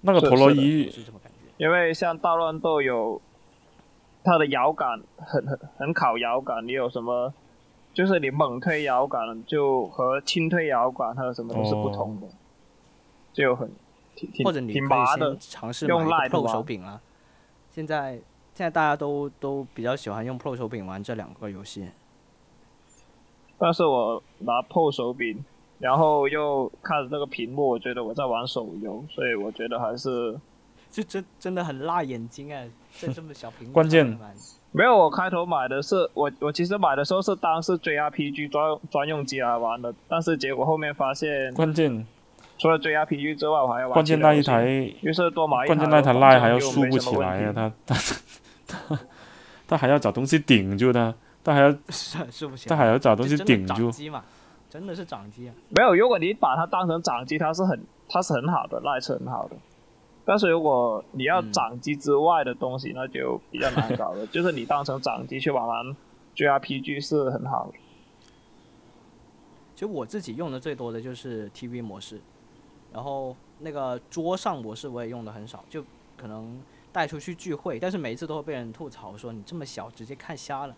[0.00, 1.52] 那个陀螺仪是这么感觉。
[1.58, 3.20] 因为像大乱斗有
[4.24, 7.34] 它的摇杆很很很考摇杆，你有什么？
[7.92, 12.26] 就是你猛推摇杆就和轻推摇杆还有什么都是不同的，
[13.32, 13.70] 就很
[14.14, 15.40] 挺挺或者你可以挺拔的先。
[15.40, 17.00] 尝试用 Pro 手柄啊。
[17.70, 18.12] 现在
[18.54, 21.88] 现在大家都都比较喜欢用 Pro 手柄玩这两个游戏。
[23.58, 25.44] 但是我拿 PO 手柄，
[25.78, 30.36] 然后又看着那个屏幕，我觉得我在玩手游，所以我觉得还是
[30.90, 34.34] 就真真的很辣眼睛哎，在这么小屏幕关键上面玩
[34.72, 34.96] 没有。
[34.96, 42.06] 我开头买的是我我其实买的时候是当是 JRPG 专专用机来玩的，但是结果后面发现关键
[42.58, 44.64] 除了 JRPG 之外，我还要玩关键那一台
[45.00, 45.66] 于是多买一台。
[45.68, 47.94] 关键那台赖还要竖不起来啊，它它
[48.66, 48.98] 它
[49.68, 51.70] 它还要找东西顶住它，它还要
[52.30, 53.74] 竖不起来，它还要找东西顶住。
[53.74, 54.22] 掌机嘛，
[54.70, 55.54] 真的是掌机啊。
[55.70, 59.56] 没有，如果你把它当成掌机，它是很它是很好的，Light 是很好的。
[60.24, 64.26] 但是如果你要嗯掌机之外的东西，那就比较难搞了。
[64.30, 65.96] 就是你当成掌机去玩玩
[66.36, 67.74] JRPG 是很好的。
[69.74, 72.20] 其实我自己用的最多的就是 TV 模式，
[72.92, 75.84] 然后那个桌上模式我也用的很少，就
[76.16, 76.62] 可能
[76.92, 80.76] 带出去聚会，但是每一次都会被人吐槽说你这么小直接看瞎了，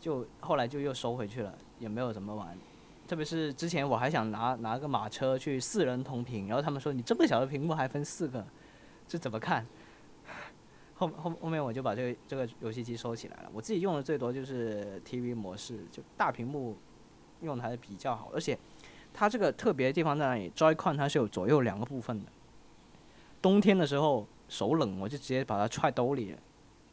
[0.00, 2.56] 就后来就又收回去了，也没有怎么玩。
[3.08, 8.44] 特别是之前我还想拿拿个马车去四人同屏，然后他们说你这么小的屏幕还分四个，
[9.08, 9.66] 这怎么看？
[10.96, 13.50] 后后后面我就把这个这个游戏机收起来了。
[13.52, 16.76] 我自己用的最多就是 TV 模式，就大屏幕
[17.42, 18.58] 用的还是比较好，而且
[19.12, 22.32] 它这个特别的地方在哪里？Joy-Con 它是有左右两个部分的。
[23.42, 26.34] 冬天的时候手冷，我就直接把它揣兜里，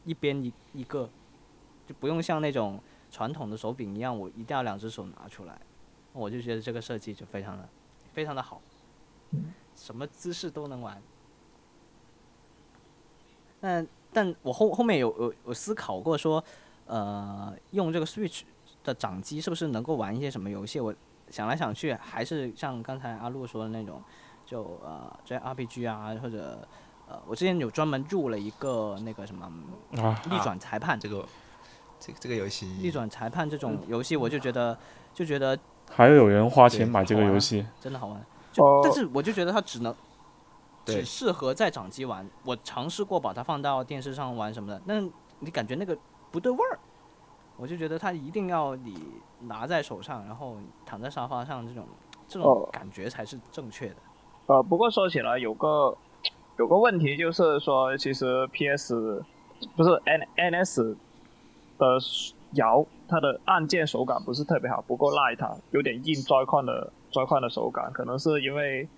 [0.04, 1.08] 一边一一个，
[1.86, 2.78] 就不用像那种
[3.10, 5.58] 传统的手柄一样，我一定要两只手拿出来。
[6.12, 7.68] 我就觉得这个设计就非常的
[8.12, 8.60] 非常的好，
[9.74, 11.02] 什么姿势都能玩。
[13.64, 16.44] 但但我后后面有有有思考过说，
[16.84, 18.42] 呃，用这个 Switch
[18.84, 20.78] 的掌机是不是能够玩一些什么游戏？
[20.80, 20.94] 我
[21.30, 24.02] 想来想去，还是像刚才阿路说的那种，
[24.44, 26.68] 就呃 JRPG 啊，或者
[27.08, 29.50] 呃，我之前有专门入了一个那个什么
[29.96, 31.24] 啊，逆转裁判，这个
[31.98, 34.78] 这个这个游戏逆转裁判这种游戏，我就觉得
[35.14, 35.58] 就觉得
[35.90, 38.22] 还有人花钱买这个游戏，真的好玩。
[38.52, 39.96] 就、哦但是我就觉得它只能对
[40.84, 42.28] 只适合在掌机玩。
[42.44, 45.00] 我尝试过把它放到电视上玩什么的，那
[45.40, 45.96] 你感觉那个
[46.30, 46.78] 不对味儿。
[47.56, 48.96] 我就觉得它一定要你
[49.42, 51.86] 拿在手上，然后躺在沙发上，这种
[52.26, 53.96] 这种哦感觉才是正确的。
[54.46, 55.96] 呃，不过说起来有个
[56.58, 59.22] 有个问题就是说，其实 PS
[59.76, 60.96] 不是 N NS
[61.78, 61.98] 的
[62.54, 68.88] 摇，它的按键手感不是特别好，不够 light，有点硬 Joy-Con 的 Joy-Con 的手感，可能是因为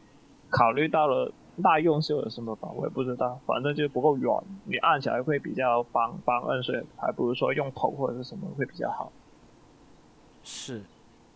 [0.49, 9.11] 考虑到了耐用是有什么吧，我也不知道，反正就不够软，你按起来会比较方方摁，所以还不如说用头或者是什么会比较好。
[10.43, 10.83] 是，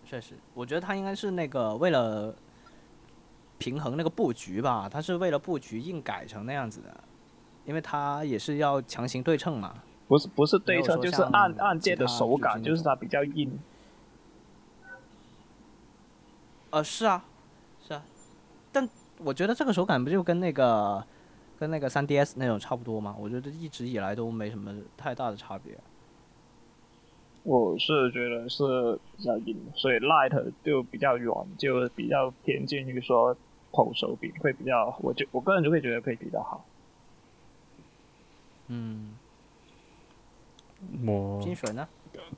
[0.05, 2.35] 确实，我觉得它应该是那个为了
[3.59, 6.95] 平衡那个布局吧，它是为了布局硬改成那样子的，
[7.65, 9.75] 因为它也是要强行对称嘛。
[10.07, 13.59] 不是不是对称，就是按按键的手感，就是它比较硬。
[16.71, 17.25] 呃，是啊，
[19.25, 21.05] 我觉得这个手感不就跟那个
[21.59, 23.15] 跟那个 3DS 那种差不多吗？
[23.19, 25.77] 我觉得一直以来都没什么太大的差别。
[27.43, 33.35] 我是觉得是比较硬，所以 Light 就比较软，就比较偏近于说
[33.73, 36.65] 投手柄会比较，我就我个人就会觉得会比较好。
[38.69, 39.15] 嗯，
[41.07, 41.89] 我金水呢？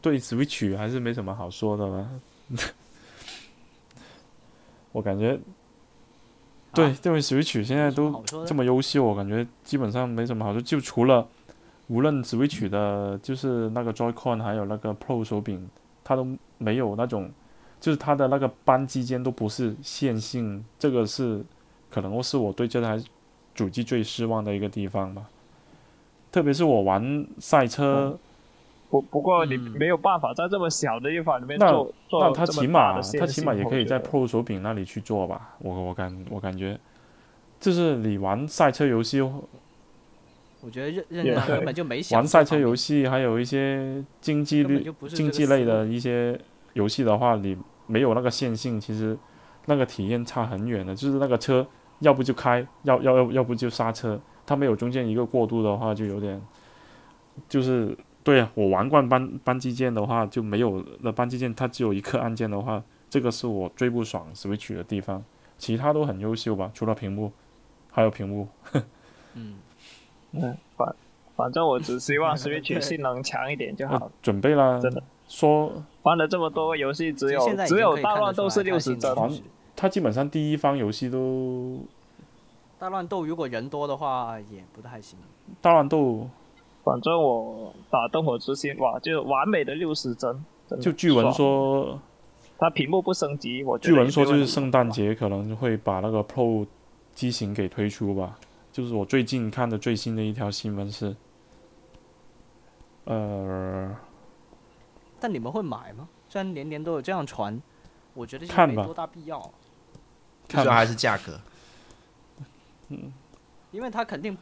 [0.00, 2.20] 对 Switch 还是没什么好说的了。
[4.92, 5.38] 我感觉，
[6.74, 6.97] 对，啊。
[7.05, 11.27] 因为 Switch 现在都这么优秀，我感觉基本上没什么好处，就除了
[11.89, 15.69] 无论 Switch 的，就是那个 Joy-Con 还有那个 Pro 手柄，
[16.03, 16.27] 它都
[16.59, 17.31] 没有那种，
[17.81, 21.44] 就是它的那个扳机间都不是线性，这个是
[21.90, 23.03] 可能是我对这台
[23.55, 25.24] 主机最失望的一个地方吧。
[26.31, 28.19] 特别是我玩赛车，
[28.93, 36.78] 不不过你嗯没有办法在这么小的地方里面那做做那它这么大起码它起码也可以在性 Pro 手柄那里去做吧，我我感我感觉，
[37.59, 46.39] 就是你玩赛车游戏，我觉得任任也对天堂根本就没想玩赛车游戏，还有一些竞技类根本就不是这竞个思路技类的一些
[46.74, 47.56] 游戏的话，你
[47.86, 49.16] 没有那个线性，其实
[49.64, 50.94] 那个体验差很远的。
[50.94, 51.66] 就是那个车
[52.01, 56.40] 要不就开，要要要要不就刹车，它没有中间一个过渡的话，就有点，
[57.48, 65.23] 就是对啊，我玩惯扳扳机键的话就没有那扳机键，它只有一颗按键的话，这个是我最不爽 Switch 的地方。
[65.59, 67.31] 其他都很优秀吧，除了屏幕，
[67.90, 68.49] 还有屏幕。
[69.35, 69.55] 嗯，
[70.32, 70.94] 嗯，反
[71.36, 74.11] 反正我只希望 Switch 性能强一点就好呃。
[74.20, 75.73] 准备啦，真的说
[76.03, 79.15] 玩了这么多个游戏，只有只有大乱斗是六十帧，
[79.77, 81.81] 它基本上第一方游戏都
[82.78, 85.19] 大乱斗如果人多的话也不太行。
[85.61, 86.28] 大乱斗，
[86.84, 90.44] 反正我打灯火之心，哇，就完美的六十帧。
[90.80, 92.00] 就据闻，说，
[92.59, 96.66] 它屏幕不升级，我觉得据闻说就是圣诞节可能会把那个 Pro
[97.14, 98.38] 机型给推出吧。
[98.72, 101.14] 就是我最近看的最新的一条新闻是，
[103.04, 103.94] 呃，
[105.20, 106.09] 但你们会买吗？
[106.28, 107.60] 虽然年年都有这样传，
[108.14, 109.38] 我觉得看吧没多大必要，
[110.48, 111.38] 看最主要还是价格。
[112.88, 113.12] 嗯
[113.70, 114.36] 因为它肯定，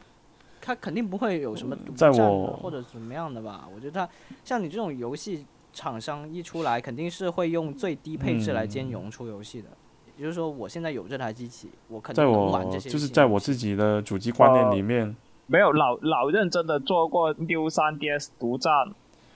[0.61, 3.66] 它肯定不会有什么独占或者怎么样的吧？
[3.74, 4.09] 我觉得它
[4.45, 9.69] 像你这种游戏厂商一出来，肯定是会用最低配置来兼嗯容出游戏的。
[10.16, 15.16] 也就是说，我现在有这台机器，我肯在定能玩这些就是在我自己的主机观念里面，
[15.47, 18.70] 没有老老认真的做过 New 3DS 独占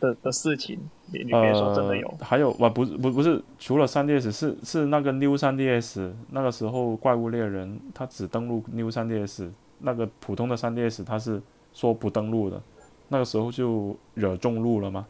[0.01, 0.79] 的的事情，
[1.11, 11.41] 你你别说真的有，呃，还有啊，不是不不是，除了 3DS 是是那个 New 3DS，那个时候怪物猎人它只登录 New 3DS，那个普通的 3DS 它是
[11.73, 12.61] 说不登录的，
[13.09, 15.07] 那个时候就惹众怒了吗。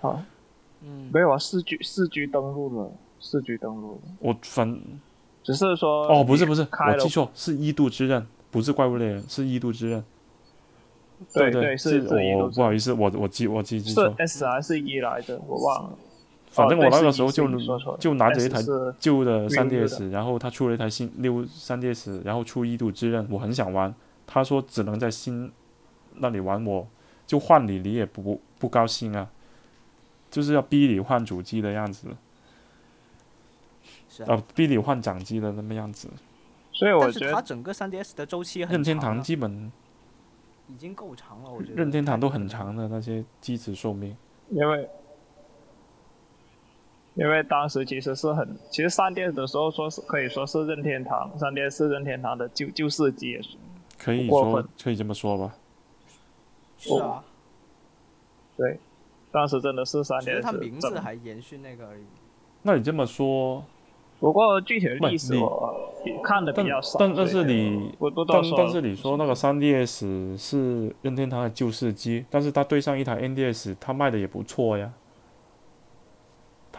[0.00, 0.24] 啊，
[0.82, 2.90] 嗯，没有啊，四 G 四 G 登录了，
[3.20, 4.80] 四 G 登录了，我反
[5.42, 10.04] 只是说哦不是不是，开了我记错，是一度之刃，不是怪物猎人，是一度之刃。
[11.34, 15.98] 对对，是是我不好意思，我我记我记记是错，S 还是一来的，我忘了。
[16.50, 17.48] 反正我那个时候就
[17.96, 18.60] 就拿着一台
[18.98, 23.94] 旧的的 3DS，然后他出了一台新六 3DS，然后出一度之刃，我很想玩，
[24.26, 25.50] 他说只能在新
[26.16, 26.86] 那里玩，我
[27.26, 29.30] 就换你，你也不不高兴啊，
[30.28, 32.08] 就是要逼你换主机的样子，
[34.08, 34.34] 是啊。
[34.34, 36.08] 啊，逼你换掌机的那么样子。
[36.72, 39.70] 所以我但是觉得它整个 3DS 的周期很任天堂基本
[40.68, 41.74] 已经够长了，我觉得。
[41.76, 44.16] 任天堂都很长的那些机子寿命，
[44.50, 44.88] 因为
[47.20, 53.58] 因为当时其实是很，其实三 DS 的时候说是可以说是任天堂，三 DS 是任天堂的旧旧世机，也是
[53.98, 55.54] 可以说可以这么说吧。
[56.78, 57.22] 是啊，
[58.56, 58.80] 对，
[59.30, 62.04] 当时真的是三只是 DS 它名字还延续那个而已。
[62.62, 63.62] 那你这么说，
[64.18, 65.92] 不过具体的历史我
[66.24, 74.90] 看的比较少，但但是你但但是你说那个三 DS 是任天堂的旧世机，但是它对上一台 NDS，它卖的也不错呀。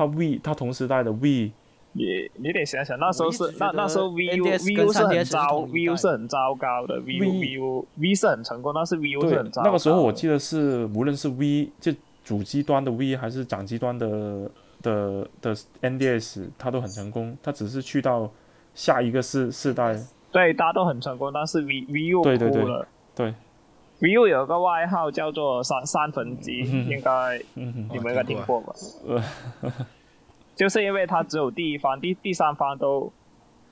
[0.01, 1.51] 它 V 它同时代的 V
[1.93, 2.05] 你
[2.35, 9.67] 你得想想，那时候是那那时候 V U V U 是很糟，VU 是很糟糕的，VU V VU V 是很成功，但是 VU 是很糟糕。
[9.67, 11.91] 那个时候我记得是无论是 V 就
[12.23, 14.49] 主机端的 V 还是掌机端的
[14.81, 18.31] 的的 NDS，它都很成功，它只是去到
[18.73, 19.95] 下一个世世代
[20.31, 22.87] 对，大家都很成功，但是 V V U 对对对哭了。
[23.13, 23.33] 对
[24.01, 28.73] ，V U 有个外号叫做三三分机，嗯应该嗯你们应该听过吧？
[29.07, 29.71] 呃，
[30.55, 33.11] 就是因为它只有第一方、第第三方都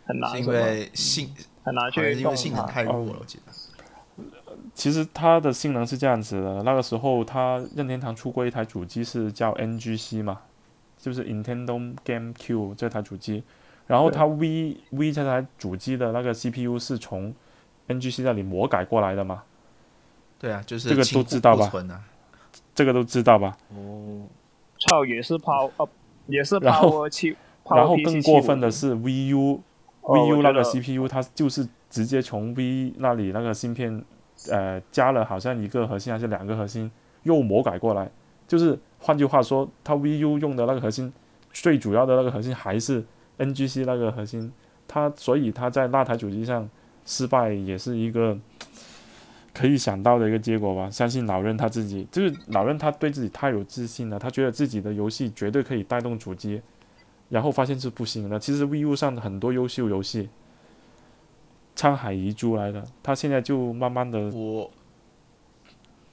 [0.06, 1.30] 很难是因，为性，
[1.64, 2.66] 很难去因为性能。
[2.66, 3.52] 太弱了，我记得。
[4.74, 10.40] 其实它的性能是这样子的，那个时候它任天堂出过一台主机是叫 NGC 嘛，
[10.98, 13.44] 就是 Nintendo GameCube 这台主机，
[13.88, 17.34] 然后它 V V 这台主机的那个 CPU 是从
[17.88, 19.44] NGC 那里魔改过来的嘛，
[20.40, 22.02] 对啊，就是这个都知道吧啊。
[22.74, 23.58] 这个都知道吧？
[23.76, 24.24] 哦，
[24.80, 25.88] 操，也是抛呃，
[26.28, 27.36] 也是然后 Power 七，
[27.70, 29.60] 然后更过分的是 VU
[30.02, 34.02] 哦 VU 那个 CPU 它就是直接从 V 那里那个芯片，
[34.50, 36.90] 呃，加了好像一个核心还是两个核心，
[37.24, 38.10] 又魔改过来。
[38.48, 41.12] 就是换句话说，它 VU 用的那个核心，
[41.52, 43.04] 最主要的那个核心还是
[43.38, 44.52] NGC 那个核心。
[44.88, 46.68] 它所以它在那台主机上
[47.06, 48.36] 失败也是一个
[49.60, 50.90] 可以想到的一个结果吧。
[50.90, 56.62] 相信老任他自己，就是老任他对自己太有自信了，他觉得自己的游戏绝对可以带动主机，
[57.28, 58.40] 然后发现是不行的。
[58.40, 60.30] 其实 VU 上的很多优秀游戏，
[61.76, 64.72] 沧海遗珠来的，他现在就慢慢的我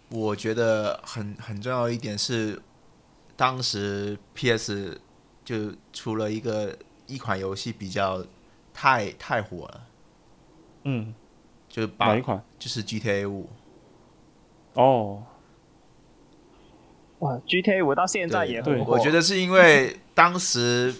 [0.08, 2.60] 我觉得很很重要一点是，
[3.36, 5.00] 当时 PS
[5.44, 8.24] 就出了一个一款游戏比较
[8.74, 9.86] 太太火了，
[10.82, 11.14] 嗯，
[11.76, 12.42] 就把哪一款？
[12.58, 13.50] 就是 GTA 五，
[14.72, 15.22] 哦，
[17.18, 18.94] 哇，GTA 五到现在也很火。
[18.94, 20.94] 我觉得是因为 当时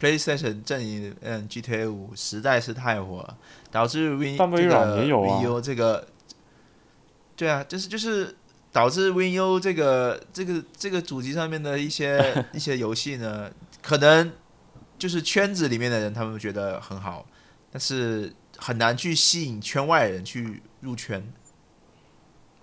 [0.00, 3.36] PlayStation 阵营，嗯，GTA 五实在是太火了，
[3.72, 6.06] 导致 Win 但微软也有啊 v u 这个，
[7.34, 8.36] 对啊，就是就是
[8.70, 12.22] 导致 Win U 这个这个这个主机上面的一些
[12.54, 13.50] 一些游戏呢，
[13.82, 14.30] 可能
[14.96, 17.26] 就是圈子里面的人他们觉得很好，
[17.72, 21.22] 但是很难去吸引圈外人去入圈。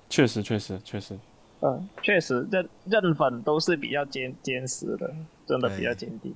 [0.10, 1.19] 确实确实确实，
[1.60, 5.14] 嗯，确实认认粉都是比较坚坚实的，
[5.45, 6.34] 真的比较坚定。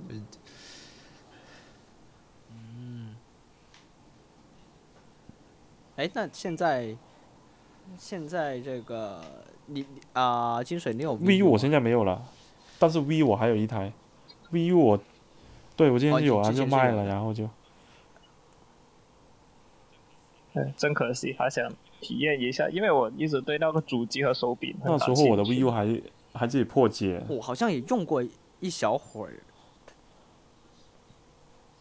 [2.50, 3.16] 嗯。
[5.96, 6.94] 哎，那现在
[7.96, 9.22] 现在这个
[9.66, 11.58] 你你啊、金水你有 VU 我吗？
[11.58, 12.22] 现在没有了，
[12.78, 13.92] 但是 V 我还有一台
[14.50, 15.00] ，VU 我，
[15.76, 17.48] 对我之前哦是有啊，就卖了，然后就
[20.54, 21.70] 嗯，真可惜，还想
[22.00, 26.02] 体验一下，因为我一直对那个主机和手柄那时候我的 VU 还
[26.34, 28.22] 还自己破解，我好像也用过
[28.60, 29.34] 一小会儿。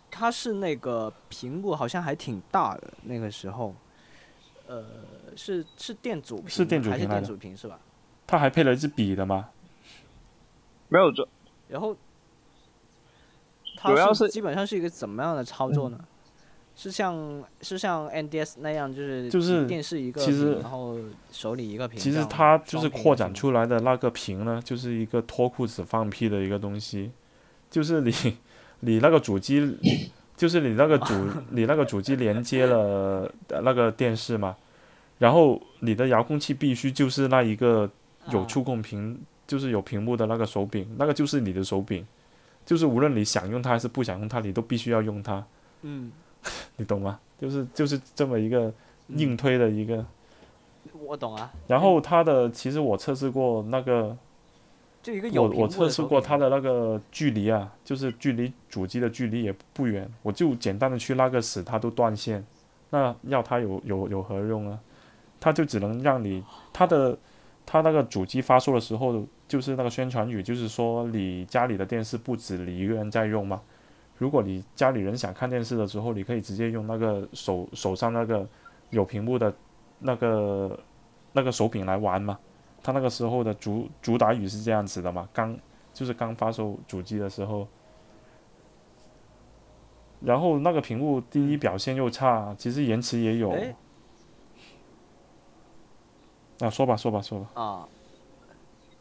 [0.10, 3.74] 它是那个屏幕好像还挺大的，那个时候，
[4.68, 4.86] 呃，
[5.36, 7.80] 是是电阻屏是电阻还是电屏来的阻屏是吧？
[8.28, 9.50] 它还配了一支笔的吗，
[10.90, 11.28] 没有这
[11.68, 11.96] 然后
[13.78, 16.00] 主要是基本上是一个怎么样的操作呢？
[16.82, 20.98] 是像是像 NDS 那样，就是就是电视一个其实，然后
[21.32, 22.12] 手里一个屏其。
[22.12, 27.12] 实它就是扩展出来的那个屏呢，就是一个脱裤子放屁的一个东西，
[27.70, 28.12] 就是你
[28.82, 29.78] 你那个主机，
[30.36, 31.14] 就是你那个主
[31.52, 34.58] 你那个主机连接了呃那个电视嘛，
[35.20, 37.88] 然后你的遥控器必须就是那一个
[38.32, 42.04] 有啊触控屏，就是有屏幕的那个手柄，那个就是你的手柄，
[42.66, 45.46] 就是无论你想用它还是不想用它，你都必须要用它，
[45.84, 46.12] 嗯，
[46.78, 47.20] 你懂吗？
[47.40, 48.72] 就是就是这么一个
[49.08, 50.06] 硬推的一个。
[51.06, 54.18] 我懂啊，然后它的其实我测试过那个，
[55.04, 62.44] 就一个有我我测试过它的那个距离啊，就是距离主机的距离也不远，我就简单的去拉个屎，它都断线，
[62.90, 64.80] 那要它有有有何用啊？
[65.40, 66.44] 它就只能让你
[66.74, 67.18] 它的
[67.66, 73.62] 它那个主机发售的时候，就是那个宣传语，就是说你家里的电视不止你一个人在用嘛。
[74.22, 78.48] 如果你家里人想看电视的时候，你可以直接用那个手手上那个
[78.92, 79.52] 有屏幕的
[79.98, 80.80] 那个
[81.34, 82.38] 那个手柄来玩嘛。
[82.84, 85.58] 它那个时候的主主打语是这样子的嘛，刚
[85.92, 87.68] 就是刚发售主机的时候，
[90.20, 93.52] 然后那个屏幕第一表现又差，其实延迟也有。
[96.60, 97.90] 那啊，说吧说吧说吧，啊，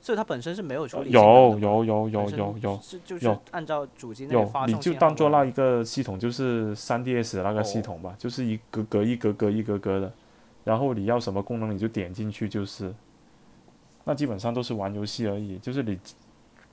[0.01, 1.21] 所以它本身是没有处理有
[1.59, 10.13] 有有有有有是就是有按照主机那有个发，你就当做那一个系统就是三 DS 那个系哦统吧，就是一格格一格格一格格的，
[10.65, 12.95] 然后你要什么功能你就点进去就是，
[14.05, 15.99] 那基本上都是玩游戏而已，就是你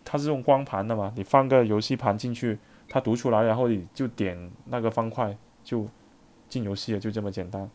[0.05, 5.35] 它是用光盘的嘛，你放个游戏盘进去，它读出来，然后你就点那个方块
[5.65, 5.85] 就
[6.47, 7.69] 进游戏了，就这么简单。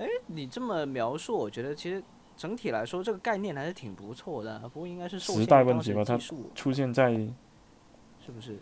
[0.00, 2.02] 哎，你这么描述，我觉得其实
[2.34, 6.18] 整体来说这个概念还是挺不错的，不过应该是受时代问题吧它
[6.54, 8.58] 出现在是不是？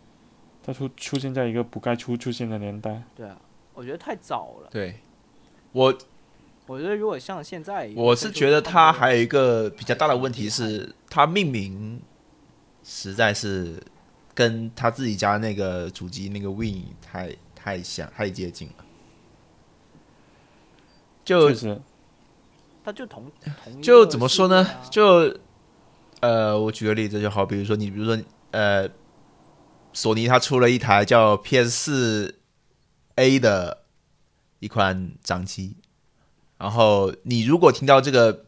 [0.65, 3.05] 它出出现在一个不该出出现的年代。
[3.15, 3.40] 对啊，
[3.73, 4.69] 我觉得太早了。
[4.69, 4.97] 对，
[5.70, 5.97] 我
[6.66, 12.02] 我觉得如果像现在，我是觉得它还有一个比较大的问题是，它命名
[12.82, 13.81] 实在是
[14.35, 18.85] 跟他自己家那个主机那个 Win 太太像太接近了，
[21.29, 21.79] 就是，
[22.83, 23.31] 他，就同
[23.63, 24.67] 同就怎么说呢？
[24.91, 25.37] 就
[26.21, 28.19] 呃，我举个例子就好，比如说你比如说
[28.53, 28.89] 呃，
[29.93, 32.41] 索尼它出了一台叫 PS 四
[33.17, 33.85] A 的
[34.59, 35.77] 一款掌机，
[36.57, 38.47] 然后你如果听到这个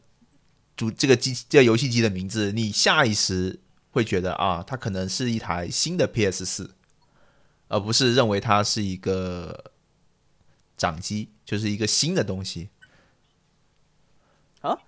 [0.74, 6.70] 主这个机这个游戏机的名字，你下意识会觉得啊，它可能是一台新的 PS 四，
[7.68, 9.69] 而不是认为它是一个
[10.80, 12.70] 掌机，就是一个新的东西。
[14.62, 14.78] 啊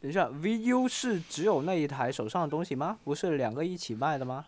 [0.00, 2.98] 等一下，VU 是只有那一台手上的东西吗？
[3.04, 4.46] 不是两个一起卖的吗？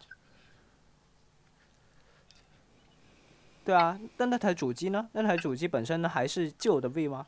[3.63, 5.11] 对啊，但那台主机呢？
[5.13, 7.27] 那台主机本身呢还是旧的 V 吗？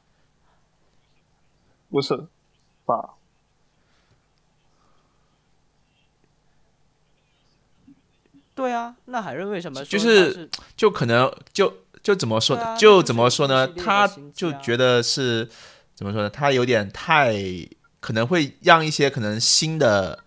[1.91, 2.27] 不是
[2.87, 3.17] 吧？
[8.55, 12.77] 对啊，那海润为什么就是是就可能就就怎么说呢？
[12.77, 15.49] 就就是怎么说呢他就觉得是
[15.95, 16.31] 怎么说呢？
[16.31, 17.35] 他有点太
[17.99, 20.23] 可能会让一些可能新的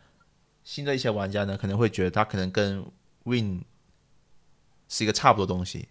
[0.64, 2.84] 新的一些玩家呢，可能会觉得他可能跟
[3.24, 3.64] Win
[4.90, 5.88] 是一个差不多东西，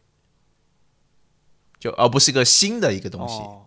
[1.78, 3.36] 就而不是一个新的一个东西。
[3.36, 3.62] 哦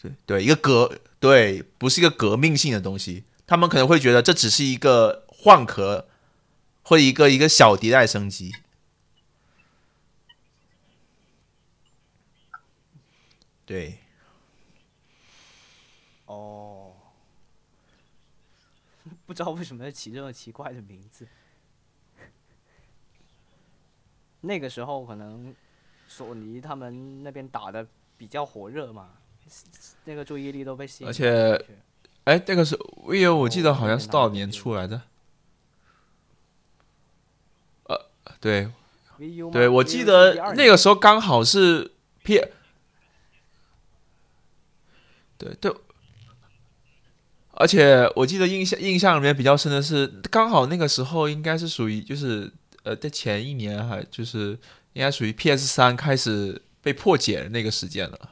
[0.00, 3.24] 对对，一个革对，不是一个革命性的东西。
[3.46, 6.06] 他们可能会觉得这只是一个换壳，
[6.84, 8.52] 或者一个一个小迭代升级。
[13.66, 13.98] 对，
[16.26, 16.94] 哦，
[19.26, 21.26] 不知道为什么要起这么奇怪的名字。
[24.42, 25.54] 那个时候可能
[26.06, 27.86] 索尼他们那边打的
[28.18, 29.14] 比较火热嘛，
[30.04, 31.12] 那个注意力都被吸引而。
[31.12, 31.66] 且
[32.24, 35.02] 哎，那个是 VIVO，我记得哦好像是多少年出来的？
[37.84, 38.10] 呃，
[38.40, 38.70] 对。
[39.52, 41.92] 对，我记得那个时候刚好是
[42.24, 42.44] P，
[45.38, 45.72] 对对，
[47.52, 52.52] 而且我记得印象印象里面比较深的是，刚好那个时候应该是属于就是
[52.82, 54.58] 呃，在前一年还就是
[54.94, 58.30] 应该属于 PS 三开始被破解的那个时间了，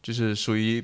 [0.00, 0.82] 就是属于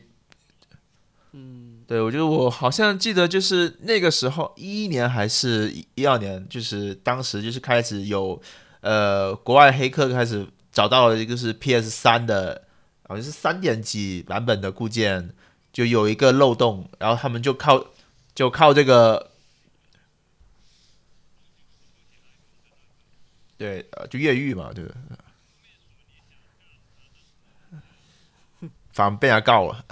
[1.33, 1.58] 嗯，
[1.89, 8.39] 对，我觉得我好像记得，就是那个时候一一年还是一二年，就是当时就是开始有
[8.83, 12.69] 呃国外黑客开始找到了一个是 PS 三的，
[13.05, 15.35] 好像是三点几版本的固件，
[15.73, 17.87] 就有一个漏洞，然后他们就靠
[18.35, 19.31] 就靠这个。
[23.57, 24.93] 对，呃，就越狱嘛，对不
[28.61, 28.69] 对？
[28.93, 29.85] 反而被人家告了。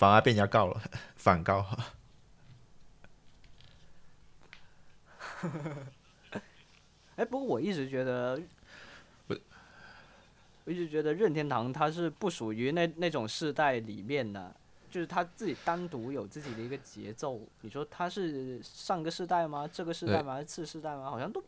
[0.00, 0.80] 反而被人家告了，
[1.14, 1.66] 反告。
[7.16, 8.40] 哎，不过我一直觉得，
[9.26, 9.36] 我
[10.64, 14.56] 一直觉得任天堂它是不属于那那种世代里面的，
[14.90, 17.38] 就是它自己单独有自己的一个节奏。
[17.60, 19.68] 你说它是上个世代吗？
[19.70, 20.32] 这个世代吗？
[20.32, 21.10] 还是次世代吗？
[21.10, 21.44] 好像都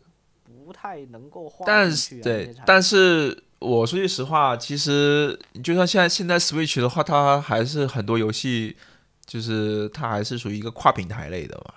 [0.67, 8.77] 不太能够划但是对，但是我说句实话，其实就算现在现在 Switch 的话，它还是很多游戏，
[9.25, 11.75] 就是它还是属于一个跨平台类的嘛。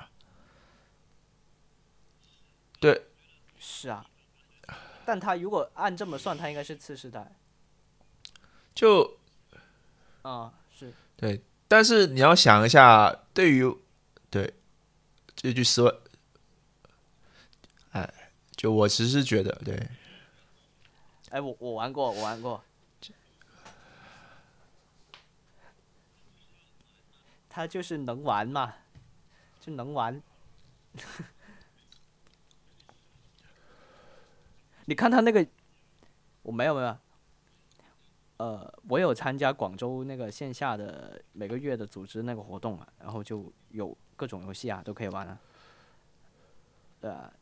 [3.68, 4.06] 是啊，
[5.06, 7.32] 但它如果按这么算，它应该是次世代。
[8.76, 9.18] 就
[10.22, 10.94] 啊、是。
[11.18, 13.64] 对，但是你要想一下，对于
[14.30, 14.53] 对
[15.36, 15.91] 这句实话，
[17.94, 19.90] 哎，就我其实是觉得，对，
[21.31, 22.64] 哎，我我玩过，我玩过。
[27.49, 28.73] 他就是能玩嘛，
[29.61, 30.22] 就能玩。
[34.85, 35.47] 你看他那个，
[36.41, 36.97] 我没有没有，
[38.38, 45.39] 呃，我有参加广州那个线下的每个月的组织那个活动啊，然后就有各种游戏啊都可以玩啊，
[46.99, 47.34] 对啊，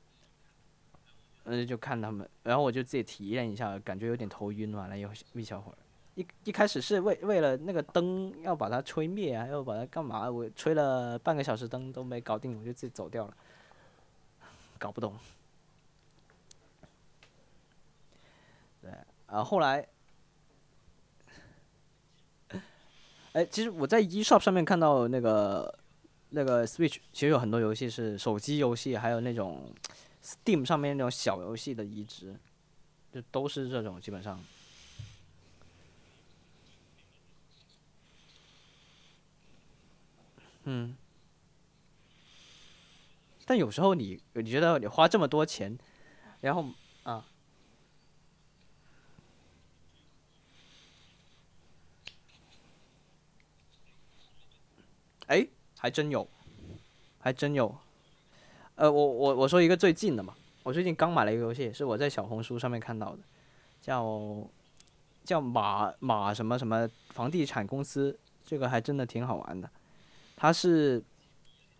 [1.46, 5.78] 嗯，就看他们，然后我就自己体验一下，感觉有点头晕，玩了一一小会儿。
[6.16, 10.30] 一一开始是为为了那个灯要把它吹灭啊，要把它干嘛？
[10.30, 13.36] 我吹了半个小时灯都没搞定，我就自己走掉了，
[14.78, 15.18] 搞不懂。
[18.82, 18.92] 对，
[19.28, 19.88] 然后后来，
[23.32, 25.80] 哎，其实我在 eShop 上面看到那个
[26.30, 29.74] 那个 Switch 其实有很多游戏是手机游戏，还有那种
[30.24, 32.40] Steam 上面那种小游戏的移植，
[33.12, 34.42] 就都是这种基本上。
[40.64, 40.96] 嗯，
[43.46, 45.78] 但有时候你你觉得你花这么多钱，
[46.40, 46.66] 然后
[47.04, 47.28] 啊，
[55.28, 55.46] 哎，
[55.78, 56.26] 还真有，
[57.20, 57.83] 还真有。
[58.76, 60.34] 呃，我我我说一个最近的嘛，
[60.64, 63.20] 我最近刚买了一个游戏，是我在小红书上面看到的，
[63.82, 64.48] 叫
[65.24, 69.70] 叫马马什么什么房地产公司，这个还真的挺好玩的。
[70.36, 71.04] 它是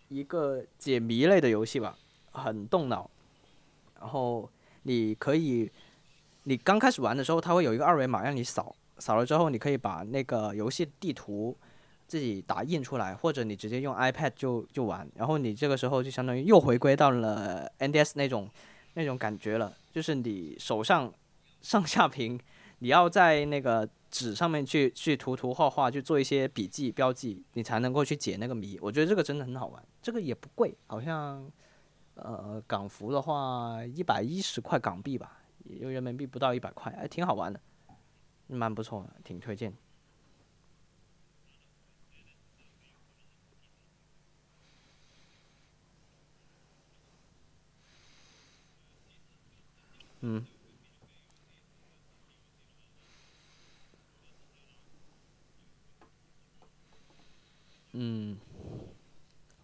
[0.08, 1.98] 一个解谜类的游戏吧，
[2.30, 3.10] 很动脑。
[3.98, 4.48] 然后
[4.84, 5.70] 你可以，
[6.44, 11.56] 你刚开始玩的时候，它会有一个二维码让你扫，扫了之后你可以把那个游戏地图
[12.06, 15.08] 自己打印出来，或者你直接用 iPad 就就玩。
[15.14, 18.48] 然后你这个时候就相当于又回归到了 NDS 那种
[18.94, 21.12] 那种感觉了，就是你手上
[21.60, 22.38] 上下屏，
[22.78, 28.78] 你要在那个纸上面去去涂涂画画，去做一些笔记标记，你才能够去解那个谜。
[28.80, 31.50] 我觉得这个真的很好玩，这个也不贵，好像
[32.14, 37.58] 呃港服的话一百一十块港币吧，也就人民币不到一百块，哎，挺好玩的，
[38.46, 39.74] 蛮不错的，挺推荐。
[50.26, 50.42] 嗯。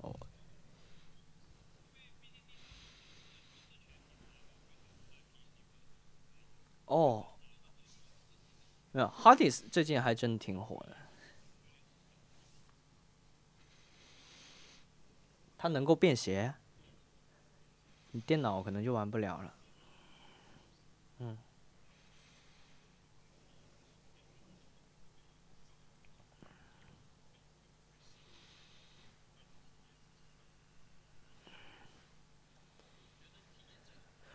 [0.02, 0.14] 哦，
[6.86, 7.26] 哦，
[8.92, 10.96] 没有，Hardis 最近还真挺火的，
[15.58, 16.54] 它能够便携，
[18.12, 19.52] 你电脑可能就玩不了了，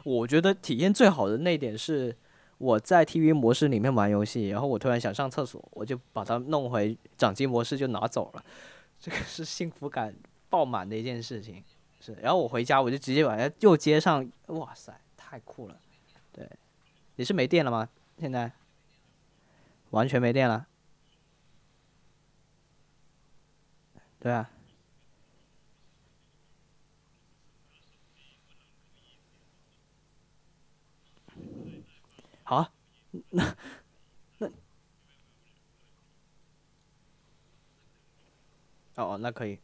[0.06, 2.16] 我觉得体验最好的那点是，
[2.60, 8.46] 我在 TV 模式里面玩游戏，然后我突然想上厕所，我就把它弄回掌机模式就拿走了，
[9.00, 10.16] 这个是幸福感
[10.48, 11.64] 爆满的一件事情。
[12.00, 15.76] 是，然后我回家我就直接把它又接上，哇塞，太酷了。
[16.32, 16.48] 对，
[17.16, 17.90] 你是没电了吗？
[18.20, 18.52] 现在
[19.90, 20.68] 完全没电了？
[24.20, 24.52] 对啊。
[32.48, 32.72] 好啊，
[33.32, 33.56] 那
[34.38, 34.48] 那
[38.98, 39.58] 哦，那可以，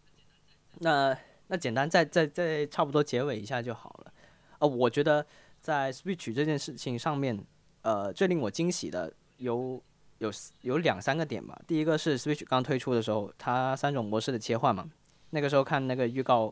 [0.79, 4.13] 那那简单再再再差不多结尾一下就好了。
[4.57, 5.23] 呃，我觉得
[5.61, 7.39] 在 Switch 这件事情上面，
[7.83, 9.79] 呃，最令我惊喜的有
[10.17, 10.31] 有
[10.61, 11.61] 有两三个点吧。
[11.67, 14.89] 第一个是 Switch 刚推出的时候，它三种模式的切换嘛，
[15.29, 16.51] 那个时候看那个预告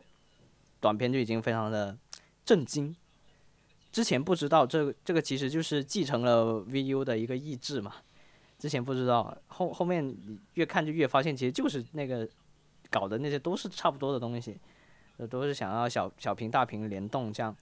[0.78, 1.98] 短片就已经非常的
[2.44, 2.94] 震惊。
[3.92, 7.94] 之前不知道这个这个其实就是继承了 VU 的一个意志嘛，
[8.56, 12.28] 之前不知道，后后面你越看就越发现，其实就是那个
[12.88, 14.56] 搞的那些都是差不多的东西，
[15.28, 17.54] 都是想要小小屏大屏联动这样，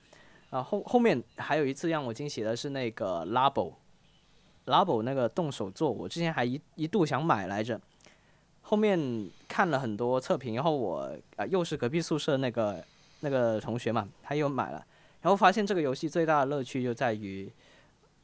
[0.51, 7.81] 啊后后面还有一次让我惊喜的是那个 Labo，Labo 那个动手做，我之前还一一度想买来着，
[8.61, 12.85] 后面看了很多测评，然后我啊又是隔壁宿舍那个
[13.21, 14.85] 那个同学嘛，他又买了。
[15.21, 17.53] 然后发现这个游戏最大的乐趣就在于，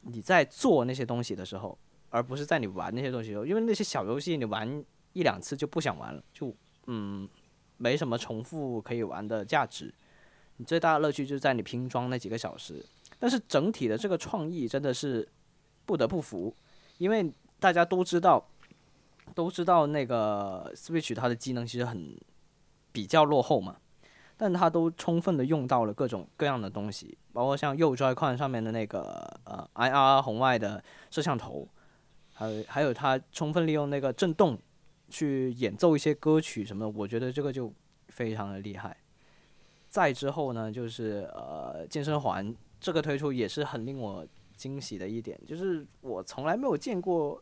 [0.01, 1.77] 你在做那些东西的时候，
[2.09, 3.45] 而不是在你玩那些东西的时候。
[3.45, 6.55] 因为那些小游戏你玩一两次就不想玩了，就
[6.87, 7.27] 嗯，
[7.77, 9.93] 没什么重复可以玩的价值。
[10.57, 12.85] 你最大的乐趣就在你拼装那几个小时。
[13.19, 15.27] 但是整体的这个创意真的是
[15.85, 16.55] 不得不服，
[16.97, 18.45] 因为大家都知道，
[19.33, 22.17] 都知道那个 Switch 它的机能其实很
[22.91, 23.77] 比较落后嘛。
[24.37, 29.01] 但它都充分的用到了各种各样的东西，包括像右 Joy-Con 上面的那个
[29.45, 31.67] 呃 IR 红外的摄像头，
[32.33, 34.59] 还有还有它充分利用那个震动
[35.09, 37.71] 去演奏一些歌曲什么的，我觉得这个就
[38.09, 38.97] 非常的厉害。
[39.87, 47.41] 再之后呢，就是呃健身环这个推出也是很令我惊喜的一点，就是我从来没有见过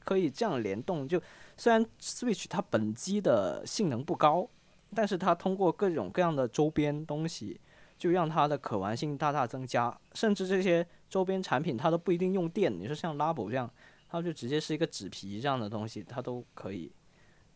[0.00, 1.06] 可以这样联动。
[1.06, 1.22] 就
[1.56, 4.48] 虽然 Switch 它本机的性能不高。
[4.92, 7.60] 但是它通过各种各样的周边东西
[7.96, 9.96] 就让它的可玩性大大增加。
[10.14, 13.70] 甚至这些周边产品它都不一定用电你说像 lab 这样
[14.08, 16.92] 它就直接是一个纸皮这样的东西它都可以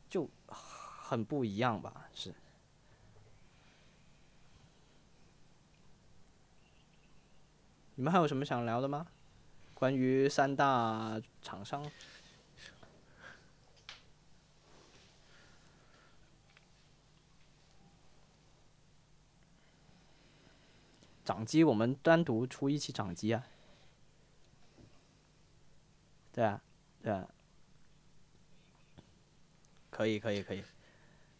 [0.08, 2.32] 就很不一样吧是。
[7.96, 9.06] 你们还有什么想聊的吗？
[9.74, 11.84] 关于三大厂商？
[21.28, 23.44] 掌机我们单独出一期掌机啊。
[26.32, 26.62] 对啊，
[27.02, 27.28] 对啊，
[29.90, 30.64] 可以，可以，可以。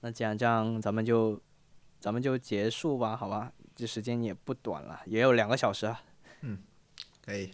[0.00, 1.40] 那既然这样，咱们就
[1.98, 3.50] 咱们就结束吧，好吧？
[3.74, 6.02] 这时间也不短了，也有两个小时啊。
[6.42, 6.58] 嗯
[7.24, 7.50] 可以，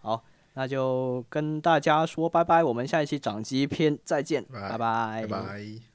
[0.00, 5.93] 好那就跟大家说拜拜，我们下一期掌机篇再见，拜拜拜拜拜。